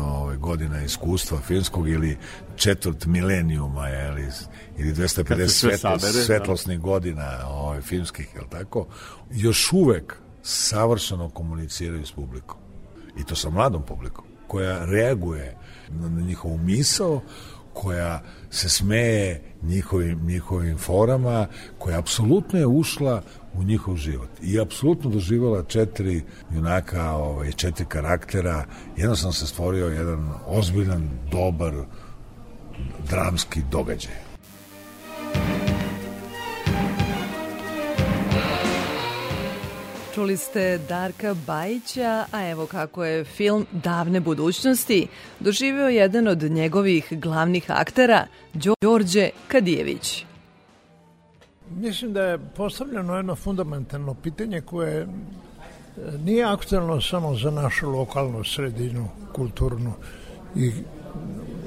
ove, 0.00 0.36
godina 0.36 0.82
iskustva 0.82 1.38
filmskog 1.38 1.88
ili 1.88 2.18
četvrt 2.56 3.06
milenijuma 3.06 3.90
ili, 3.90 4.28
ili 4.78 4.92
250 4.92 5.48
svetlo, 5.48 5.78
sabere, 5.78 6.12
da. 6.12 6.24
svetlosnih 6.24 6.78
da. 6.78 6.82
godina 6.82 7.48
ove, 7.48 7.82
filmskih, 7.82 8.28
je 8.34 8.40
tako? 8.50 8.86
Još 9.30 9.72
uvek 9.72 10.16
savršeno 10.42 11.30
komuniciraju 11.30 12.06
s 12.06 12.12
publikom. 12.12 12.58
I 13.18 13.24
to 13.24 13.34
sa 13.34 13.50
mladom 13.50 13.82
publikom, 13.82 14.24
koja 14.46 14.84
reaguje 14.84 15.56
na, 15.88 16.08
na 16.08 16.20
njihovu 16.20 16.58
misao, 16.58 17.20
koja 17.72 18.22
se 18.50 18.68
smeje 18.68 19.42
njihovim, 19.62 20.26
njihovim 20.26 20.78
forama, 20.78 21.46
koja 21.78 21.98
apsolutno 21.98 22.58
je 22.58 22.66
ušla 22.66 23.22
u 23.54 23.62
njihov 23.62 23.96
život. 23.96 24.28
I 24.42 24.60
apsolutno 24.60 25.10
doživala 25.10 25.62
četiri 25.62 26.22
junaka, 26.54 27.12
ovaj, 27.12 27.52
četiri 27.52 27.86
karaktera. 27.88 28.64
Jednostavno 28.96 29.32
se 29.32 29.46
stvorio 29.46 29.86
jedan 29.86 30.30
ozbiljan, 30.46 31.08
dobar, 31.30 31.74
dramski 33.10 33.60
događaj. 33.70 34.32
Čuli 40.14 40.36
ste 40.36 40.78
Darka 40.88 41.34
Bajića, 41.46 42.24
a 42.32 42.48
evo 42.50 42.66
kako 42.66 43.04
je 43.04 43.24
film 43.24 43.66
Davne 43.72 44.20
budućnosti 44.20 45.06
doživeo 45.40 45.88
jedan 45.88 46.28
od 46.28 46.42
njegovih 46.42 47.08
glavnih 47.10 47.64
aktera, 47.68 48.26
Đorđe 48.80 49.30
Kadijević. 49.48 50.26
Mislim 51.76 52.12
da 52.12 52.22
je 52.22 52.38
postavljeno 52.56 53.16
jedno 53.16 53.34
fundamentalno 53.34 54.14
pitanje 54.14 54.60
koje 54.60 55.00
e, 55.00 55.06
nije 56.24 56.44
aktualno 56.44 57.00
samo 57.00 57.34
za 57.34 57.50
našu 57.50 57.90
lokalnu 57.90 58.44
sredinu, 58.44 59.08
kulturnu 59.32 59.92
i 60.56 60.72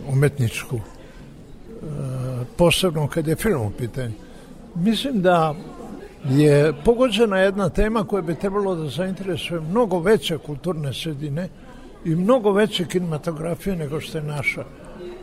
umetničku, 0.10 0.76
e, 0.76 0.82
posebno 2.58 3.08
kad 3.08 3.28
je 3.28 3.36
film 3.36 3.62
u 3.62 3.72
pitanju. 3.72 4.14
Mislim 4.76 5.22
da 5.22 5.56
je 6.30 6.74
pogođena 6.86 7.38
jedna 7.38 7.70
tema 7.70 8.04
koja 8.04 8.22
bi 8.22 8.36
trebalo 8.36 8.76
da 8.76 8.90
zainteresuje 8.90 9.62
mnogo 9.62 10.00
veće 10.00 10.38
kulturne 10.38 10.94
sredine 10.94 11.50
i 12.06 12.16
mnogo 12.16 12.52
veće 12.52 12.86
kinematografije 12.86 13.76
nego 13.76 14.00
što 14.00 14.18
je 14.18 14.24
naša. 14.24 14.64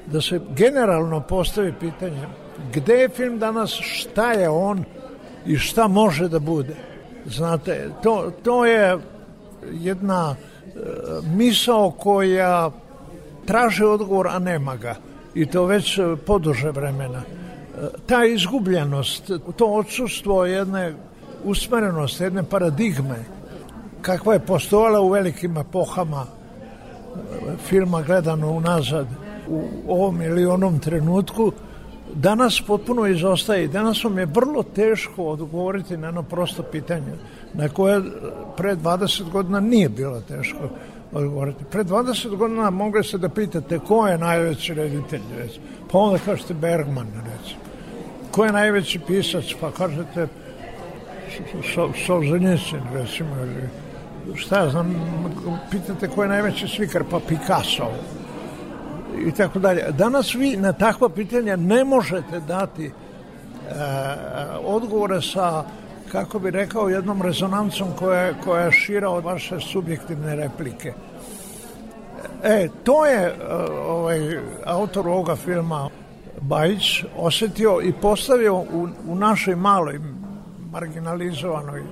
Da 0.06 0.20
se 0.20 0.40
generalno 0.56 1.20
postavi 1.20 1.72
pitanje 1.80 2.26
gde 2.74 2.94
je 2.94 3.08
film 3.08 3.38
danas, 3.38 3.70
šta 3.70 4.32
je 4.32 4.48
on 4.48 4.84
i 5.46 5.56
šta 5.56 5.88
može 5.88 6.28
da 6.28 6.38
bude. 6.38 6.74
Znate, 7.26 7.90
to, 8.02 8.32
to 8.42 8.66
je 8.66 8.98
jedna 9.72 10.34
e, 10.34 10.78
misao 11.36 11.90
koja 11.90 12.70
traži 13.44 13.84
odgovor, 13.84 14.28
a 14.28 14.38
nema 14.38 14.76
ga. 14.76 14.94
I 15.34 15.46
to 15.46 15.64
već 15.64 16.00
poduže 16.26 16.70
vremena. 16.70 17.18
E, 17.18 17.88
ta 18.06 18.24
izgubljenost, 18.24 19.30
to 19.56 19.66
odsustvo 19.66 20.46
jedne 20.46 20.94
usmerenosti, 21.44 22.24
jedne 22.24 22.42
paradigme, 22.42 23.24
kakva 24.02 24.32
je 24.32 24.46
postovala 24.46 25.00
u 25.00 25.08
velikim 25.08 25.56
epohama 25.56 26.24
e, 26.24 27.56
filma 27.64 28.02
gledano 28.02 28.50
unazad 28.50 29.06
u 29.48 29.62
ovom 29.88 30.22
ili 30.22 30.46
onom 30.46 30.78
trenutku, 30.78 31.52
danas 32.14 32.62
potpuno 32.66 33.06
izostaje. 33.06 33.68
Danas 33.68 34.04
vam 34.04 34.18
je 34.18 34.26
vrlo 34.26 34.62
teško 34.62 35.24
odgovoriti 35.24 35.96
na 35.96 36.06
jedno 36.06 36.22
prosto 36.22 36.62
pitanje 36.62 37.12
na 37.54 37.68
koje 37.68 38.02
pre 38.56 38.76
20 38.76 39.30
godina 39.30 39.60
nije 39.60 39.88
bilo 39.88 40.20
teško 40.20 40.68
odgovoriti. 41.12 41.64
Pre 41.70 41.84
20 41.84 42.36
godina 42.36 42.70
mogli 42.70 43.04
se 43.04 43.18
da 43.18 43.28
pitate 43.28 43.78
ko 43.78 44.06
je 44.06 44.18
najveći 44.18 44.74
reditelj, 44.74 45.22
recimo. 45.38 45.66
pa 45.92 45.98
onda 45.98 46.18
kažete 46.24 46.54
Bergman, 46.54 47.06
recimo. 47.06 47.60
Ko 48.30 48.44
je 48.44 48.52
najveći 48.52 48.98
pisac, 48.98 49.44
pa 49.60 49.70
kažete 49.70 50.26
Solženicin, 52.06 52.80
recimo, 52.92 53.36
ili 53.36 53.68
šta 54.36 54.58
ja 54.58 54.70
znam, 54.70 54.94
pitate 55.70 56.08
ko 56.08 56.22
je 56.22 56.28
najveći 56.28 56.68
slikar, 56.68 57.04
pa 57.10 57.20
Picasso, 57.28 57.90
i 59.26 59.32
tako 59.32 59.58
dalje. 59.58 59.84
Danas 59.98 60.34
vi 60.34 60.56
na 60.56 60.72
takva 60.72 61.08
pitanja 61.08 61.56
ne 61.56 61.84
možete 61.84 62.40
dati 62.40 62.86
e, 62.86 62.92
odgovore 64.64 65.22
sa 65.22 65.64
kako 66.12 66.38
bi 66.38 66.50
rekao, 66.50 66.88
jednom 66.88 67.22
rezonancom 67.22 67.88
koja, 67.98 68.32
koja 68.44 68.70
šira 68.70 69.08
od 69.08 69.24
vaše 69.24 69.60
subjektivne 69.60 70.36
replike. 70.36 70.92
E, 72.42 72.68
to 72.84 73.06
je 73.06 73.22
e, 73.22 73.32
ovaj, 73.88 74.38
autor 74.64 75.08
ovoga 75.08 75.36
filma 75.36 75.88
Bajić 76.40 77.04
osetio 77.16 77.80
i 77.82 77.92
postavio 77.92 78.56
u, 78.56 78.88
u 79.08 79.14
našoj 79.14 79.56
maloj 79.56 80.00
marginalizovanoj 80.72 81.82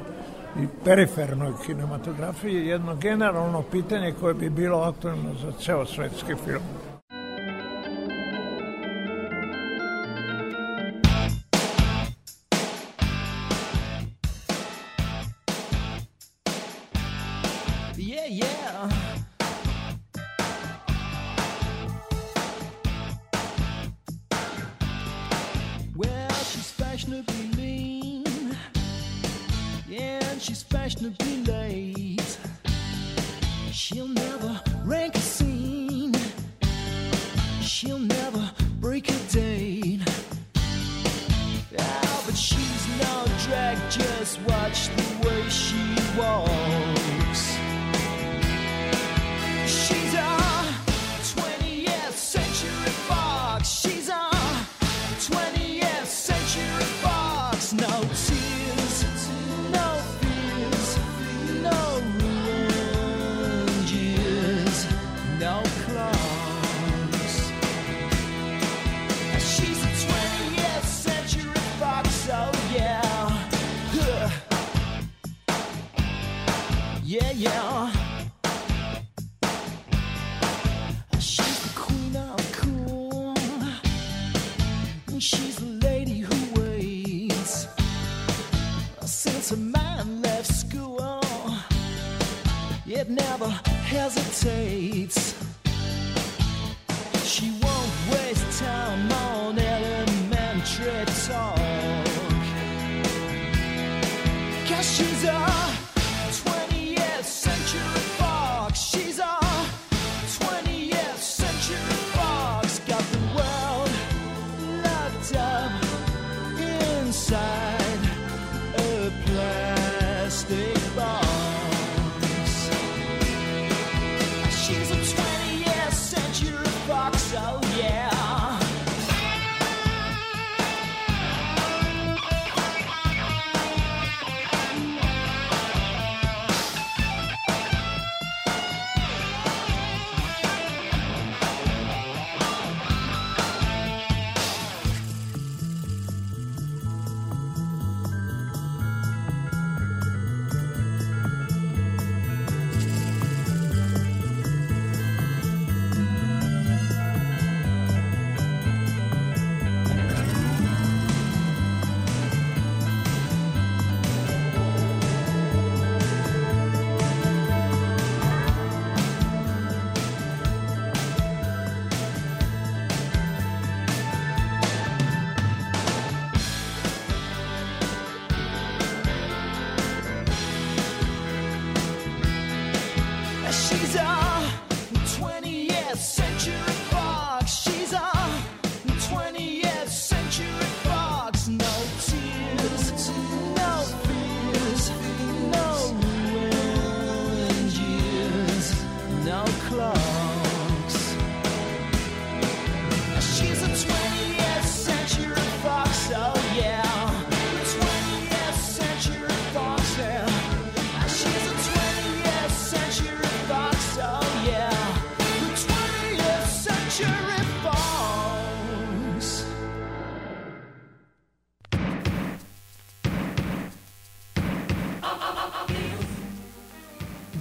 i 0.61 0.67
perifernoj 0.85 1.53
kinematografiji 1.67 2.67
jedno 2.67 2.95
generalno 2.97 3.63
pitanje 3.63 4.15
koje 4.21 4.35
bi 4.35 4.51
bilo 4.51 4.79
aktualno 4.79 5.35
za 5.43 5.53
ceo 5.61 5.87
svetski 5.87 6.35
film. 6.45 6.63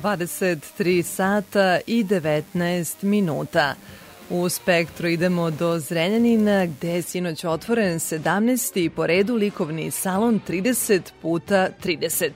23 0.03 1.03
sata 1.03 1.79
i 1.87 2.03
19 2.03 3.03
minuta. 3.03 3.75
U 4.29 4.49
spektru 4.49 5.07
idemo 5.07 5.51
do 5.51 5.79
Zrenjanina 5.79 6.65
gde 6.65 6.89
je 6.89 7.01
sinoć 7.01 7.43
otvoren 7.43 7.99
17. 7.99 8.89
po 8.89 9.07
redu 9.07 9.35
likovni 9.35 9.91
salon 9.91 10.39
30 10.47 11.01
puta 11.21 11.69
30. 11.83 12.31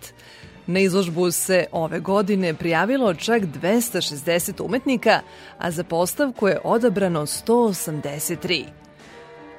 Na 0.68 0.80
izložbu 0.80 1.32
se 1.32 1.66
ove 1.72 2.00
godine 2.00 2.54
prijavilo 2.54 3.14
čak 3.14 3.44
260 3.44 4.66
umetnika, 4.66 5.22
a 5.58 5.72
za 5.72 5.84
postavku 5.84 6.48
je 6.48 6.60
odabrano 6.64 7.22
183. 7.22 8.83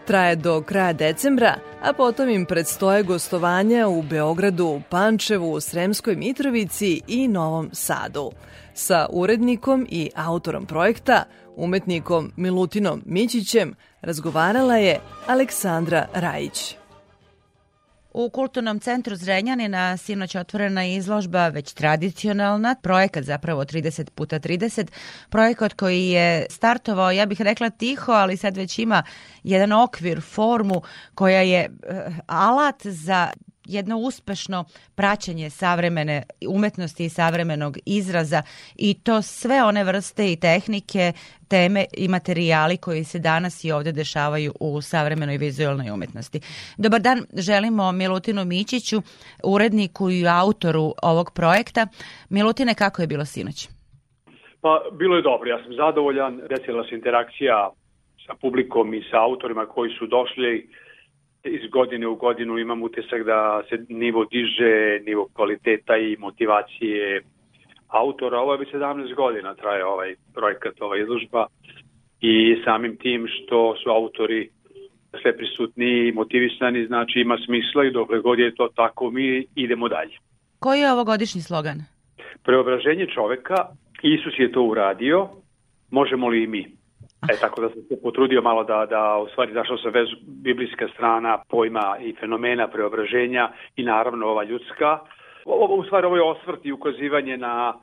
Traje 0.07 0.37
do 0.37 0.63
kraja 0.63 0.93
decembra, 0.93 1.57
a 1.83 1.93
potom 1.93 2.29
im 2.29 2.45
predstoje 2.47 3.03
gostovanja 3.03 3.89
u 3.89 4.03
Beogradu, 4.03 4.83
Pančevu, 4.91 5.61
Sremskoj 5.61 6.17
Mitrovici 6.17 7.01
i 7.09 7.29
Novom 7.29 7.71
Sadu. 7.73 8.31
Sa 8.75 9.07
urednikom 9.11 9.87
i 9.91 10.11
autorom 10.15 10.67
projekta, 10.67 11.25
umetnikom 11.57 12.33
Milutinom 12.37 13.03
Mićićem, 13.07 13.75
razgovarala 14.01 14.77
je 14.77 15.01
Aleksandra 15.27 16.07
Rajić. 16.15 16.84
U 18.15 18.31
Kulturnom 18.31 18.81
centru 18.81 19.17
Zrenjanina 19.17 19.97
sinoć 19.97 20.35
otvorena 20.35 20.85
izložba, 20.85 21.49
već 21.49 21.73
tradicionalna, 21.73 22.75
projekat 22.83 23.25
zapravo 23.25 23.65
30 23.65 24.11
puta 24.11 24.39
30, 24.39 24.87
projekat 25.29 25.75
koji 25.75 26.09
je 26.09 26.47
startovao, 26.51 27.11
ja 27.11 27.27
bih 27.27 27.41
rekla 27.41 27.71
tiho, 27.71 28.13
ali 28.13 28.37
sad 28.37 28.57
već 28.57 28.79
ima 28.79 29.03
jedan 29.43 29.73
okvir, 29.73 30.21
formu 30.21 30.83
koja 31.15 31.41
je 31.41 31.61
eh, 31.61 32.11
alat 32.27 32.87
za 32.87 33.29
jedno 33.65 33.99
uspešno 33.99 34.65
praćenje 34.95 35.51
savremene 35.51 36.23
umetnosti 36.49 37.05
i 37.05 37.09
savremenog 37.09 37.77
izraza 37.87 38.43
i 38.77 38.95
to 38.95 39.23
sve 39.23 39.65
one 39.65 39.85
vrste 39.85 40.33
i 40.33 40.37
tehnike, 40.37 41.13
teme 41.49 41.85
i 41.97 42.09
materijali 42.09 42.77
koji 42.77 43.05
se 43.05 43.19
danas 43.19 43.65
i 43.65 43.73
ovde 43.73 43.93
dešavaju 43.93 44.53
u 44.61 44.81
savremenoj 44.81 45.37
vizualnoj 45.37 45.91
umetnosti. 45.91 46.41
Dobar 46.79 47.01
dan, 47.01 47.19
želimo 47.33 47.93
Milutinu 47.93 48.45
Mićiću, 48.45 49.03
uredniku 49.45 50.11
i 50.11 50.25
autoru 50.29 50.93
ovog 51.03 51.31
projekta. 51.35 51.87
Milutine, 52.31 52.75
kako 52.75 53.03
je 53.03 53.09
bilo 53.09 53.25
sinoć? 53.25 53.69
Pa, 54.61 54.83
bilo 54.93 55.17
je 55.17 55.23
dobro, 55.23 55.51
ja 55.51 55.63
sam 55.63 55.73
zadovoljan, 55.75 56.41
desila 56.49 56.85
se 56.89 56.95
interakcija 56.95 57.71
sa 58.27 58.35
publikom 58.41 58.95
i 58.95 59.03
sa 59.11 59.19
autorima 59.21 59.67
koji 59.67 59.91
su 59.99 60.07
došli 60.07 60.69
iz 61.45 61.71
godine 61.71 62.07
u 62.07 62.17
godinu 62.17 62.59
imam 62.59 62.83
utisak 62.83 63.25
da 63.25 63.63
se 63.69 63.85
nivo 63.89 64.25
diže, 64.25 65.01
nivo 65.07 65.29
kvaliteta 65.35 65.97
i 65.97 66.17
motivacije 66.19 67.23
autora. 67.89 68.39
Ovo 68.39 68.53
je 68.53 68.59
već 68.59 68.69
17 68.73 69.15
godina 69.15 69.55
traje 69.55 69.85
ovaj 69.85 70.15
projekat, 70.35 70.81
ova 70.81 70.97
izložba 70.99 71.47
i 72.21 72.57
samim 72.65 72.97
tim 72.97 73.27
što 73.29 73.77
su 73.83 73.91
autori 73.91 74.51
sve 75.23 75.37
prisutniji 75.37 76.09
i 76.09 76.13
motivisani, 76.13 76.87
znači 76.87 77.21
ima 77.21 77.39
smisla 77.47 77.85
i 77.85 77.91
dokle 77.91 78.21
god 78.21 78.39
je 78.39 78.55
to 78.55 78.69
tako 78.77 79.11
mi 79.11 79.47
idemo 79.55 79.89
dalje. 79.89 80.17
Koji 80.59 80.81
je 80.81 80.93
ovogodišnji 80.93 81.41
slogan? 81.41 81.79
Preobraženje 82.45 83.07
čoveka, 83.15 83.55
Isus 84.03 84.39
je 84.39 84.53
to 84.53 84.63
uradio, 84.63 85.29
možemo 85.91 86.29
li 86.29 86.43
i 86.43 86.47
mi? 86.47 86.84
E, 87.29 87.37
tako 87.41 87.61
da 87.61 87.69
sam 87.69 87.83
se 87.83 88.03
potrudio 88.03 88.43
malo 88.43 88.65
da, 88.65 88.87
da 88.87 89.19
u 89.19 89.29
stvari 89.29 89.53
zašao 89.53 89.79
sam 89.79 89.93
vezu 89.93 90.17
biblijska 90.27 90.89
strana 90.95 91.39
pojma 91.49 91.97
i 92.01 92.15
fenomena 92.21 92.69
preobraženja 92.69 93.51
i 93.77 93.83
naravno 93.83 94.27
ova 94.27 94.45
ljudska. 94.45 94.99
Ovo, 95.45 95.75
u 95.75 95.85
stvari 95.85 96.07
ovo 96.07 96.17
je 96.17 96.23
osvrt 96.23 96.61
i 96.67 96.73
ukazivanje 96.73 97.37
na 97.37 97.75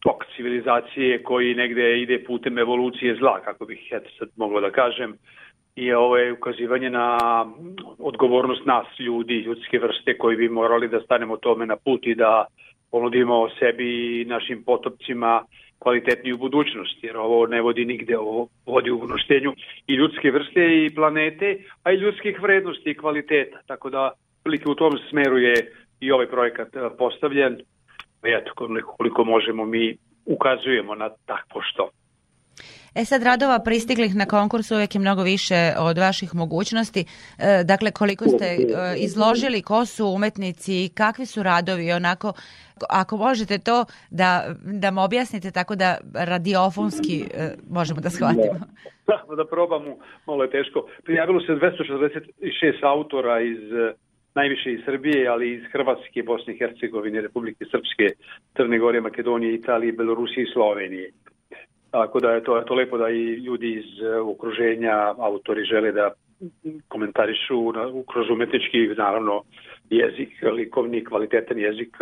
tok 0.00 0.24
civilizacije 0.36 1.22
koji 1.22 1.54
negde 1.54 2.00
ide 2.02 2.24
putem 2.24 2.58
evolucije 2.58 3.16
zla, 3.16 3.40
kako 3.40 3.64
bih 3.64 3.88
eto 3.90 4.10
sad 4.18 4.28
moglo 4.36 4.60
da 4.60 4.70
kažem. 4.70 5.14
I 5.76 5.92
ovo 5.92 6.16
je 6.16 6.32
ukazivanje 6.32 6.90
na 6.90 7.18
odgovornost 7.98 8.66
nas, 8.66 8.86
ljudi, 8.98 9.34
ljudske 9.34 9.78
vrste 9.78 10.18
koji 10.18 10.36
bi 10.36 10.48
morali 10.48 10.88
da 10.88 11.00
stanemo 11.00 11.36
tome 11.36 11.66
na 11.66 11.76
put 11.76 12.06
i 12.06 12.14
da 12.14 12.46
ponudimo 12.90 13.48
sebi 13.58 14.20
i 14.20 14.24
našim 14.24 14.62
potopcima 14.64 15.44
kvalitetniju 15.78 16.36
budućnost, 16.38 17.04
jer 17.04 17.16
ovo 17.16 17.46
ne 17.46 17.60
vodi 17.62 17.84
nigde, 17.84 18.18
ovo 18.18 18.48
vodi 18.66 18.90
u 18.90 19.00
unoštenju 19.00 19.54
i 19.86 19.94
ljudske 19.94 20.30
vrste 20.30 20.84
i 20.84 20.94
planete, 20.94 21.58
a 21.82 21.92
i 21.92 21.96
ljudskih 21.96 22.42
vrednosti 22.42 22.90
i 22.90 22.96
kvaliteta. 22.96 23.58
Tako 23.66 23.90
da, 23.90 24.12
u 24.66 24.74
tom 24.74 24.98
smeru 25.10 25.38
je 25.38 25.54
i 26.00 26.12
ovaj 26.12 26.26
projekat 26.26 26.76
e, 26.76 26.80
postavljen. 26.98 27.58
Eto, 28.22 28.52
koliko 28.96 29.24
možemo 29.24 29.64
mi 29.64 29.96
ukazujemo 30.24 30.94
na 30.94 31.10
takvo 31.26 31.62
što. 31.62 31.90
E 33.00 33.04
sad, 33.04 33.22
radova 33.22 33.58
pristiglih 33.64 34.16
na 34.16 34.26
konkursu 34.26 34.74
uvijek 34.74 34.94
je 34.94 35.00
mnogo 35.00 35.22
više 35.22 35.72
od 35.78 35.98
vaših 35.98 36.34
mogućnosti. 36.34 37.00
E, 37.00 37.64
dakle, 37.64 37.90
koliko 37.90 38.24
ste 38.24 38.44
e, 38.44 38.58
izložili, 38.96 39.62
ko 39.62 39.86
su 39.86 40.06
umetnici, 40.06 40.90
kakvi 40.94 41.26
su 41.26 41.42
radovi, 41.42 41.92
onako, 41.92 42.32
ako 42.90 43.16
možete 43.16 43.58
to 43.58 43.84
da, 44.10 44.30
da 44.82 44.90
mu 44.90 45.04
objasnite 45.04 45.50
tako 45.50 45.76
da 45.76 45.98
radiofonski 46.14 47.16
e, 47.20 47.54
možemo 47.70 48.00
da 48.00 48.10
shvatimo. 48.10 48.60
Da, 49.06 49.34
da 49.36 49.44
probamo, 49.44 49.96
malo 50.26 50.42
je 50.42 50.50
teško. 50.50 50.88
Prijavilo 51.04 51.40
se 51.40 51.52
246 51.52 52.84
autora 52.84 53.40
iz 53.40 53.58
najviše 54.34 54.72
iz 54.72 54.80
Srbije, 54.84 55.28
ali 55.28 55.54
iz 55.54 55.62
Hrvatske, 55.72 56.22
Bosne 56.22 56.54
i 56.54 56.58
Hercegovine, 56.58 57.20
Republike 57.20 57.64
Srpske, 57.64 58.06
Crne 58.56 58.78
Gore, 58.78 59.00
Makedonije, 59.00 59.54
Italije, 59.54 59.92
Belorusije 59.92 60.44
i 60.44 60.52
Slovenije. 60.52 61.12
Tako 61.96 62.20
da 62.20 62.30
je 62.30 62.44
to, 62.44 62.60
to 62.60 62.74
lepo 62.74 62.98
da 62.98 63.08
i 63.08 63.22
ljudi 63.22 63.72
iz 63.72 64.02
e, 64.02 64.18
okruženja, 64.20 65.14
autori 65.18 65.64
žele 65.64 65.92
da 65.92 66.10
komentarišu 66.88 67.72
na, 67.72 67.84
kroz 68.12 68.30
umetnički, 68.30 68.78
naravno, 68.96 69.42
jezik, 69.90 70.28
likovni, 70.52 71.04
kvalitetan 71.04 71.58
jezik, 71.58 71.96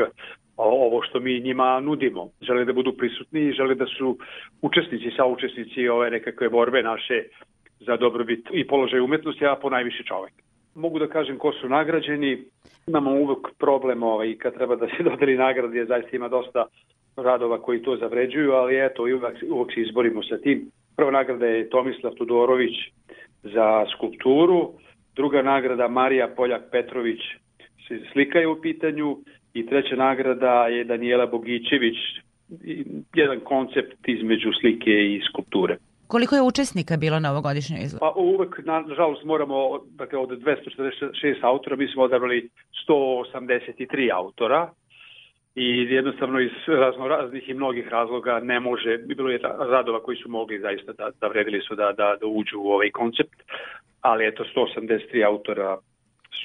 ovo 0.56 1.02
što 1.02 1.20
mi 1.20 1.40
njima 1.40 1.80
nudimo. 1.80 2.28
Žele 2.40 2.64
da 2.64 2.72
budu 2.72 2.92
prisutni 2.92 3.40
i 3.40 3.52
žele 3.52 3.74
da 3.74 3.86
su 3.86 4.18
učesnici, 4.62 5.16
saučesnici 5.16 5.88
ove 5.88 6.10
nekakve 6.10 6.48
borbe 6.48 6.82
naše 6.82 7.22
za 7.80 7.96
dobrobit 7.96 8.48
i 8.52 8.66
položaj 8.66 9.00
umetnosti, 9.00 9.46
a 9.46 9.56
po 9.56 9.70
najviše 9.70 10.02
čovek. 10.04 10.32
Mogu 10.74 10.98
da 10.98 11.06
kažem 11.06 11.38
ko 11.38 11.52
su 11.52 11.68
nagrađeni. 11.68 12.42
Imamo 12.86 13.10
uvek 13.10 13.48
problem 13.58 14.02
ovaj, 14.02 14.34
kad 14.38 14.54
treba 14.54 14.76
da 14.76 14.86
se 14.86 15.02
dodeli 15.02 15.36
nagrade, 15.36 15.78
je 15.78 15.86
zaista 15.86 16.16
ima 16.16 16.28
dosta 16.28 16.66
radova 17.16 17.62
koji 17.62 17.82
to 17.82 17.97
zavređuju, 17.97 18.53
ali 18.53 18.86
eto, 18.86 19.03
uvek, 19.03 19.45
uvek 19.51 19.74
se 19.74 19.81
izborimo 19.81 20.23
sa 20.23 20.39
tim. 20.39 20.70
Prva 20.97 21.11
nagrada 21.11 21.47
je 21.47 21.70
Tomislav 21.70 22.12
Tudorović 22.15 22.74
za 23.43 23.85
skulpturu, 23.97 24.73
druga 25.16 25.43
nagrada 25.43 25.89
Marija 25.89 26.28
Poljak-Petrović 26.36 27.20
se 27.89 28.01
slikaju 28.12 28.53
u 28.53 28.61
pitanju 28.61 29.19
i 29.55 29.66
treća 29.66 29.97
nagrada 29.97 30.66
je 30.66 30.85
Danijela 30.85 31.27
Bogićević, 31.27 31.97
jedan 33.15 33.41
koncept 33.41 34.09
između 34.09 34.53
slike 34.61 34.91
i 34.91 35.20
skulpture. 35.28 35.77
Koliko 36.07 36.35
je 36.35 36.43
učesnika 36.43 36.97
bilo 36.97 37.20
na 37.20 37.31
ovogodišnjoj 37.32 37.81
izložbi? 37.82 38.01
Pa 38.01 38.12
uvek, 38.16 38.61
nažalost, 38.65 39.24
moramo, 39.24 39.81
dakle, 39.85 40.19
od 40.19 40.28
246 40.28 41.36
autora, 41.43 41.77
mi 41.77 41.89
smo 41.89 42.03
odabrali 42.03 42.49
183 42.89 44.11
autora, 44.15 44.70
i 45.55 45.86
jednostavno 45.90 46.40
iz 46.40 46.51
raznoraznih 46.66 47.48
i 47.48 47.55
mnogih 47.55 47.89
razloga 47.89 48.40
ne 48.40 48.60
može, 48.60 48.98
bilo 48.98 49.31
je 49.31 49.39
radova 49.59 50.02
koji 50.02 50.16
su 50.16 50.28
mogli 50.28 50.59
zaista 50.59 50.93
da, 50.93 51.10
da 51.20 51.26
vredili 51.26 51.60
su 51.60 51.74
da, 51.74 51.93
da, 51.93 52.16
da 52.20 52.26
uđu 52.26 52.60
u 52.60 52.70
ovaj 52.70 52.90
koncept, 52.90 53.43
ali 54.01 54.26
eto 54.26 54.44
183 54.44 55.26
autora 55.26 55.78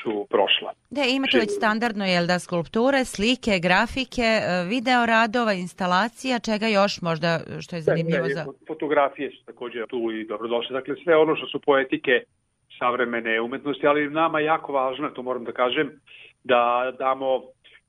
su 0.01 0.27
prošla. 0.29 0.73
Da, 0.89 1.01
imate 1.01 1.37
već 1.37 1.51
standardno, 1.57 2.05
jel 2.05 2.27
da, 2.27 2.39
skulpture, 2.39 3.05
slike, 3.05 3.59
grafike, 3.61 4.21
e, 4.21 4.65
video 4.69 5.05
radova, 5.05 5.53
instalacija, 5.53 6.39
čega 6.39 6.67
još 6.67 7.01
možda 7.01 7.39
što 7.61 7.75
je 7.75 7.81
zanimljivo 7.81 8.27
da, 8.27 8.33
za... 8.33 8.45
Fotografije 8.67 9.31
su 9.31 9.45
takođe 9.45 9.87
tu 9.87 10.11
i 10.11 10.25
dobrodošle. 10.27 10.73
Dakle, 10.73 10.95
sve 11.03 11.15
ono 11.15 11.35
što 11.35 11.47
su 11.47 11.59
poetike 11.59 12.23
savremene 12.79 13.41
umetnosti, 13.41 13.87
ali 13.87 14.09
nama 14.09 14.39
je 14.39 14.45
jako 14.45 14.73
važno, 14.73 15.09
to 15.09 15.21
moram 15.23 15.43
da 15.43 15.51
kažem, 15.51 15.91
da 16.43 16.91
damo 16.99 17.41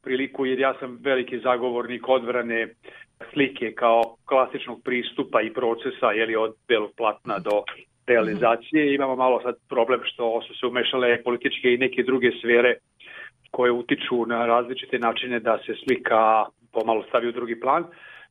priliku 0.02 0.47
jer 0.47 0.59
ja 0.59 0.74
sam 0.81 0.98
veliki 1.02 1.39
zagovornik 1.39 2.09
odvrane 2.09 2.68
slike 3.32 3.72
kao 3.72 4.16
klasičnog 4.24 4.81
pristupa 4.85 5.40
i 5.40 5.52
procesa 5.52 6.12
jeli, 6.12 6.36
od 6.36 6.55
belog 6.68 6.90
platna 6.97 7.39
do 7.39 7.62
realizacije. 8.06 8.94
Imamo 8.94 9.16
malo 9.16 9.40
sad 9.43 9.55
problem 9.68 10.01
što 10.05 10.40
su 10.47 10.55
se 10.55 10.66
umešale 10.66 11.22
političke 11.22 11.74
i 11.74 11.78
neke 11.78 12.02
druge 12.02 12.31
sfere 12.40 12.74
koje 13.51 13.72
utiču 13.72 14.27
na 14.27 14.47
različite 14.47 14.98
načine 14.98 15.40
da 15.40 15.59
se 15.66 15.74
slika 15.85 16.44
pomalo 16.72 17.02
stavi 17.09 17.28
u 17.28 17.32
drugi 17.32 17.60
plan. 17.60 17.85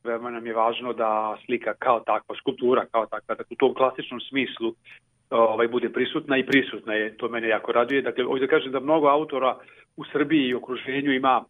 Veoma 0.04 0.30
nam 0.30 0.46
je 0.46 0.54
važno 0.54 0.92
da 0.92 1.36
slika 1.46 1.74
kao 1.74 2.00
takva, 2.00 2.36
skulptura 2.36 2.84
kao 2.92 3.06
takva, 3.06 3.34
da 3.34 3.44
u 3.50 3.54
tom 3.54 3.74
klasičnom 3.74 4.20
smislu 4.20 4.74
ovaj, 5.30 5.68
bude 5.68 5.88
prisutna 5.88 6.38
i 6.38 6.46
prisutna 6.46 6.94
je, 6.94 7.16
to 7.16 7.28
mene 7.28 7.48
jako 7.48 7.72
raduje. 7.72 8.02
Dakle, 8.02 8.24
ovdje 8.24 8.46
da 8.46 8.50
kažem 8.50 8.72
da 8.72 8.80
mnogo 8.80 9.08
autora 9.08 9.56
u 9.96 10.04
Srbiji 10.12 10.48
i 10.48 10.54
okruženju 10.54 11.12
ima 11.12 11.44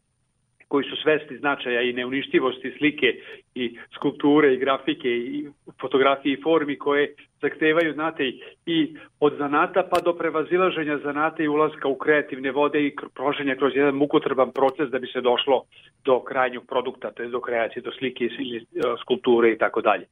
koji 0.71 0.85
su 0.85 0.97
svesni 0.97 1.37
značaja 1.39 1.81
i 1.83 1.93
neuništivosti 1.93 2.75
slike 2.79 3.07
i 3.55 3.77
skulpture 3.95 4.55
i 4.55 4.59
grafike 4.59 5.09
i 5.09 5.49
fotografije 5.81 6.33
i 6.33 6.43
formi 6.43 6.79
koje 6.79 7.15
zahtevaju, 7.43 7.93
znate, 7.93 8.33
i 8.67 8.97
od 9.21 9.35
zanata 9.39 9.83
pa 9.91 10.01
do 10.01 10.13
prevazilaženja 10.13 10.99
zanata 10.99 11.43
i 11.43 11.49
ulaska 11.49 11.89
u 11.89 11.95
kreativne 11.95 12.53
vode 12.53 12.87
i 12.87 12.95
proženja 13.15 13.55
kroz 13.57 13.73
jedan 13.77 13.95
mukotreban 13.95 14.53
proces 14.53 14.91
da 14.91 14.99
bi 14.99 15.07
se 15.07 15.21
došlo 15.21 15.65
do 16.05 16.21
krajnjeg 16.21 16.63
produkta, 16.69 17.11
to 17.11 17.23
je 17.23 17.29
do 17.29 17.41
kreacije, 17.41 17.83
do 17.83 17.91
slike 17.99 18.25
ili 18.25 18.57
e, 18.57 18.63
skulpture 19.01 19.53
i 19.53 19.59
tako 19.59 19.81
dalje. 19.81 20.07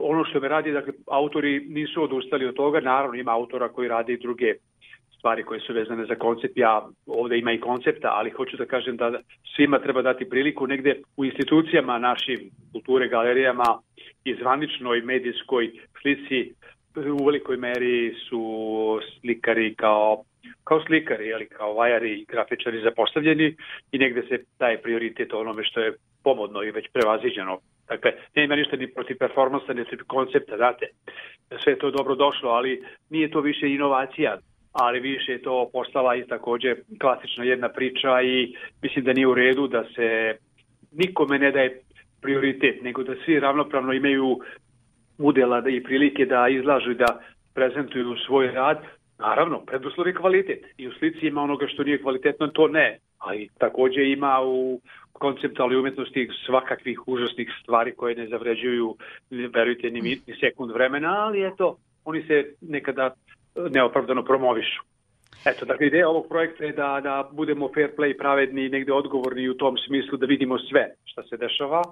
Ono 0.00 0.24
što 0.24 0.40
me 0.40 0.48
radi, 0.48 0.72
dakle, 0.72 0.92
autori 1.10 1.60
nisu 1.68 2.02
odustali 2.02 2.46
od 2.46 2.54
toga, 2.54 2.80
naravno 2.80 3.16
ima 3.16 3.32
autora 3.32 3.68
koji 3.68 3.88
rade 3.88 4.12
i 4.12 4.18
druge 4.18 4.54
stvari 5.26 5.42
koje 5.44 5.60
su 5.60 5.72
vezane 5.72 6.06
za 6.06 6.14
koncept. 6.14 6.56
Ja 6.56 6.88
ovde 7.06 7.38
ima 7.38 7.52
i 7.52 7.60
koncepta, 7.60 8.08
ali 8.12 8.30
hoću 8.30 8.56
da 8.56 8.64
kažem 8.64 8.96
da 8.96 9.10
svima 9.56 9.78
treba 9.78 10.02
dati 10.02 10.28
priliku 10.28 10.66
negde 10.66 11.00
u 11.16 11.24
institucijama 11.24 11.98
našim 11.98 12.50
kulture, 12.72 13.08
galerijama 13.08 13.78
i 14.24 14.34
zvaničnoj 14.34 15.00
medijskoj 15.00 15.70
slici 16.00 16.52
u 17.20 17.24
velikoj 17.26 17.56
meri 17.56 18.14
su 18.28 18.42
slikari 19.20 19.74
kao 19.74 20.22
kao 20.64 20.80
slikari, 20.86 21.34
ali 21.34 21.46
kao 21.48 21.74
vajari 21.74 22.12
i 22.12 22.24
grafičari 22.24 22.82
zapostavljeni 22.82 23.56
i 23.92 23.98
negde 23.98 24.22
se 24.28 24.44
daje 24.58 24.82
prioritet 24.82 25.32
onome 25.32 25.64
što 25.64 25.80
je 25.80 25.94
pomodno 26.24 26.62
i 26.62 26.70
već 26.70 26.86
prevaziđeno. 26.92 27.58
Dakle, 27.88 28.12
ne 28.34 28.44
ima 28.44 28.56
ništa 28.56 28.76
ni 28.76 28.86
protiv 28.94 29.16
performansa, 29.18 29.72
ni 29.72 29.84
protiv 29.84 30.06
koncepta, 30.06 30.56
znate, 30.56 30.86
sve 31.62 31.72
je 31.72 31.78
to 31.78 31.90
dobro 31.90 32.14
došlo, 32.14 32.50
ali 32.50 32.82
nije 33.10 33.30
to 33.30 33.40
više 33.40 33.66
inovacija 33.68 34.38
ali 34.78 35.00
više 35.00 35.32
je 35.32 35.42
to 35.42 35.70
postala 35.72 36.16
i 36.16 36.26
takođe 36.26 36.74
klasična 37.00 37.44
jedna 37.44 37.68
priča 37.68 38.22
i 38.22 38.54
mislim 38.82 39.04
da 39.04 39.12
nije 39.12 39.26
u 39.26 39.34
redu 39.34 39.68
da 39.68 39.84
se 39.94 40.36
nikome 40.92 41.38
ne 41.38 41.50
daje 41.50 41.80
prioritet, 42.22 42.82
nego 42.82 43.02
da 43.02 43.14
svi 43.24 43.40
ravnopravno 43.40 43.92
imaju 43.92 44.38
udela 45.18 45.62
i 45.68 45.82
prilike 45.82 46.26
da 46.26 46.48
izlažu 46.48 46.94
da 46.94 47.20
prezentuju 47.54 48.16
svoj 48.26 48.46
rad, 48.46 48.78
naravno, 49.18 49.60
preduslov 49.60 50.06
je 50.06 50.14
kvalitet. 50.14 50.64
I 50.78 50.88
u 50.88 50.92
slici 50.92 51.26
ima 51.26 51.42
onoga 51.42 51.66
što 51.68 51.84
nije 51.84 52.02
kvalitetno, 52.02 52.46
to 52.46 52.68
ne. 52.68 52.98
Ali 53.18 53.48
takođe 53.58 54.04
ima 54.04 54.40
u 54.44 54.80
konceptualnoj 55.12 55.78
umetnosti 55.78 56.28
svakakvih 56.46 57.08
užasnih 57.08 57.48
stvari 57.62 57.92
koje 57.96 58.14
ne 58.14 58.26
zavređuju, 58.26 58.96
verujte, 59.30 59.90
ni, 59.90 60.00
ni 60.00 60.34
sekund 60.40 60.72
vremena, 60.72 61.26
ali 61.26 61.46
eto, 61.46 61.76
oni 62.04 62.22
se 62.22 62.54
nekada 62.60 63.14
neopravdano 63.70 64.24
promovišu. 64.24 64.82
Eto, 65.46 65.64
dakle, 65.64 65.86
ideja 65.86 66.08
ovog 66.08 66.28
projekta 66.28 66.64
je 66.64 66.72
da, 66.72 67.00
da 67.02 67.30
budemo 67.32 67.68
fair 67.74 67.90
play 67.98 68.18
pravedni 68.18 68.64
i 68.64 68.68
negde 68.68 68.92
odgovorni 68.92 69.48
u 69.48 69.54
tom 69.54 69.76
smislu 69.86 70.18
da 70.18 70.26
vidimo 70.26 70.58
sve 70.58 70.94
šta 71.04 71.22
se 71.22 71.36
dešava 71.36 71.82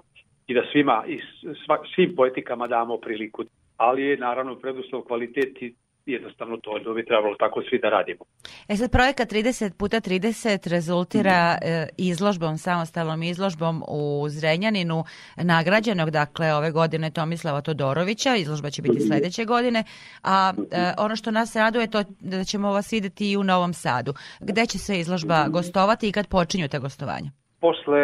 i 0.47 0.53
da 0.53 0.61
svima 0.71 1.03
i 1.07 1.19
sva, 1.65 1.77
svim 1.95 2.15
poetikama 2.15 2.67
damo 2.67 2.97
priliku. 2.97 3.43
Ali 3.77 4.03
je 4.03 4.17
naravno 4.17 4.55
preduslov 4.55 5.01
kvalitet 5.01 5.61
i 5.61 5.75
jednostavno 6.05 6.57
to, 6.57 6.79
to 6.83 6.93
bi 6.93 7.05
trebalo 7.05 7.35
tako 7.35 7.61
svi 7.69 7.79
da 7.79 7.89
radimo. 7.89 8.19
E 8.67 8.75
sad 8.75 8.91
projekat 8.91 9.31
30 9.31 9.77
puta 9.79 9.97
30 9.97 10.69
rezultira 10.69 11.57
e, 11.61 11.87
izložbom, 11.97 12.57
samostalnom 12.57 13.23
izložbom 13.23 13.83
u 13.87 14.25
Zrenjaninu 14.29 15.03
nagrađenog, 15.37 16.09
dakle 16.09 16.53
ove 16.53 16.71
godine 16.71 17.11
Tomislava 17.11 17.61
Todorovića, 17.61 18.35
izložba 18.35 18.69
će 18.69 18.81
biti 18.81 18.99
sledeće 18.99 19.45
godine, 19.45 19.83
a 20.23 20.53
e, 20.57 20.93
ono 20.97 21.15
što 21.15 21.31
nas 21.31 21.55
raduje 21.55 21.91
to 21.91 22.03
da 22.19 22.43
ćemo 22.43 22.71
vas 22.71 22.93
videti 22.93 23.31
i 23.31 23.37
u 23.37 23.43
Novom 23.43 23.73
Sadu. 23.73 24.13
Gde 24.39 24.65
će 24.65 24.77
se 24.77 24.99
izložba 24.99 25.47
gostovati 25.49 26.09
i 26.09 26.11
kad 26.11 26.27
počinju 26.29 26.67
te 26.67 26.79
gostovanja? 26.79 27.29
Posle 27.59 28.01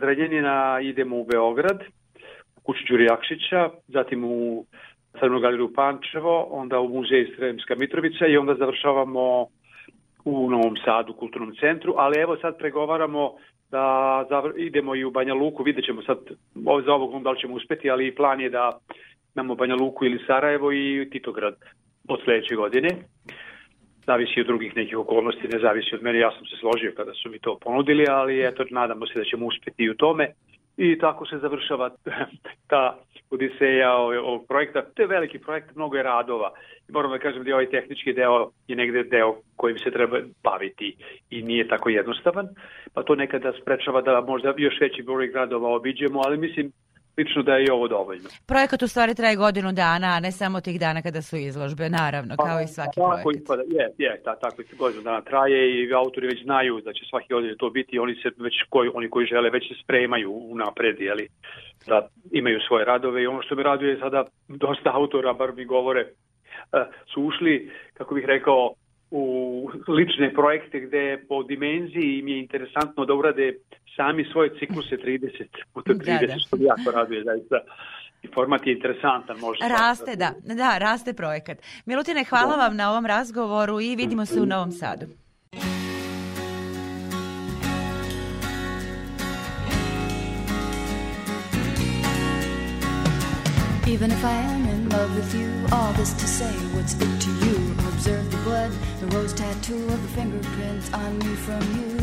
Zrenjanina 0.00 0.80
idemo 0.82 1.16
u 1.16 1.24
Beograd, 1.24 1.78
u 2.56 2.60
kuću 2.62 2.80
Đuri 2.88 3.04
Jakšića, 3.04 3.70
zatim 3.88 4.24
u 4.24 4.66
Crnu 5.18 5.40
galeriju 5.40 5.72
Pančevo, 5.74 6.48
onda 6.50 6.80
u 6.80 6.88
muzej 6.88 7.32
Sremska 7.36 7.74
Mitrovica 7.74 8.26
i 8.26 8.36
onda 8.36 8.54
završavamo 8.54 9.46
u 10.24 10.50
Novom 10.50 10.76
Sadu, 10.84 11.12
kulturnom 11.12 11.54
centru, 11.60 11.94
ali 11.96 12.20
evo 12.20 12.36
sad 12.36 12.58
pregovaramo 12.58 13.32
da 13.70 14.24
idemo 14.56 14.94
i 14.94 15.04
u 15.04 15.10
Banja 15.10 15.34
Luku, 15.34 15.62
vidjet 15.62 15.84
ćemo 15.84 16.02
sad 16.02 16.18
za 16.86 16.92
ovog 16.92 17.22
da 17.22 17.30
li 17.30 17.38
ćemo 17.38 17.54
uspeti, 17.54 17.90
ali 17.90 18.14
plan 18.14 18.40
je 18.40 18.50
da 18.50 18.78
imamo 19.34 19.54
Banja 19.54 19.74
Luku 19.74 20.04
ili 20.04 20.24
Sarajevo 20.26 20.72
i 20.72 21.08
Titograd 21.12 21.54
od 22.08 22.20
sledeće 22.24 22.54
godine. 22.54 22.88
Zavisi 24.06 24.40
od 24.40 24.46
drugih 24.46 24.76
nekih 24.76 24.98
okolnosti, 24.98 25.48
ne 25.48 25.58
zavisi 25.58 25.94
od 25.94 26.02
mene, 26.02 26.18
ja 26.18 26.30
sam 26.30 26.46
se 26.46 26.56
složio 26.60 26.92
kada 26.96 27.12
su 27.14 27.30
mi 27.30 27.38
to 27.38 27.58
ponudili, 27.60 28.04
ali 28.10 28.46
eto, 28.46 28.64
nadamo 28.70 29.06
se 29.06 29.18
da 29.18 29.24
ćemo 29.24 29.46
uspeti 29.46 29.82
i 29.82 29.90
u 29.90 29.96
tome 29.96 30.32
i 30.76 30.98
tako 30.98 31.26
se 31.26 31.38
završava 31.38 31.90
ta 32.70 32.96
odiseja 33.30 33.92
ovog 33.96 34.46
projekta. 34.48 34.82
To 34.82 35.02
je 35.02 35.08
veliki 35.08 35.38
projekt, 35.38 35.74
mnogo 35.74 35.96
je 35.96 36.02
radova. 36.02 36.52
I 36.88 36.92
moram 36.92 37.10
da 37.10 37.18
kažem 37.18 37.44
da 37.44 37.50
je 37.50 37.54
ovaj 37.54 37.70
tehnički 37.70 38.12
deo 38.12 38.50
je 38.68 38.76
negde 38.76 39.02
deo 39.02 39.36
kojim 39.56 39.78
se 39.78 39.90
treba 39.90 40.18
baviti 40.42 40.96
i 41.30 41.42
nije 41.42 41.68
tako 41.68 41.88
jednostavan, 41.88 42.48
pa 42.94 43.02
to 43.02 43.14
nekada 43.14 43.52
sprečava 43.62 44.02
da 44.02 44.20
možda 44.20 44.54
još 44.56 44.80
veći 44.80 45.02
broj 45.02 45.28
gradova 45.28 45.68
obiđemo, 45.68 46.20
ali 46.24 46.38
mislim 46.38 46.72
lično 47.18 47.42
da 47.42 47.54
je 47.54 47.64
i 47.64 47.70
ovo 47.70 47.88
dovoljno. 47.88 48.28
Projekat 48.46 48.82
u 48.82 48.88
stvari 48.88 49.14
traje 49.14 49.36
godinu 49.36 49.72
dana, 49.72 50.06
a 50.16 50.20
ne 50.20 50.32
samo 50.32 50.60
tih 50.60 50.80
dana 50.80 51.02
kada 51.02 51.22
su 51.22 51.36
izložbe, 51.36 51.88
naravno, 51.88 52.36
kao 52.36 52.60
i 52.60 52.66
svaki 52.66 52.96
tako 52.96 53.20
projekat. 53.22 53.42
Ispada, 53.42 53.62
je, 53.62 53.84
je, 53.98 54.22
ta, 54.24 54.36
tako 54.36 54.62
i 54.62 54.76
godinu 54.76 55.02
dana 55.02 55.20
traje 55.20 55.84
i 55.84 55.94
autori 55.94 56.26
već 56.26 56.42
znaju 56.42 56.80
da 56.80 56.92
će 56.92 57.04
svaki 57.10 57.32
godine 57.32 57.54
to 57.58 57.70
biti, 57.70 57.98
oni 57.98 58.14
se 58.14 58.30
već 58.36 58.54
koji, 58.68 58.90
oni 58.94 59.10
koji 59.10 59.26
žele 59.26 59.50
već 59.50 59.68
se 59.68 59.74
spremaju 59.84 60.32
u 60.32 60.56
napred, 60.56 61.00
jeli, 61.00 61.28
da 61.86 62.08
imaju 62.32 62.58
svoje 62.68 62.84
radove 62.84 63.22
i 63.22 63.26
ono 63.26 63.42
što 63.42 63.54
me 63.54 63.62
raduje 63.62 63.90
je 63.90 64.00
sada 64.00 64.24
dosta 64.48 64.90
autora, 64.94 65.32
bar 65.32 65.52
mi 65.56 65.64
govore, 65.64 66.00
eh, 66.00 66.84
su 67.14 67.22
ušli, 67.22 67.70
kako 67.94 68.14
bih 68.14 68.24
rekao, 68.24 68.74
u 69.16 69.70
lične 69.88 70.34
projekte 70.34 70.80
gde 70.80 71.24
po 71.28 71.42
dimenziji 71.42 72.18
im 72.18 72.28
je 72.28 72.38
interesantno 72.38 73.04
da 73.04 73.14
urade 73.14 73.54
sami 73.96 74.24
svoje 74.32 74.50
cikluse 74.58 74.96
30 74.96 75.46
puta 75.74 75.92
30, 75.92 76.20
da, 76.20 76.26
da. 76.26 76.38
što 76.38 76.56
mi 76.56 76.64
jako 76.64 76.90
raduje 76.90 77.24
zaista. 77.24 77.56
I 78.22 78.28
format 78.34 78.66
je 78.66 78.72
interesantan, 78.72 79.36
može. 79.40 79.60
Raste, 79.68 80.16
da, 80.16 80.32
da, 80.54 80.78
raste 80.78 81.12
projekat. 81.12 81.58
Milutine, 81.86 82.24
hvala 82.24 82.56
vam 82.56 82.76
na 82.76 82.90
ovom 82.90 83.06
razgovoru 83.06 83.80
i 83.80 83.96
vidimo 83.96 84.26
se 84.26 84.40
u 84.40 84.46
Novom 84.46 84.72
Sadu. 84.72 85.06
Even 93.94 94.10
if 94.10 94.24
I 94.24 94.36
am 94.54 94.73
love 94.96 95.16
with 95.16 95.34
you, 95.34 95.50
all 95.72 95.92
this 95.94 96.12
to 96.12 96.26
say, 96.26 96.52
what's 96.74 96.94
it 96.94 97.20
to 97.20 97.30
you? 97.44 97.56
Observe 97.92 98.30
the 98.30 98.36
blood, 98.48 98.70
the 99.00 99.06
rose 99.16 99.32
tattoo 99.32 99.82
of 99.94 100.00
the 100.02 100.08
fingerprints 100.08 100.92
on 100.92 101.18
me 101.18 101.34
from 101.46 101.62
you. 101.78 101.98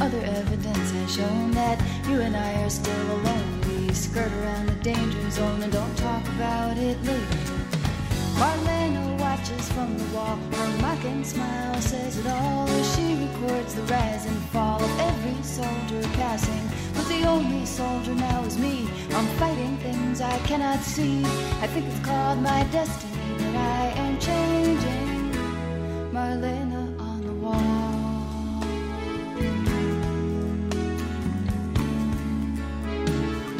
Other 0.00 0.22
evidence 0.24 0.90
has 0.92 1.16
shown 1.16 1.50
that 1.52 1.78
you 2.08 2.20
and 2.20 2.36
I 2.36 2.62
are 2.62 2.70
still 2.70 3.06
alone. 3.16 3.60
We 3.66 3.92
skirt 3.92 4.32
around 4.40 4.66
the 4.68 4.76
danger 4.76 5.30
zone 5.30 5.62
and 5.64 5.72
don't 5.72 5.96
talk 5.98 6.24
about 6.36 6.76
it 6.78 6.96
later. 7.02 7.58
Marlena 8.40 9.17
watches 9.48 9.72
from 9.72 9.96
the 9.96 10.04
wall. 10.14 10.36
Her 10.36 10.78
mocking 10.78 11.24
smile 11.24 11.80
says 11.80 12.18
it 12.18 12.26
all 12.26 12.68
as 12.68 12.96
she 12.96 13.14
records 13.14 13.74
the 13.74 13.82
rise 13.82 14.26
and 14.26 14.36
fall 14.50 14.82
of 14.82 15.00
every 15.00 15.42
soldier 15.42 16.02
passing. 16.14 16.68
But 16.94 17.08
the 17.08 17.24
only 17.24 17.64
soldier 17.64 18.14
now 18.14 18.42
is 18.44 18.58
me. 18.58 18.88
I'm 19.12 19.26
fighting 19.38 19.76
things 19.78 20.20
I 20.20 20.38
cannot 20.40 20.80
see. 20.80 21.24
I 21.62 21.66
think 21.68 21.86
it's 21.86 22.04
called 22.04 22.40
my 22.40 22.64
destiny 22.64 23.38
that 23.38 23.56
I 23.56 24.00
am 24.00 24.18
changing. 24.18 25.32
Marlena 26.12 27.00
on 27.00 27.20
the 27.26 27.32
wall. 27.32 27.78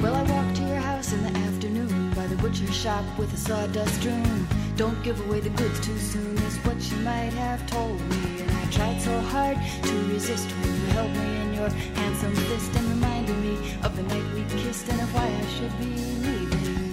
Well, 0.02 0.15
I 0.15 0.23
walked 0.23 0.56
to 0.56 0.62
your 0.62 0.81
house 0.81 1.12
in 1.12 1.23
the 1.23 1.39
afternoon 1.39 2.10
by 2.15 2.27
the 2.27 2.36
butcher 2.36 2.70
shop 2.73 3.05
with 3.19 3.32
a 3.32 3.36
sawdust 3.36 3.94
strewn. 4.01 4.58
Don't 4.79 5.03
give 5.03 5.19
away 5.27 5.41
the 5.41 5.51
goods 5.51 5.85
too 5.85 5.99
soon, 5.99 6.39
is 6.39 6.57
what 6.59 6.81
you 6.89 6.99
might 6.99 7.33
have 7.33 7.69
told 7.69 8.01
me. 8.11 8.43
And 8.43 8.51
I 8.53 8.65
tried 8.71 9.01
so 9.03 9.19
hard 9.23 9.59
to 9.83 9.95
resist 10.13 10.49
when 10.53 10.73
you 10.73 10.87
held 10.95 11.11
me 11.11 11.41
in 11.43 11.55
your 11.55 11.69
handsome 11.99 12.33
fist 12.47 12.77
and 12.77 12.89
reminded 12.91 13.37
me 13.39 13.59
of 13.83 13.97
the 13.97 14.05
night 14.05 14.23
we 14.33 14.45
kissed 14.63 14.89
and 14.89 15.01
of 15.01 15.13
why 15.13 15.27
I 15.27 15.47
should 15.57 15.77
be 15.81 15.97
leaving. 16.23 16.93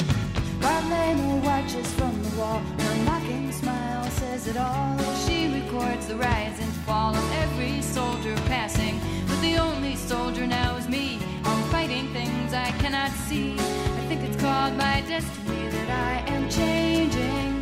Marlena 0.62 1.44
watches 1.44 1.94
from 1.94 2.24
the 2.24 2.36
wall, 2.36 2.60
her 2.80 2.96
mocking 3.04 3.52
smile 3.52 4.10
says 4.10 4.48
it 4.48 4.58
all. 4.58 4.98
She 5.28 5.54
records 5.54 6.08
the 6.08 6.16
rise 6.16 6.60
and 6.60 6.74
fall 6.88 7.16
of 7.16 7.32
every 7.34 7.84
soldier 7.84 8.34
passing. 8.48 9.00
But 9.28 9.40
the 9.42 9.58
only 9.58 9.96
soldier 9.96 10.48
now 10.48 10.76
is 10.78 10.90
me. 10.90 11.20
I'm 11.44 11.64
fighting 11.70 12.08
things 12.14 12.52
I 12.52 12.72
cannot 12.82 13.12
see. 13.12 13.54
I 13.54 14.02
think 14.08 14.24
it's 14.24 14.42
called 14.42 14.76
my 14.76 15.04
destiny 15.08 15.70
that 15.70 15.90
I 15.92 16.32
am 16.32 16.50
changing 16.50 17.55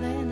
darling. 0.00 0.27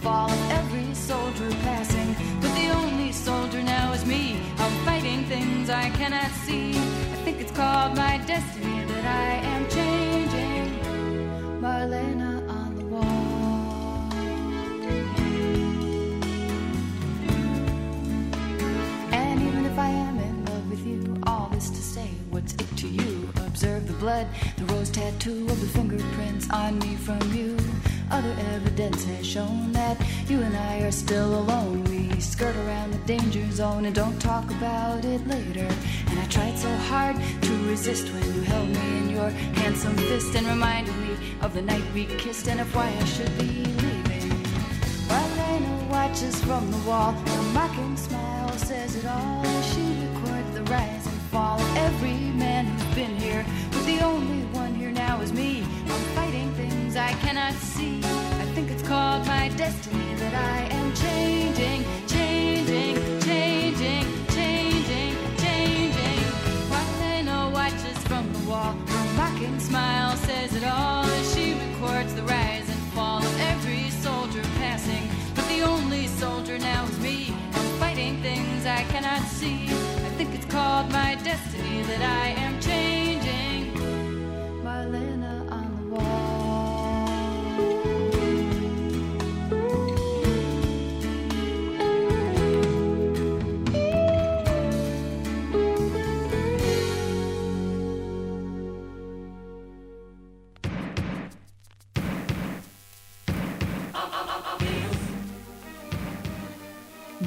Fall 0.00 0.30
of 0.30 0.50
every 0.50 0.94
soldier 0.94 1.50
passing. 1.62 2.16
But 2.40 2.54
the 2.54 2.68
only 2.70 3.12
soldier 3.12 3.62
now 3.62 3.92
is 3.92 4.06
me. 4.06 4.40
I'm 4.58 4.72
fighting 4.84 5.24
things 5.24 5.68
I 5.68 5.90
cannot 5.90 6.30
see. 6.44 6.70
I 6.70 7.16
think 7.24 7.40
it's 7.40 7.52
called 7.52 7.96
my 7.96 8.18
destiny 8.26 8.84
that 8.86 9.04
I 9.04 9.32
am 9.52 9.68
changing. 9.68 10.80
Marlena 11.60 12.48
on 12.48 12.76
the 12.78 12.86
wall. 12.86 14.10
And 19.12 19.42
even 19.42 19.66
if 19.66 19.78
I 19.78 19.90
am 19.90 20.18
in 20.18 20.44
love 20.46 20.70
with 20.70 20.86
you, 20.86 21.16
all 21.26 21.48
this 21.52 21.68
to 21.68 21.82
say, 21.82 22.08
what's 22.30 22.54
it 22.54 22.76
to 22.78 22.88
you? 22.88 23.28
Observe 23.44 23.86
the 23.86 23.94
blood, 23.94 24.26
the 24.56 24.64
rose 24.72 24.88
tattoo 24.88 25.46
of 25.46 25.60
the 25.60 25.66
fingerprints 25.66 26.48
on 26.50 26.78
me 26.78 26.96
from 26.96 27.20
you. 27.34 27.58
Other 28.10 28.34
evidence 28.54 29.04
has 29.04 29.26
shown 29.26 29.72
that 29.72 29.96
you 30.28 30.42
and 30.42 30.56
I 30.56 30.80
are 30.80 30.90
still 30.90 31.38
alone. 31.38 31.84
We 31.84 32.20
skirt 32.20 32.56
around 32.56 32.92
the 32.92 32.98
danger 32.98 33.48
zone 33.50 33.84
and 33.84 33.94
don't 33.94 34.20
talk 34.20 34.50
about 34.50 35.04
it 35.04 35.26
later. 35.26 35.68
And 36.08 36.18
I 36.18 36.26
tried 36.26 36.58
so 36.58 36.74
hard 36.92 37.16
to 37.42 37.68
resist 37.68 38.08
when 38.12 38.24
you 38.34 38.40
held 38.42 38.68
me 38.68 38.98
in 38.98 39.10
your 39.10 39.30
handsome 39.30 39.96
fist 39.96 40.34
and 40.34 40.46
reminded 40.46 40.96
me 40.96 41.16
of 41.40 41.54
the 41.54 41.62
night 41.62 41.84
we 41.94 42.06
kissed 42.06 42.48
and 42.48 42.60
of 42.60 42.74
why 42.74 42.88
I 42.88 43.04
should 43.04 43.36
be 43.38 43.64
leaving. 43.64 44.30
Marlena 45.08 45.88
watches 45.90 46.42
from 46.44 46.70
the 46.70 46.78
wall. 46.78 47.12
Her 47.12 47.42
mocking 47.52 47.96
smile 47.96 48.50
says 48.58 48.96
it 48.96 49.06
all. 49.06 49.44
She 49.62 49.82
records 50.06 50.54
the 50.54 50.62
rise 50.64 51.06
and 51.06 51.20
fall 51.32 51.60
of 51.60 51.76
every 51.76 52.18
man 52.44 52.66
who's 52.66 52.94
been 52.94 53.16
here. 53.16 53.44
But 53.70 53.84
the 53.86 54.00
only 54.00 54.42
one 54.52 54.74
here 54.74 54.92
now 54.92 55.20
is 55.20 55.32
me. 55.32 55.62
I'm 55.62 56.00
fighting 56.14 56.29
I 57.00 57.14
cannot 57.14 57.54
see. 57.54 57.98
I 58.42 58.44
think 58.54 58.70
it's 58.70 58.86
called 58.86 59.26
my 59.26 59.48
destiny 59.56 60.14
that 60.16 60.34
I 60.34 60.58
am 60.78 60.92
changing, 60.94 61.84
changing, 62.06 62.94
changing, 63.20 64.04
changing, 64.36 65.14
changing. 65.44 66.20
Watano 66.70 67.52
watches 67.52 67.98
from 68.08 68.30
the 68.34 68.42
wall. 68.50 68.74
Her 68.94 69.06
mocking 69.16 69.58
smile 69.58 70.14
says 70.18 70.54
it 70.54 70.64
all 70.64 71.04
as 71.04 71.34
she 71.34 71.54
records 71.54 72.14
the 72.14 72.22
rise 72.22 72.68
and 72.68 72.82
fall 72.94 73.18
of 73.18 73.40
every 73.52 73.88
soldier 73.90 74.42
passing. 74.58 75.08
But 75.34 75.48
the 75.48 75.62
only 75.62 76.06
soldier 76.06 76.58
now 76.58 76.84
is 76.84 76.98
me. 77.00 77.34
I'm 77.54 77.70
fighting 77.80 78.20
things 78.22 78.66
I 78.66 78.82
cannot 78.92 79.22
see. 79.22 79.64
I 80.06 80.10
think 80.18 80.34
it's 80.34 80.46
called 80.46 80.92
my 80.92 81.14
destiny 81.24 81.82
that 81.82 82.02
I 82.02 82.26
am 82.44 82.60
changing. 82.60 82.99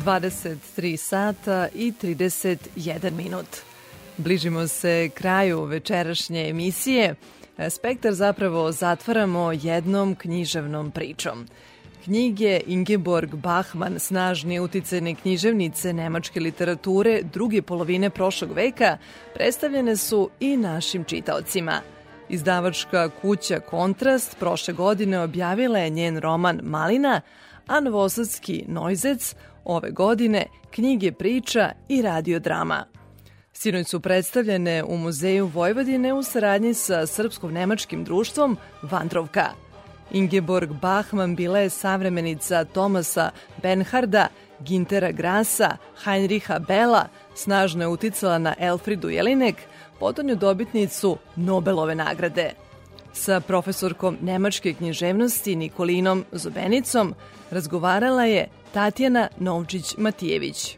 23 0.05 0.97
sata 0.97 1.67
i 1.75 1.93
31 2.01 3.11
minut. 3.11 3.45
Bližimo 4.17 4.67
se 4.67 5.09
kraju 5.13 5.63
večerašnje 5.63 6.49
emisije. 6.49 7.15
Spektar 7.69 8.13
zapravo 8.13 8.71
zatvaramo 8.71 9.51
jednom 9.51 10.15
književnom 10.15 10.91
pričom. 10.91 11.47
Knjige 12.03 12.61
Ingeborg 12.67 13.35
Bachmann, 13.35 13.99
snažni 13.99 14.59
uticajne 14.59 15.15
književnice 15.15 15.93
nemačke 15.93 16.39
literature 16.39 17.21
druge 17.34 17.61
polovine 17.61 18.09
prošlog 18.09 18.51
veka, 18.51 18.97
predstavljene 19.34 19.97
su 19.97 20.30
i 20.39 20.57
našim 20.57 21.03
čitaocima. 21.03 21.81
Izdavačka 22.30 23.09
kuća 23.21 23.59
Kontrast 23.59 24.38
prošle 24.39 24.73
godine 24.73 25.19
objavila 25.19 25.80
je 25.80 25.89
njen 25.89 26.17
roman 26.17 26.59
Malina, 26.63 27.21
a 27.67 27.80
novosadski 27.80 28.63
Nojzec 28.67 29.35
ove 29.65 29.91
godine 29.91 30.45
knjige 30.72 31.11
priča 31.11 31.72
i 31.90 32.02
radiodrama. 32.02 32.85
Sinoć 33.53 33.88
su 33.88 33.99
predstavljene 33.99 34.84
u 34.84 34.98
Muzeju 34.98 35.45
Vojvodine 35.48 36.14
u 36.14 36.23
saradnji 36.23 36.73
sa 36.73 37.06
Srpsko-nemačkim 37.06 38.03
društvom 38.03 38.57
Vandrovka. 38.81 39.49
Ingeborg 40.11 40.72
Bachmann 40.81 41.35
bila 41.35 41.60
je 41.60 41.69
savremenica 41.69 42.65
Tomasa 42.65 43.31
Benharda, 43.61 44.27
Gintera 44.60 45.11
Grasa, 45.11 45.77
Heinricha 46.03 46.60
Bela, 46.60 47.07
snažno 47.35 47.84
je 47.84 47.88
uticala 47.88 48.38
na 48.38 48.53
Elfridu 48.60 49.10
Jelinek, 49.10 49.56
potonju 49.99 50.35
dobitnicu 50.35 51.18
Nobelove 51.35 51.95
nagrade. 51.95 52.52
Sa 53.14 53.40
profesorkom 53.40 54.18
nemačke 54.22 54.73
književnosti 54.73 55.56
Nikolinom 55.56 56.26
Zobenicom 56.31 57.14
razgovarala 57.52 58.26
je 58.26 58.48
Tatjana 58.74 59.28
Novčić-Matijević. 59.40 60.78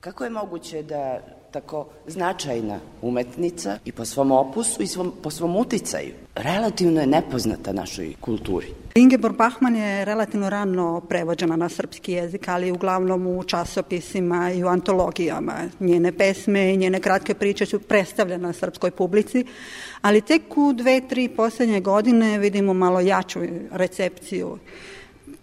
Kako 0.00 0.24
je 0.24 0.30
moguće 0.30 0.82
da 0.82 1.20
tako 1.50 1.86
značajna 2.06 2.78
umetnica 3.02 3.78
i 3.84 3.92
po 3.92 4.04
svom 4.04 4.32
opusu 4.32 4.82
i 4.82 4.86
svom, 4.86 5.12
po 5.22 5.30
svom 5.30 5.56
uticaju 5.56 6.12
relativno 6.34 7.00
je 7.00 7.06
nepoznata 7.06 7.72
našoj 7.72 8.14
kulturi? 8.20 8.66
Ingeborg 8.94 9.36
Bachmann 9.36 9.76
je 9.76 10.04
relativno 10.04 10.50
rano 10.50 11.00
prevođena 11.08 11.56
na 11.56 11.68
srpski 11.68 12.12
jezik, 12.12 12.48
ali 12.48 12.72
uglavnom 12.72 13.26
u 13.26 13.44
časopisima 13.44 14.52
i 14.52 14.64
u 14.64 14.68
antologijama. 14.68 15.54
Njene 15.80 16.12
pesme 16.12 16.74
i 16.74 16.76
njene 16.76 17.00
kratke 17.00 17.34
priče 17.34 17.66
su 17.66 17.80
predstavljene 17.80 18.46
na 18.46 18.52
srpskoj 18.52 18.90
publici, 18.90 19.44
ali 20.00 20.20
tek 20.20 20.42
u 20.56 20.72
dve, 20.72 21.08
tri 21.08 21.28
poslednje 21.28 21.80
godine 21.80 22.38
vidimo 22.38 22.74
malo 22.74 23.00
jaču 23.00 23.40
recepciju 23.72 24.58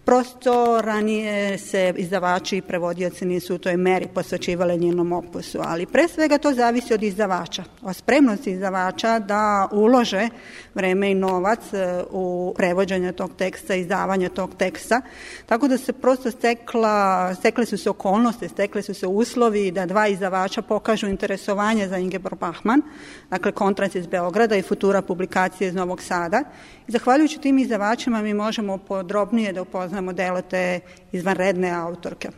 Prosto 0.06 0.80
ranije 0.80 1.58
se 1.58 1.94
izdavači 1.96 2.56
i 2.56 2.62
prevodioci 2.62 3.24
nisu 3.24 3.54
u 3.54 3.58
toj 3.58 3.76
meri 3.76 4.06
posvećivali 4.14 4.78
njenom 4.78 5.12
opusu, 5.12 5.58
ali 5.64 5.86
pre 5.86 6.08
svega 6.08 6.38
to 6.38 6.52
zavisi 6.52 6.94
od 6.94 7.02
izdavača, 7.02 7.64
o 7.82 7.92
spremnosti 7.92 8.50
izdavača 8.50 9.18
da 9.18 9.68
ulože 9.72 10.28
vreme 10.74 11.10
i 11.10 11.14
novac 11.14 11.72
e, 11.72 12.02
u 12.10 12.54
prevođenje 12.56 13.12
tog 13.12 13.30
teksta, 13.38 13.74
izdavanje 13.74 14.28
tog 14.28 14.54
teksta, 14.58 15.00
tako 15.46 15.68
da 15.68 15.78
se 15.78 15.92
prosto 15.92 16.30
stekla, 16.30 17.34
stekle 17.34 17.66
su 17.66 17.78
se 17.78 17.90
okolnosti, 17.90 18.48
stekle 18.48 18.82
su 18.82 18.94
se 18.94 19.06
uslovi 19.06 19.70
da 19.70 19.86
dva 19.86 20.08
izdavača 20.08 20.62
pokažu 20.62 21.06
interesovanje 21.06 21.88
za 21.88 21.98
Ingeborg 21.98 22.38
Bachmann, 22.38 22.82
dakle 23.30 23.52
kontrast 23.52 23.96
iz 23.96 24.06
Beograda 24.06 24.56
i 24.56 24.62
Futura 24.62 25.02
publikacije 25.02 25.68
iz 25.68 25.74
Novog 25.74 26.02
Sada. 26.02 26.44
Zahvaljujući 26.88 27.40
tim 27.40 27.58
izdavačima 27.58 28.22
mi 28.22 28.34
možemo 28.34 28.78
podrobnije 28.78 29.52
da 29.52 29.62
upoznamo 29.62 30.12
delo 30.12 30.42
te 30.42 30.80
izvanredne 31.12 31.70
autorke. 31.70 32.28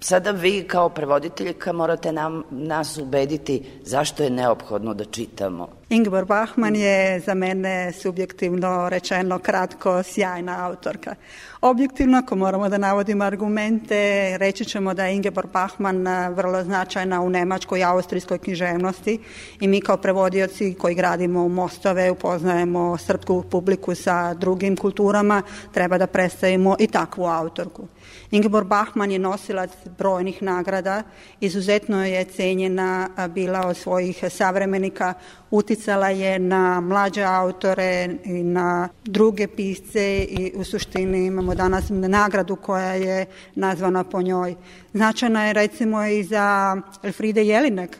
Sada 0.00 0.30
vi 0.30 0.64
kao 0.66 0.88
prevoditeljka 0.88 1.72
morate 1.72 2.12
nam, 2.12 2.42
nas 2.50 2.98
ubediti 2.98 3.62
zašto 3.82 4.22
je 4.22 4.30
neophodno 4.30 4.94
da 4.94 5.04
čitamo. 5.04 5.68
Ingeborg 5.90 6.28
Bachmann 6.28 6.76
je 6.76 7.20
za 7.20 7.34
mene 7.34 7.92
subjektivno 7.92 8.88
rečeno 8.88 9.38
kratko 9.38 10.02
sjajna 10.02 10.66
autorka. 10.66 11.14
Objektivno, 11.60 12.18
ako 12.18 12.36
moramo 12.36 12.68
da 12.68 12.78
navodimo 12.78 13.24
argumente, 13.24 14.34
reći 14.38 14.64
ćemo 14.64 14.94
da 14.94 15.06
je 15.06 15.14
Ingeborg 15.14 15.50
Bachmann 15.52 16.06
vrlo 16.34 16.64
značajna 16.64 17.20
u 17.20 17.30
nemačkoj 17.30 17.80
i 17.80 17.84
austrijskoj 17.84 18.38
književnosti 18.38 19.20
i 19.60 19.68
mi 19.68 19.80
kao 19.80 19.96
prevodioci 19.96 20.74
koji 20.74 20.94
gradimo 20.94 21.48
mostove, 21.48 22.10
upoznajemo 22.10 22.96
srpsku 22.98 23.44
publiku 23.50 23.94
sa 23.94 24.34
drugim 24.34 24.76
kulturama, 24.76 25.42
treba 25.72 25.98
da 25.98 26.06
predstavimo 26.06 26.76
i 26.78 26.86
takvu 26.86 27.24
autorku. 27.24 27.88
Ingeborg 28.30 28.66
Bachmann 28.68 29.10
je 29.10 29.18
nosilac 29.18 29.70
brojnih 29.98 30.42
nagrada, 30.42 31.02
izuzetno 31.40 32.04
je 32.06 32.24
cenjena 32.24 33.08
bila 33.34 33.66
od 33.66 33.76
svojih 33.76 34.24
savremenika, 34.30 35.14
uticala 35.50 36.08
je 36.08 36.38
na 36.38 36.80
mlađe 36.80 37.22
autore 37.22 38.08
i 38.24 38.42
na 38.42 38.88
druge 39.04 39.46
pisce 39.46 40.18
i 40.18 40.52
u 40.56 40.64
suštini 40.64 41.26
imamo 41.26 41.54
danas 41.54 41.84
nagradu 41.88 42.56
koja 42.56 42.92
je 42.92 43.26
nazvana 43.54 44.04
po 44.04 44.22
njoj. 44.22 44.54
Značajna 44.92 45.46
je 45.46 45.52
recimo 45.52 46.04
i 46.04 46.24
za 46.24 46.76
Elfride 47.02 47.44
Jelinek, 47.44 47.98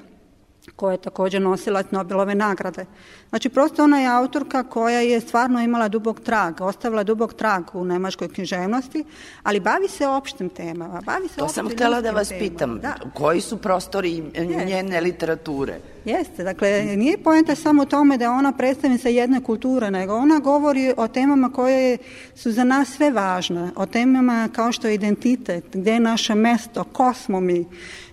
koja 0.78 0.92
je 0.92 0.98
takođe 0.98 1.40
nosilac 1.40 1.86
Nobelove 1.90 2.34
nagrade. 2.34 2.86
Znači, 3.28 3.48
prosto 3.48 3.84
ona 3.84 4.00
je 4.00 4.08
autorka 4.08 4.62
koja 4.62 5.00
je 5.00 5.20
stvarno 5.20 5.60
imala 5.60 5.88
dubog 5.88 6.20
trag, 6.20 6.60
ostavila 6.60 7.02
dubog 7.02 7.34
trag 7.34 7.64
u 7.72 7.84
nemačkoj 7.84 8.28
književnosti, 8.28 9.04
ali 9.42 9.60
bavi 9.60 9.88
se 9.88 10.06
opštim 10.06 10.48
temama. 10.48 11.00
Bavi 11.06 11.28
se 11.28 11.36
to 11.36 11.48
sam 11.48 11.68
htela 11.68 12.00
da 12.00 12.10
vas 12.10 12.28
temama. 12.28 12.48
pitam, 12.48 12.78
da. 12.80 12.94
koji 13.14 13.40
su 13.40 13.56
prostori 13.56 14.22
njene 14.66 15.00
literature? 15.00 15.80
Jeste, 16.04 16.44
dakle, 16.44 16.82
nije 16.96 17.18
poenta 17.18 17.54
samo 17.54 17.82
u 17.82 17.86
tome 17.86 18.18
da 18.18 18.30
ona 18.30 18.52
predstavnica 18.52 19.08
jedne 19.08 19.42
kulture, 19.42 19.90
nego 19.90 20.14
ona 20.14 20.38
govori 20.38 20.94
o 20.96 21.08
temama 21.08 21.52
koje 21.52 21.98
su 22.34 22.52
za 22.52 22.64
nas 22.64 22.88
sve 22.88 23.10
važne, 23.10 23.70
o 23.76 23.86
temama 23.86 24.48
kao 24.52 24.72
što 24.72 24.88
je 24.88 24.94
identitet, 24.94 25.64
gde 25.72 25.92
je 25.92 26.00
naše 26.00 26.34
mesto, 26.34 26.84
ko 26.84 27.14
smo 27.14 27.40
mi, 27.40 27.66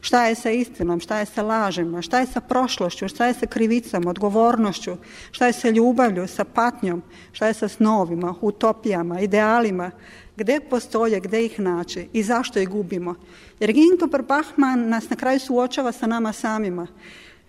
šta 0.06 0.28
je 0.30 0.36
sa 0.36 0.52
istinom, 0.54 1.00
šta 1.00 1.18
je 1.20 1.26
sa 1.26 1.42
lažima, 1.42 2.02
šta 2.02 2.20
je 2.20 2.28
sa 2.30 2.42
prošlošću, 2.42 3.08
šta 3.08 3.26
je 3.26 3.34
sa 3.34 3.46
krivicom, 3.46 4.08
odgovornošću, 4.08 4.98
šta 5.32 5.48
je 5.48 5.54
sa 5.54 5.70
ljubavlju, 5.70 6.28
sa 6.28 6.44
patnjom, 6.44 7.02
šta 7.32 7.48
je 7.48 7.54
sa 7.54 7.68
snovima, 7.68 8.36
utopijama, 8.42 9.20
idealima, 9.20 9.92
gde 10.38 10.60
postoje, 10.70 11.20
gde 11.20 11.46
ih 11.46 11.60
naći 11.60 12.10
i 12.14 12.24
zašto 12.24 12.60
ih 12.60 12.70
gubimo. 12.70 13.16
Jer 13.60 13.72
Ginko 13.72 14.08
Bachman 14.28 14.90
nas 14.90 15.10
na 15.10 15.16
kraju 15.16 15.40
suočava 15.40 15.92
sa 15.92 16.08
nama 16.08 16.34
samima. 16.34 16.88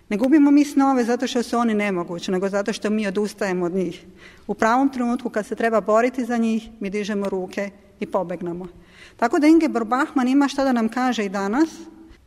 Ne 0.09 0.17
gubimo 0.17 0.51
mi 0.51 0.65
snove 0.65 1.05
zato 1.05 1.27
što 1.27 1.43
su 1.43 1.59
oni 1.59 1.75
nemogući, 1.75 2.31
nego 2.31 2.49
zato 2.49 2.73
što 2.73 2.91
mi 2.91 3.07
odustajemo 3.07 3.65
od 3.65 3.75
njih. 3.75 4.05
U 4.47 4.55
pravom 4.55 4.89
trenutku 4.89 5.31
kad 5.31 5.47
se 5.47 5.55
treba 5.55 5.81
boriti 5.81 6.25
za 6.25 6.37
njih, 6.37 6.69
mi 6.81 6.91
dižemo 6.91 7.29
ruke 7.29 7.71
i 8.01 8.07
pobegnemo. 8.07 8.67
Tako 9.17 9.39
da 9.39 9.47
Ingeborg 9.47 9.89
Bachmann 9.89 10.29
ima 10.29 10.49
šta 10.49 10.65
da 10.65 10.73
nam 10.73 10.89
kaže 10.89 11.25
i 11.25 11.29
danas, 11.29 11.69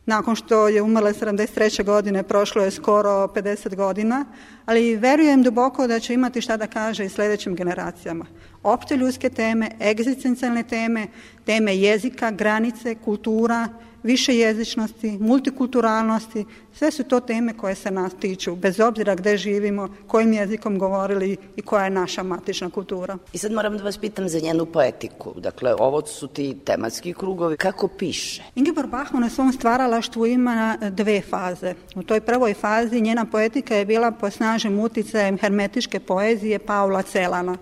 nakon 0.06 0.36
što 0.36 0.68
je 0.68 0.82
umrla 0.82 1.12
73. 1.12 1.84
godine, 1.84 2.22
prošlo 2.22 2.62
je 2.62 2.70
skoro 2.70 3.10
50 3.10 3.74
godina, 3.76 4.24
ali 4.66 4.96
verujem 4.96 5.42
duboko 5.42 5.86
da 5.86 6.00
će 6.00 6.14
imati 6.14 6.40
šta 6.40 6.56
da 6.56 6.66
kaže 6.66 7.04
i 7.04 7.08
sledećim 7.08 7.54
generacijama. 7.54 8.26
Opšte 8.62 8.96
ljudske 8.96 9.30
teme, 9.30 9.70
egzistencijalne 9.80 10.62
teme, 10.62 11.06
teme 11.44 11.76
jezika, 11.76 12.30
granice, 12.30 12.94
kultura, 12.94 13.68
više 14.02 14.36
jezičnosti, 14.36 15.18
multikulturalnosti, 15.20 16.44
sve 16.74 16.90
su 16.90 17.04
to 17.04 17.20
teme 17.20 17.56
koje 17.56 17.74
se 17.74 17.90
nas 17.90 18.12
tiču, 18.20 18.56
bez 18.56 18.80
obzira 18.80 19.14
gde 19.14 19.36
živimo, 19.36 19.88
kojim 20.06 20.32
jezikom 20.32 20.78
govorili 20.78 21.36
i 21.56 21.62
koja 21.62 21.84
je 21.84 21.90
naša 21.90 22.22
matična 22.22 22.70
kultura. 22.70 23.18
I 23.32 23.38
sad 23.38 23.52
moram 23.52 23.76
da 23.76 23.84
vas 23.84 23.98
pitam 23.98 24.28
za 24.28 24.38
njenu 24.38 24.66
poetiku. 24.66 25.34
Dakle, 25.36 25.74
ovo 25.78 26.06
su 26.06 26.28
ti 26.28 26.56
tematski 26.64 27.14
krugovi. 27.14 27.56
Kako 27.56 27.88
piše? 27.88 28.42
Ingeborg 28.54 28.90
Bachmann 28.90 29.22
na 29.22 29.30
svom 29.30 29.52
stvaralaštvu 29.52 30.26
ima 30.26 30.78
dve 30.90 31.20
faze. 31.20 31.74
U 31.94 32.02
toj 32.02 32.20
prvoj 32.20 32.54
fazi 32.54 33.00
njena 33.00 33.24
poetika 33.24 33.74
je 33.74 33.84
bila 33.84 34.10
po 34.10 34.30
snažem 34.30 34.78
uticajem 34.78 35.38
hermetičke 35.38 36.00
poezije 36.00 36.58
Paula 36.58 37.02
Celana. 37.02 37.56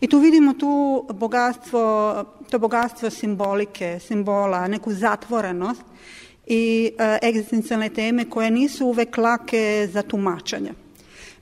I 0.00 0.08
tu 0.08 0.18
vidimo 0.18 0.52
tu 0.52 1.06
bogatstvo, 1.12 2.24
to 2.50 2.58
bogatstvo 2.58 3.10
simbolike, 3.10 3.98
simbola, 4.00 4.68
neku 4.68 4.92
zatvorenost 4.92 5.82
i 6.50 6.92
e, 6.98 7.18
egzistencijalne 7.22 7.88
teme 7.88 8.30
koje 8.30 8.50
nisu 8.50 8.86
uvek 8.86 9.16
lake 9.16 9.88
za 9.92 10.02
tumačanje. 10.02 10.72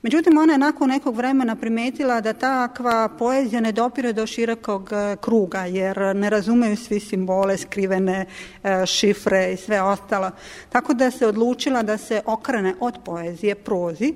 Međutim, 0.01 0.37
ona 0.37 0.53
je 0.53 0.59
nakon 0.59 0.89
nekog 0.89 1.15
vremena 1.15 1.55
primetila 1.55 2.21
da 2.21 2.33
takva 2.33 3.09
poezija 3.19 3.61
ne 3.61 3.71
dopire 3.71 4.13
do 4.13 4.27
širokog 4.27 4.89
e, 4.91 5.15
kruga, 5.21 5.65
jer 5.65 6.15
ne 6.15 6.29
razumeju 6.29 6.77
svi 6.77 6.99
simbole, 6.99 7.57
skrivene 7.57 8.25
e, 8.63 8.85
šifre 8.85 9.53
i 9.53 9.57
sve 9.57 9.81
ostalo. 9.81 10.31
Tako 10.69 10.93
da 10.93 11.11
se 11.11 11.27
odlučila 11.27 11.83
da 11.83 11.97
se 11.97 12.21
okrene 12.25 12.75
od 12.79 12.97
poezije 13.05 13.55
prozi 13.55 14.13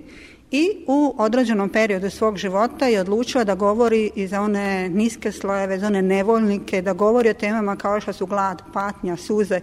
i 0.56 0.70
u 0.88 1.16
određenom 1.18 1.70
periodu 1.70 2.10
svog 2.10 2.38
života 2.38 2.88
je 2.88 3.02
odlučila 3.02 3.44
da 3.44 3.56
govori 3.56 4.12
i 4.16 4.28
za 4.28 4.42
one 4.42 4.90
niske 4.90 5.32
slojeve, 5.32 5.80
za 5.80 5.88
one 5.88 6.02
nevoljnike, 6.02 6.82
da 6.82 6.94
govori 6.94 7.30
o 7.30 7.34
temama 7.34 7.76
kao 7.76 8.02
što 8.02 8.14
su 8.14 8.26
glad, 8.26 8.62
patnja, 8.74 9.18
suze, 9.18 9.62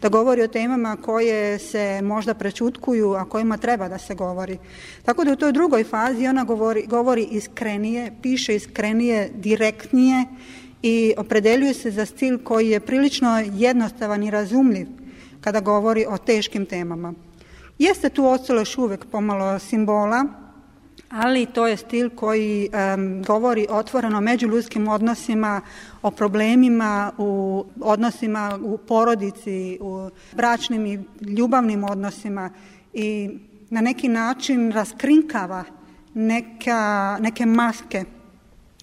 da 0.00 0.08
govori 0.08 0.42
o 0.42 0.48
temama 0.48 0.96
koje 0.96 1.58
se 1.58 2.00
možda 2.02 2.34
prečutkuju, 2.34 3.14
a 3.14 3.24
kojima 3.24 3.56
treba 3.56 3.88
da 3.88 3.98
se 3.98 4.14
govori. 4.14 4.58
Tako 5.04 5.24
da 5.24 5.32
u 5.32 5.36
toj 5.36 5.52
drugoj 5.52 5.84
fazi 5.84 6.26
ona 6.26 6.44
govori, 6.44 6.86
govori 6.86 7.28
iskrenije, 7.30 8.12
piše 8.22 8.56
iskrenije, 8.56 9.30
direktnije 9.34 10.24
i 10.82 11.14
opredeljuje 11.16 11.74
se 11.74 11.90
za 11.90 12.06
stil 12.06 12.38
koji 12.44 12.68
je 12.68 12.80
prilično 12.80 13.44
jednostavan 13.54 14.22
i 14.22 14.30
razumljiv 14.30 14.86
kada 15.40 15.60
govori 15.60 16.06
o 16.08 16.18
teškim 16.18 16.66
temama. 16.66 17.14
Jeste 17.82 18.08
tu 18.08 18.26
ostalo 18.26 18.60
još 18.60 18.78
uvek 18.78 19.06
pomalo 19.06 19.58
simbola, 19.58 20.24
ali 21.08 21.46
to 21.46 21.66
je 21.66 21.76
stil 21.76 22.10
koji 22.10 22.68
um, 22.68 23.22
govori 23.22 23.66
otvoreno 23.70 24.18
o 24.18 24.20
međuljudskim 24.20 24.88
odnosima, 24.88 25.60
o 26.02 26.10
problemima 26.10 27.12
u 27.18 27.64
odnosima 27.80 28.58
u 28.62 28.78
porodici, 28.78 29.78
u 29.80 30.10
bračnim 30.32 30.86
i 30.86 31.00
ljubavnim 31.20 31.84
odnosima 31.84 32.50
i 32.92 33.30
na 33.70 33.80
neki 33.80 34.08
način 34.08 34.72
raskrinkava 34.72 35.64
neka, 36.14 37.18
neke 37.20 37.46
maske 37.46 38.04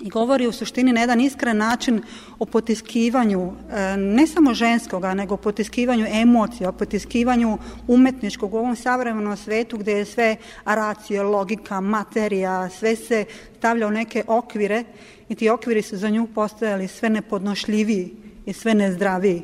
i 0.02 0.10
govori 0.10 0.48
u 0.48 0.52
suštini 0.52 0.94
na 0.94 1.02
jedan 1.02 1.22
iskren 1.22 1.58
način 1.58 2.02
o 2.40 2.46
potiskivanju 2.46 3.52
e, 3.72 3.98
ne 3.98 4.28
samo 4.28 4.54
ženskoga, 4.54 5.14
nego 5.14 5.34
o 5.34 5.38
potiskivanju 5.38 6.06
emocija, 6.10 6.70
o 6.70 6.74
potiskivanju 6.74 7.58
umetničkog 7.88 8.54
u 8.54 8.58
ovom 8.58 8.76
savremenom 8.76 9.38
svetu 9.38 9.78
gde 9.78 9.92
je 9.92 10.06
sve 10.06 10.36
racio, 10.66 11.24
logika, 11.24 11.82
materija, 11.82 12.70
sve 12.70 12.96
se 12.96 13.26
stavlja 13.58 13.88
u 13.88 13.92
neke 13.92 14.24
okvire 14.28 14.84
i 15.30 15.36
ti 15.36 15.50
okviri 15.50 15.82
su 15.82 15.98
za 15.98 16.10
nju 16.10 16.28
postojali 16.36 16.88
sve 16.88 17.10
nepodnošljiviji 17.10 18.12
i 18.46 18.54
sve 18.54 18.74
nezdraviji. 18.74 19.44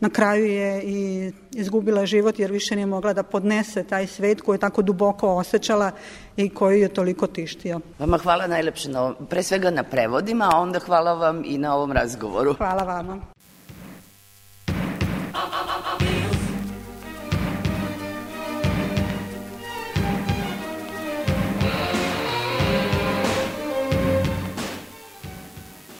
Na 0.00 0.10
kraju 0.10 0.46
je 0.46 0.82
i 0.82 1.32
izgubila 1.52 2.06
život 2.06 2.38
jer 2.38 2.52
više 2.52 2.76
nije 2.76 2.86
mogla 2.86 3.12
da 3.12 3.22
podnese 3.22 3.84
taj 3.84 4.06
svet 4.06 4.40
koji 4.40 4.54
je 4.54 4.60
tako 4.60 4.82
duboko 4.82 5.28
osjećala 5.28 5.90
i 6.36 6.48
koji 6.48 6.80
je 6.80 6.88
toliko 6.88 7.26
tištio. 7.26 7.80
Vama 7.98 8.18
hvala 8.18 8.46
najlepše 8.46 8.90
na, 8.90 9.14
pre 9.28 9.42
svega 9.42 9.70
na 9.70 9.82
prevodima, 9.82 10.50
a 10.52 10.60
onda 10.60 10.78
hvala 10.78 11.14
vam 11.14 11.42
i 11.44 11.58
na 11.58 11.74
ovom 11.74 11.92
razgovoru. 11.92 12.54
Hvala 12.54 12.82
vama. 12.82 13.35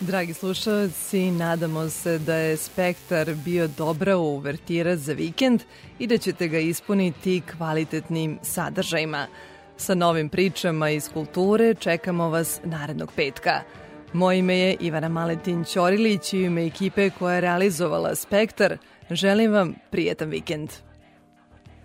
Dragi 0.07 0.35
slušalci, 0.35 1.31
nadamo 1.31 1.89
se 1.89 2.19
da 2.19 2.35
je 2.35 2.57
Spektar 2.57 3.35
bio 3.35 3.69
dobra 3.69 4.17
uvertira 4.17 4.97
za 4.97 5.13
vikend 5.13 5.63
i 5.99 6.07
da 6.07 6.19
ćete 6.19 6.49
ga 6.49 6.59
ispuniti 6.59 7.43
kvalitetnim 7.57 8.39
sadržajima. 8.43 9.27
Sa 9.77 9.95
novim 9.95 10.29
pričama 10.29 10.91
iz 10.91 11.09
kulture 11.09 11.75
čekamo 11.75 12.29
vas 12.29 12.61
narednog 12.65 13.13
petka. 13.17 13.61
Moje 14.13 14.39
ime 14.39 14.59
je 14.59 14.77
Ivana 14.81 15.09
Maletin 15.09 15.65
Ćorilić 15.65 16.33
i 16.33 16.43
ime 16.43 16.67
ekipe 16.67 17.11
koja 17.11 17.35
je 17.35 17.41
realizovala 17.41 18.15
Spektar. 18.15 18.79
Želim 19.11 19.53
vam 19.53 19.75
prijetan 19.91 20.29
vikend. 20.29 20.86